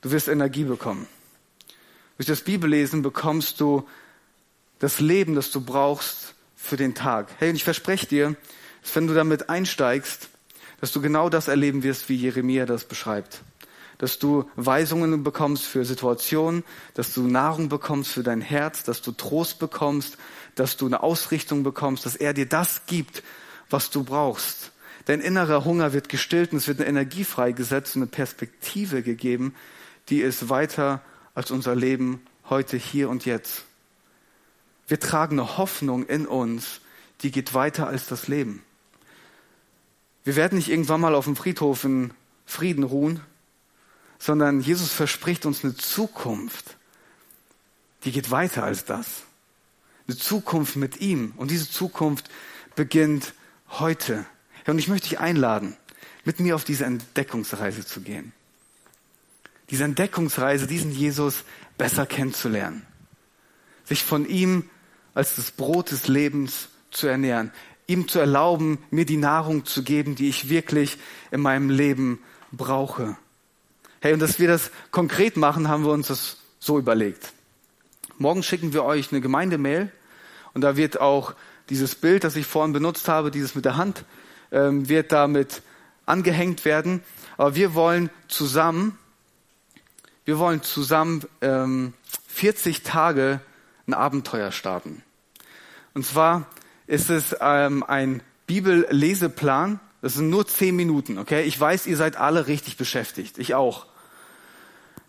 du 0.00 0.10
wirst 0.10 0.26
Energie 0.26 0.64
bekommen. 0.64 1.06
Durch 2.16 2.26
das 2.26 2.40
Bibellesen 2.40 3.02
bekommst 3.02 3.60
du 3.60 3.86
das 4.80 4.98
Leben, 4.98 5.36
das 5.36 5.52
du 5.52 5.60
brauchst 5.60 6.34
für 6.56 6.76
den 6.76 6.96
Tag. 6.96 7.28
Hey, 7.38 7.50
und 7.50 7.56
ich 7.56 7.62
verspreche 7.62 8.08
dir, 8.08 8.34
dass 8.82 8.96
wenn 8.96 9.06
du 9.06 9.14
damit 9.14 9.48
einsteigst, 9.48 10.28
dass 10.80 10.90
du 10.90 11.00
genau 11.00 11.28
das 11.28 11.46
erleben 11.46 11.84
wirst, 11.84 12.08
wie 12.08 12.16
Jeremia 12.16 12.66
das 12.66 12.84
beschreibt. 12.84 13.42
Dass 13.98 14.18
du 14.18 14.50
Weisungen 14.56 15.22
bekommst 15.22 15.66
für 15.66 15.84
Situationen, 15.84 16.64
dass 16.94 17.14
du 17.14 17.28
Nahrung 17.28 17.68
bekommst 17.68 18.10
für 18.10 18.24
dein 18.24 18.40
Herz, 18.40 18.82
dass 18.82 19.02
du 19.02 19.12
Trost 19.12 19.60
bekommst, 19.60 20.18
dass 20.56 20.76
du 20.76 20.86
eine 20.86 21.04
Ausrichtung 21.04 21.62
bekommst, 21.62 22.06
dass 22.06 22.16
er 22.16 22.34
dir 22.34 22.46
das 22.46 22.86
gibt, 22.86 23.22
was 23.74 23.90
du 23.90 24.04
brauchst. 24.04 24.70
Dein 25.06 25.20
innerer 25.20 25.64
Hunger 25.64 25.92
wird 25.92 26.08
gestillt 26.08 26.52
und 26.52 26.58
es 26.58 26.68
wird 26.68 26.78
eine 26.78 26.88
Energie 26.88 27.24
freigesetzt 27.24 27.96
und 27.96 28.02
eine 28.02 28.10
Perspektive 28.10 29.02
gegeben, 29.02 29.52
die 30.08 30.20
ist 30.20 30.48
weiter 30.48 31.02
als 31.34 31.50
unser 31.50 31.74
Leben 31.74 32.24
heute, 32.48 32.76
hier 32.76 33.10
und 33.10 33.24
jetzt. 33.24 33.64
Wir 34.86 35.00
tragen 35.00 35.40
eine 35.40 35.58
Hoffnung 35.58 36.06
in 36.06 36.24
uns, 36.24 36.82
die 37.22 37.32
geht 37.32 37.52
weiter 37.52 37.88
als 37.88 38.06
das 38.06 38.28
Leben. 38.28 38.62
Wir 40.22 40.36
werden 40.36 40.56
nicht 40.56 40.68
irgendwann 40.70 41.00
mal 41.00 41.16
auf 41.16 41.24
dem 41.24 41.34
Friedhof 41.34 41.82
in 41.82 42.14
Frieden 42.46 42.84
ruhen, 42.84 43.22
sondern 44.20 44.60
Jesus 44.60 44.92
verspricht 44.92 45.46
uns 45.46 45.64
eine 45.64 45.74
Zukunft, 45.74 46.76
die 48.04 48.12
geht 48.12 48.30
weiter 48.30 48.62
als 48.62 48.84
das. 48.84 49.24
Eine 50.06 50.16
Zukunft 50.16 50.76
mit 50.76 51.00
ihm. 51.00 51.32
Und 51.36 51.50
diese 51.50 51.68
Zukunft 51.68 52.30
beginnt 52.76 53.34
heute. 53.70 54.24
Und 54.66 54.78
ich 54.78 54.88
möchte 54.88 55.08
dich 55.08 55.18
einladen, 55.18 55.76
mit 56.24 56.40
mir 56.40 56.54
auf 56.54 56.64
diese 56.64 56.84
Entdeckungsreise 56.84 57.84
zu 57.84 58.00
gehen. 58.00 58.32
Diese 59.70 59.84
Entdeckungsreise, 59.84 60.66
diesen 60.66 60.92
Jesus 60.92 61.44
besser 61.78 62.06
kennenzulernen. 62.06 62.86
Sich 63.84 64.02
von 64.02 64.28
ihm 64.28 64.68
als 65.14 65.36
das 65.36 65.50
Brot 65.50 65.90
des 65.90 66.08
Lebens 66.08 66.68
zu 66.90 67.06
ernähren. 67.06 67.52
Ihm 67.86 68.08
zu 68.08 68.18
erlauben, 68.18 68.78
mir 68.90 69.04
die 69.04 69.16
Nahrung 69.16 69.64
zu 69.64 69.82
geben, 69.82 70.14
die 70.14 70.28
ich 70.28 70.48
wirklich 70.48 70.98
in 71.30 71.40
meinem 71.40 71.70
Leben 71.70 72.20
brauche. 72.52 73.16
Hey, 74.00 74.12
und 74.12 74.20
dass 74.20 74.38
wir 74.38 74.48
das 74.48 74.70
konkret 74.90 75.36
machen, 75.36 75.68
haben 75.68 75.84
wir 75.84 75.92
uns 75.92 76.08
das 76.08 76.38
so 76.58 76.78
überlegt. 76.78 77.32
Morgen 78.18 78.42
schicken 78.42 78.72
wir 78.72 78.84
euch 78.84 79.12
eine 79.12 79.20
Gemeindemail 79.20 79.90
und 80.52 80.60
da 80.60 80.76
wird 80.76 81.00
auch 81.00 81.34
dieses 81.70 81.94
Bild, 81.94 82.24
das 82.24 82.36
ich 82.36 82.46
vorhin 82.46 82.72
benutzt 82.72 83.08
habe, 83.08 83.30
dieses 83.30 83.54
mit 83.54 83.64
der 83.64 83.76
Hand, 83.76 84.04
ähm, 84.52 84.88
wird 84.88 85.12
damit 85.12 85.62
angehängt 86.06 86.64
werden. 86.64 87.02
Aber 87.36 87.54
wir 87.54 87.74
wollen 87.74 88.10
zusammen, 88.28 88.98
wir 90.24 90.38
wollen 90.38 90.62
zusammen 90.62 91.22
ähm, 91.40 91.94
40 92.28 92.82
Tage 92.82 93.40
ein 93.86 93.94
Abenteuer 93.94 94.52
starten. 94.52 95.02
Und 95.94 96.04
zwar 96.04 96.46
ist 96.86 97.10
es 97.10 97.36
ähm, 97.40 97.82
ein 97.82 98.22
Bibelleseplan. 98.46 99.80
Das 100.02 100.14
sind 100.14 100.28
nur 100.28 100.46
zehn 100.46 100.76
Minuten, 100.76 101.18
okay? 101.18 101.44
Ich 101.44 101.58
weiß, 101.58 101.86
ihr 101.86 101.96
seid 101.96 102.16
alle 102.16 102.46
richtig 102.46 102.76
beschäftigt. 102.76 103.38
Ich 103.38 103.54
auch. 103.54 103.86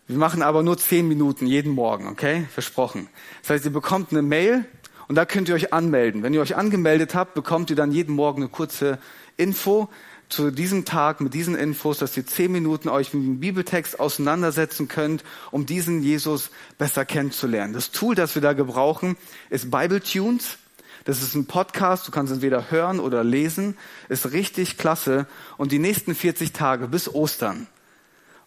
Wir 0.08 0.18
machen 0.18 0.42
aber 0.42 0.62
nur 0.62 0.78
zehn 0.78 1.08
Minuten 1.08 1.48
jeden 1.48 1.72
Morgen, 1.72 2.08
okay? 2.08 2.48
Versprochen. 2.54 3.10
Das 3.42 3.50
heißt, 3.50 3.66
ihr 3.66 3.74
bekommt 3.74 4.12
eine 4.12 4.22
Mail 4.22 4.66
und 5.08 5.16
da 5.16 5.26
könnt 5.26 5.50
ihr 5.50 5.56
euch 5.56 5.74
anmelden. 5.74 6.24
Wenn 6.24 6.34
ihr 6.34 6.42
euch 6.42 6.56
angemeldet 6.56 7.16
habt, 7.16 7.34
bekommt 7.34 7.70
ihr 7.70 7.76
dann 7.76 7.92
jeden 7.92 8.16
Morgen 8.16 8.42
eine 8.42 8.50
kurze 8.50 8.98
Info 9.38 9.90
zu 10.30 10.52
diesem 10.52 10.86
Tag 10.86 11.22
mit 11.22 11.34
diesen 11.34 11.56
Infos, 11.56 12.00
dass 12.00 12.18
ihr 12.18 12.26
zehn 12.26 12.52
Minuten 12.52 12.90
euch 12.90 13.14
mit 13.14 13.24
dem 13.24 13.40
Bibeltext 13.40 14.00
auseinandersetzen 14.00 14.88
könnt, 14.88 15.24
um 15.52 15.66
diesen 15.66 16.02
Jesus 16.02 16.50
besser 16.78 17.06
kennenzulernen. 17.06 17.74
Das 17.74 17.92
Tool, 17.92 18.16
das 18.16 18.36
wir 18.36 18.42
da 18.42 18.54
gebrauchen, 18.54 19.18
ist 19.50 19.70
Bible 19.70 20.02
Tunes. 20.02 20.58
Das 21.04 21.22
ist 21.22 21.36
ein 21.36 21.46
Podcast, 21.46 22.08
du 22.08 22.12
kannst 22.12 22.34
entweder 22.34 22.72
hören 22.72 23.00
oder 23.00 23.24
lesen, 23.24 23.78
ist 24.10 24.32
richtig 24.32 24.78
klasse. 24.78 25.28
Und 25.58 25.72
die 25.72 25.78
nächsten 25.78 26.16
40 26.16 26.52
Tage 26.52 26.88
bis 26.88 27.14
Ostern 27.14 27.68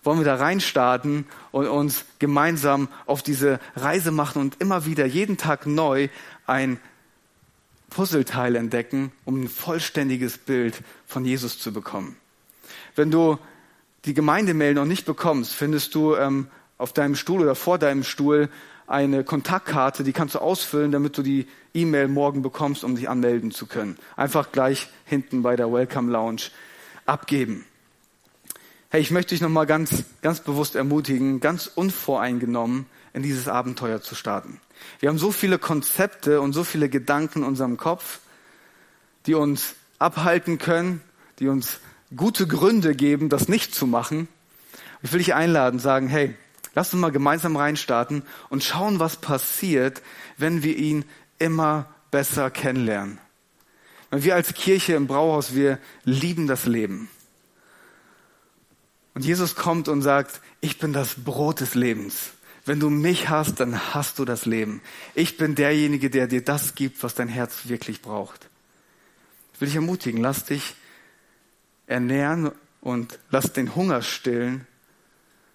wollen 0.03 0.19
wir 0.19 0.25
da 0.25 0.37
reinstarten 0.37 1.27
und 1.51 1.67
uns 1.67 2.05
gemeinsam 2.19 2.89
auf 3.07 3.23
diese 3.23 3.61
Reise 3.77 4.11
machen 4.11 4.41
und 4.41 4.61
immer 4.61 4.87
wieder 4.87 5.07
jeden 5.07 5.37
Tag 5.37 5.67
neu 5.67 6.09
ein 6.49 6.81
Puzzleteil 7.91 8.57
entdecken, 8.57 9.13
um 9.25 9.43
ein 9.43 9.49
vollständiges 9.49 10.39
Bild 10.39 10.83
von 11.07 11.25
Jesus 11.25 11.59
zu 11.59 11.73
bekommen. 11.73 12.17
Wenn 12.95 13.11
du 13.11 13.39
die 14.05 14.15
Gemeindemail 14.15 14.75
noch 14.75 14.85
nicht 14.85 15.07
bekommst, 15.07 15.55
findest 15.55 15.95
du 15.95 16.15
ähm, 16.17 16.49
auf 16.77 16.93
deinem 16.93 17.15
Stuhl 17.15 17.43
oder 17.43 17.55
vor 17.55 17.79
deinem 17.79 18.05
Stuhl 18.05 18.49
eine 18.87 19.23
Kontaktkarte, 19.25 20.03
die 20.03 20.13
kannst 20.13 20.35
du 20.35 20.39
ausfüllen, 20.39 20.93
damit 20.93 21.19
du 21.19 21.23
die 21.23 21.47
E-Mail 21.75 22.09
morgen 22.09 22.43
bekommst, 22.43 22.85
um 22.85 22.97
dich 22.97 23.09
anmelden 23.09 23.51
zu 23.51 23.67
können. 23.67 23.99
Einfach 24.17 24.51
gleich 24.51 24.89
hinten 25.05 25.43
bei 25.43 25.57
der 25.57 25.71
Welcome 25.71 26.11
Lounge 26.11 26.43
abgeben. 27.05 27.67
Hey, 28.91 29.03
ich 29.03 29.11
möchte 29.11 29.35
dich 29.35 29.43
nochmal 29.43 29.67
ganz, 29.67 30.05
ganz 30.23 30.41
bewusst 30.41 30.75
ermutigen, 30.75 31.41
ganz 31.41 31.67
unvoreingenommen 31.67 32.87
in 33.13 33.23
dieses 33.23 33.47
Abenteuer 33.47 34.01
zu 34.01 34.15
starten. 34.15 34.61
Wir 35.01 35.09
haben 35.09 35.19
so 35.19 35.33
viele 35.33 35.59
Konzepte 35.59 36.41
und 36.41 36.53
so 36.53 36.65
viele 36.65 36.89
Gedanken 36.89 37.41
in 37.41 37.45
unserem 37.45 37.77
Kopf, 37.77 38.21
die 39.27 39.35
uns 39.35 39.75
abhalten 39.99 40.59
können, 40.59 41.01
die 41.39 41.49
uns 41.49 41.81
gute 42.17 42.47
Gründe 42.47 42.95
geben, 42.95 43.29
das 43.29 43.49
nicht 43.49 43.75
zu 43.75 43.87
machen. 43.87 44.29
Ich 45.03 45.13
will 45.13 45.19
dich 45.19 45.35
einladen, 45.35 45.79
sagen, 45.79 46.09
hey, 46.09 46.35
lass 46.75 46.93
uns 46.93 47.01
mal 47.01 47.13
gemeinsam 47.13 47.57
reinstarten 47.57 48.23
und 48.49 48.65
schauen, 48.65 48.99
was 48.99 49.17
passiert, 49.17 50.03
wenn 50.37 50.63
wir 50.63 50.77
ihn 50.77 51.05
immer 51.39 51.87
besser 52.11 52.51
kennenlernen. 52.51 53.19
Weil 54.11 54.25
wir 54.25 54.35
als 54.35 54.55
Kirche 54.55 54.95
im 54.95 55.07
Brauhaus, 55.07 55.55
wir 55.55 55.79
lieben 56.05 56.47
das 56.47 56.67
Leben. 56.67 57.09
Und 59.15 59.25
Jesus 59.25 59.55
kommt 59.55 59.89
und 59.89 60.03
sagt, 60.03 60.41
ich 60.61 60.79
bin 60.79 60.93
das 60.93 61.17
Brot 61.17 61.61
des 61.61 61.75
Lebens. 61.75 62.31
Wenn 62.69 62.81
du 62.81 62.91
mich 62.91 63.31
hast, 63.31 63.61
dann 63.61 63.95
hast 63.95 64.19
du 64.19 64.27
das 64.27 64.45
Leben. 64.45 64.83
Ich 65.15 65.39
bin 65.39 65.55
derjenige, 65.55 66.11
der 66.11 66.27
dir 66.27 66.45
das 66.45 66.75
gibt, 66.75 67.03
was 67.03 67.15
dein 67.15 67.29
Herz 67.29 67.61
wirklich 67.65 68.03
braucht. 68.03 68.51
Ich 69.55 69.61
will 69.63 69.69
dich 69.69 69.77
ermutigen, 69.77 70.21
lass 70.21 70.45
dich 70.45 70.75
ernähren 71.87 72.53
und 72.83 73.19
lass 73.31 73.55
den 73.55 73.75
Hunger 73.75 74.03
stillen 74.03 74.67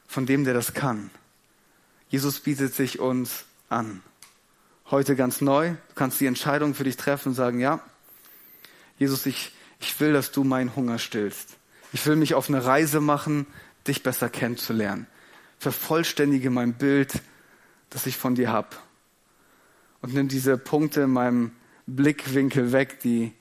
von 0.07 0.25
dem, 0.25 0.43
der 0.43 0.55
das 0.55 0.73
kann. 0.73 1.11
Jesus 2.09 2.39
bietet 2.39 2.73
sich 2.73 2.99
uns 2.99 3.45
an. 3.69 4.01
Heute 4.89 5.15
ganz 5.15 5.39
neu. 5.39 5.69
Du 5.69 5.93
kannst 5.93 6.19
die 6.19 6.25
Entscheidung 6.25 6.73
für 6.73 6.83
dich 6.83 6.97
treffen 6.97 7.29
und 7.29 7.35
sagen, 7.35 7.59
ja, 7.59 7.79
Jesus, 8.97 9.27
ich, 9.27 9.51
ich 9.79 9.99
will, 9.99 10.13
dass 10.13 10.31
du 10.31 10.43
meinen 10.43 10.75
Hunger 10.75 10.97
stillst. 10.97 11.57
Ich 11.91 12.03
will 12.07 12.15
mich 12.15 12.33
auf 12.33 12.49
eine 12.49 12.65
Reise 12.65 13.01
machen, 13.01 13.45
dich 13.85 14.01
besser 14.01 14.29
kennenzulernen. 14.29 15.05
Vervollständige 15.63 16.49
mein 16.49 16.73
Bild, 16.73 17.21
das 17.89 18.05
ich 18.05 18.17
von 18.17 18.35
dir 18.35 18.51
habe. 18.51 18.75
Und 20.01 20.13
nimm 20.13 20.27
diese 20.27 20.57
Punkte 20.57 21.01
in 21.01 21.11
meinem 21.11 21.51
Blickwinkel 21.87 22.73
weg, 22.73 22.99
die 22.99 23.31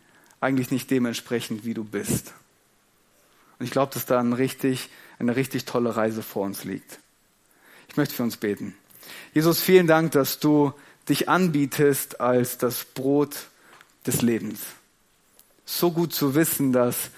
eigentlich 0.41 0.71
nicht 0.71 0.91
dementsprechend, 0.91 1.65
wie 1.65 1.75
du 1.75 1.83
bist. 1.83 2.33
Und 3.59 3.67
ich 3.67 3.73
glaube, 3.73 3.93
dass 3.93 4.07
da 4.07 4.21
ein 4.21 4.33
richtig, 4.33 4.89
eine 5.19 5.35
richtig 5.35 5.65
tolle 5.65 5.97
Reise 5.97 6.23
vor 6.23 6.45
uns 6.45 6.63
liegt. 6.63 7.01
Ich 7.89 7.97
möchte 7.97 8.15
für 8.15 8.23
uns 8.23 8.37
beten. 8.37 8.75
Jesus, 9.35 9.61
vielen 9.61 9.89
Dank, 9.89 10.13
dass 10.13 10.39
du 10.39 10.73
dich 11.09 11.29
anbietest 11.29 12.21
als 12.21 12.57
das 12.57 12.85
Brot 12.85 13.49
des 14.07 14.23
Lebens. 14.23 14.61
So 15.65 15.91
gut 15.91 16.15
zu 16.15 16.37
wissen, 16.37 16.73
dass 16.73 17.11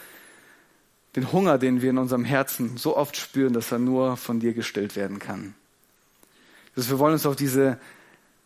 den 1.17 1.31
Hunger, 1.33 1.59
den 1.59 1.81
wir 1.81 1.91
in 1.91 1.99
unserem 1.99 2.25
Herzen 2.25 2.77
so 2.77 2.97
oft 2.97 3.17
spüren, 3.17 3.53
dass 3.53 3.71
er 3.71 3.79
nur 3.79 4.17
von 4.17 4.41
dir 4.41 4.53
gestillt 4.53 4.97
werden 4.97 5.19
kann. 5.19 5.55
Also 6.77 6.91
wir 6.91 6.99
wollen 6.99 7.13
uns 7.13 7.27
auf 7.27 7.37
diese, 7.37 7.79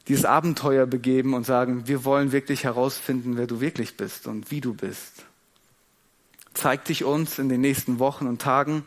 dieses 0.06 0.26
Abenteuer 0.26 0.86
begeben 0.86 1.32
und 1.32 1.46
sagen, 1.46 1.88
wir 1.88 2.04
wollen 2.04 2.32
wirklich 2.32 2.64
herausfinden, 2.64 3.36
wer 3.36 3.46
du 3.46 3.60
wirklich 3.60 3.96
bist 3.96 4.26
und 4.26 4.50
wie 4.50 4.60
du 4.60 4.74
bist. 4.74 5.24
Zeig 6.52 6.84
dich 6.84 7.04
uns 7.04 7.38
in 7.38 7.48
den 7.48 7.62
nächsten 7.62 7.98
Wochen 7.98 8.26
und 8.26 8.42
Tagen 8.42 8.84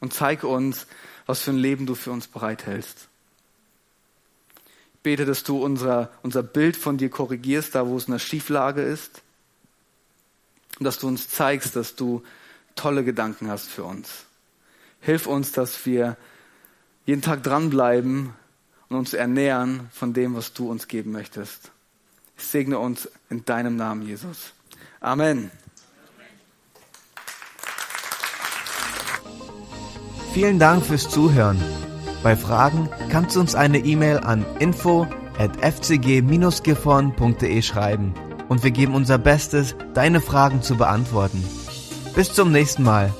und 0.00 0.12
zeig 0.12 0.42
uns, 0.42 0.86
was 1.26 1.42
für 1.42 1.52
ein 1.52 1.58
Leben 1.58 1.86
du 1.86 1.94
für 1.94 2.10
uns 2.10 2.26
bereithältst. 2.26 3.08
Ich 4.94 5.00
bete, 5.02 5.24
dass 5.24 5.44
du 5.44 5.62
unser, 5.62 6.10
unser 6.22 6.42
Bild 6.42 6.76
von 6.76 6.96
dir 6.96 7.10
korrigierst, 7.10 7.76
da 7.76 7.86
wo 7.86 7.96
es 7.96 8.08
eine 8.08 8.18
Schieflage 8.18 8.82
ist 8.82 9.22
dass 10.84 10.98
du 10.98 11.08
uns 11.08 11.28
zeigst, 11.28 11.76
dass 11.76 11.96
du 11.96 12.22
tolle 12.74 13.04
Gedanken 13.04 13.48
hast 13.48 13.68
für 13.68 13.84
uns. 13.84 14.24
Hilf 15.00 15.26
uns, 15.26 15.52
dass 15.52 15.86
wir 15.86 16.16
jeden 17.06 17.22
Tag 17.22 17.42
dranbleiben 17.42 18.34
und 18.88 18.96
uns 18.96 19.14
ernähren 19.14 19.88
von 19.92 20.12
dem, 20.12 20.34
was 20.34 20.52
du 20.52 20.70
uns 20.70 20.88
geben 20.88 21.12
möchtest. 21.12 21.70
Ich 22.36 22.44
segne 22.44 22.78
uns 22.78 23.08
in 23.30 23.44
deinem 23.44 23.76
Namen, 23.76 24.02
Jesus. 24.02 24.52
Amen. 25.00 25.50
Vielen 30.34 30.58
Dank 30.58 30.84
fürs 30.84 31.08
Zuhören. 31.08 31.62
Bei 32.22 32.36
Fragen 32.36 32.90
kannst 33.10 33.36
du 33.36 33.40
uns 33.40 33.54
eine 33.54 33.78
E-Mail 33.78 34.18
an 34.18 34.44
info 34.58 35.06
at 35.38 35.56
fcg-gifhorn.de 35.62 37.62
schreiben 37.62 38.14
und 38.48 38.64
wir 38.64 38.70
geben 38.70 38.94
unser 38.94 39.18
Bestes, 39.18 39.76
deine 39.94 40.20
Fragen 40.20 40.62
zu 40.62 40.76
beantworten. 40.76 41.44
Bis 42.14 42.32
zum 42.32 42.52
nächsten 42.52 42.82
Mal. 42.82 43.12